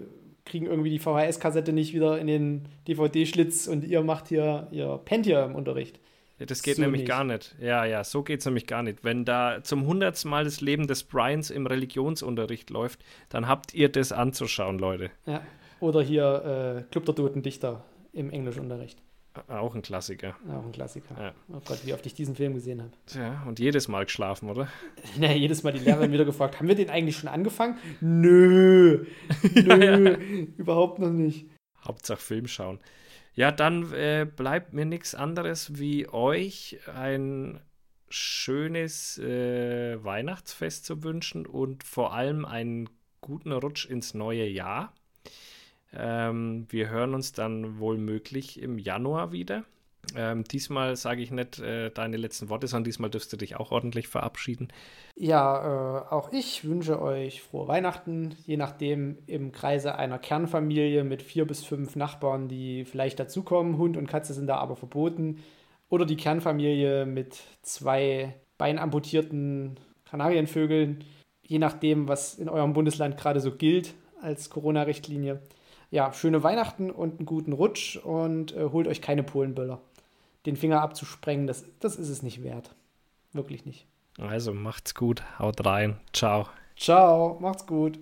kriegen 0.45 0.65
irgendwie 0.65 0.89
die 0.89 0.99
VHS-Kassette 0.99 1.73
nicht 1.73 1.93
wieder 1.93 2.19
in 2.19 2.27
den 2.27 2.67
DVD-Schlitz 2.87 3.67
und 3.67 3.83
ihr 3.83 4.01
macht 4.01 4.27
hier, 4.27 4.67
ihr 4.71 4.99
pennt 5.05 5.25
hier 5.25 5.43
im 5.43 5.55
Unterricht. 5.55 5.99
Ja, 6.39 6.45
das 6.47 6.63
geht 6.63 6.75
So 6.77 6.81
nämlich 6.81 7.01
nicht. 7.01 7.07
gar 7.09 7.23
nicht. 7.23 7.55
Ja, 7.61 7.85
ja, 7.85 8.03
so 8.03 8.23
geht 8.23 8.39
es 8.39 8.45
nämlich 8.45 8.67
gar 8.67 8.83
nicht. 8.83 9.03
Wenn 9.03 9.23
da 9.23 9.63
zum 9.63 9.85
hundertsten 9.85 10.29
Mal 10.31 10.43
das 10.43 10.61
Leben 10.61 10.87
des 10.87 11.03
Bryans 11.03 11.49
im 11.49 11.67
Religionsunterricht 11.67 12.69
läuft, 12.69 12.99
dann 13.29 13.47
habt 13.47 13.73
ihr 13.73 13.89
das 13.89 14.11
anzuschauen, 14.11 14.79
Leute. 14.79 15.11
Ja. 15.25 15.41
Oder 15.79 16.01
hier 16.01 16.83
äh, 16.85 16.91
Club 16.91 17.05
der 17.05 17.15
Toten 17.15 17.43
Dichter 17.43 17.83
im 18.13 18.29
Englischunterricht. 18.31 18.99
Auch 19.47 19.73
ein 19.73 19.81
Klassiker. 19.81 20.35
Auch 20.47 20.63
ein 20.63 20.71
Klassiker. 20.71 21.15
Ja. 21.19 21.33
Oh 21.49 21.61
Gott, 21.65 21.79
wie 21.85 21.93
oft 21.93 22.05
ich 22.05 22.13
diesen 22.13 22.35
Film 22.35 22.53
gesehen 22.53 22.81
habe. 22.81 22.91
Tja, 23.07 23.43
und 23.47 23.59
jedes 23.59 23.87
Mal 23.87 24.05
geschlafen, 24.05 24.49
oder? 24.49 24.67
Na, 25.17 25.33
jedes 25.33 25.63
Mal 25.63 25.73
die 25.73 25.79
Lehrerin 25.79 26.11
wieder 26.11 26.25
gefragt, 26.25 26.59
haben 26.59 26.67
wir 26.67 26.75
den 26.75 26.89
eigentlich 26.89 27.17
schon 27.17 27.29
angefangen? 27.29 27.77
Nö, 27.99 29.05
nö, 29.55 30.13
überhaupt 30.57 30.99
noch 30.99 31.09
nicht. 31.09 31.47
Hauptsache 31.83 32.21
Film 32.21 32.47
schauen. 32.47 32.79
Ja, 33.35 33.51
dann 33.51 33.91
äh, 33.93 34.25
bleibt 34.25 34.73
mir 34.73 34.85
nichts 34.85 35.15
anderes 35.15 35.79
wie 35.79 36.07
euch 36.07 36.79
ein 36.93 37.59
schönes 38.09 39.17
äh, 39.17 40.03
Weihnachtsfest 40.03 40.85
zu 40.85 41.03
wünschen 41.03 41.47
und 41.47 41.83
vor 41.83 42.13
allem 42.13 42.45
einen 42.45 42.87
guten 43.21 43.51
Rutsch 43.51 43.85
ins 43.85 44.13
neue 44.13 44.47
Jahr. 44.47 44.93
Ähm, 45.95 46.65
wir 46.69 46.89
hören 46.89 47.13
uns 47.13 47.33
dann 47.33 47.79
wohl 47.79 47.97
möglich 47.97 48.61
im 48.61 48.79
Januar 48.79 49.31
wieder. 49.31 49.63
Ähm, 50.15 50.43
diesmal 50.43 50.95
sage 50.95 51.21
ich 51.21 51.31
nicht 51.31 51.59
äh, 51.59 51.89
deine 51.89 52.17
letzten 52.17 52.49
Worte, 52.49 52.67
sondern 52.67 52.83
diesmal 52.83 53.09
dürfst 53.09 53.31
du 53.31 53.37
dich 53.37 53.55
auch 53.55 53.71
ordentlich 53.71 54.07
verabschieden. 54.07 54.67
Ja, 55.15 56.03
äh, 56.07 56.13
auch 56.13 56.31
ich 56.33 56.65
wünsche 56.65 57.01
euch 57.01 57.41
frohe 57.41 57.67
Weihnachten, 57.67 58.35
je 58.45 58.57
nachdem 58.57 59.17
im 59.27 59.51
Kreise 59.51 59.95
einer 59.95 60.19
Kernfamilie 60.19 61.03
mit 61.03 61.21
vier 61.21 61.45
bis 61.45 61.63
fünf 61.63 61.95
Nachbarn, 61.95 62.49
die 62.49 62.83
vielleicht 62.85 63.19
dazukommen. 63.19 63.77
Hund 63.77 63.95
und 63.95 64.07
Katze 64.07 64.33
sind 64.33 64.47
da 64.47 64.57
aber 64.57 64.75
verboten. 64.75 65.41
Oder 65.89 66.05
die 66.05 66.17
Kernfamilie 66.17 67.05
mit 67.05 67.39
zwei 67.61 68.35
beinamputierten 68.57 69.79
Kanarienvögeln, 70.05 71.03
je 71.43 71.59
nachdem, 71.59 72.07
was 72.07 72.35
in 72.35 72.49
eurem 72.49 72.73
Bundesland 72.73 73.17
gerade 73.17 73.39
so 73.39 73.55
gilt 73.55 73.93
als 74.21 74.49
Corona-Richtlinie. 74.49 75.41
Ja, 75.93 76.11
schöne 76.11 76.41
Weihnachten 76.41 76.89
und 76.89 77.19
einen 77.19 77.27
guten 77.27 77.53
Rutsch 77.53 77.97
und 77.97 78.51
äh, 78.55 78.69
holt 78.71 78.87
euch 78.87 78.99
keine 78.99 79.21
Polenböller. 79.21 79.79
Den 80.47 80.55
Finger 80.55 80.81
abzusprengen, 80.81 81.45
das, 81.45 81.65
das 81.79 81.97
ist 81.97 82.09
es 82.09 82.23
nicht 82.23 82.41
wert. 82.41 82.73
Wirklich 83.31 83.67
nicht. 83.67 83.85
Also 84.17 84.55
macht's 84.55 84.95
gut, 84.95 85.21
haut 85.37 85.63
rein, 85.63 85.99
ciao. 86.11 86.47
Ciao, 86.75 87.37
macht's 87.39 87.67
gut. 87.67 87.99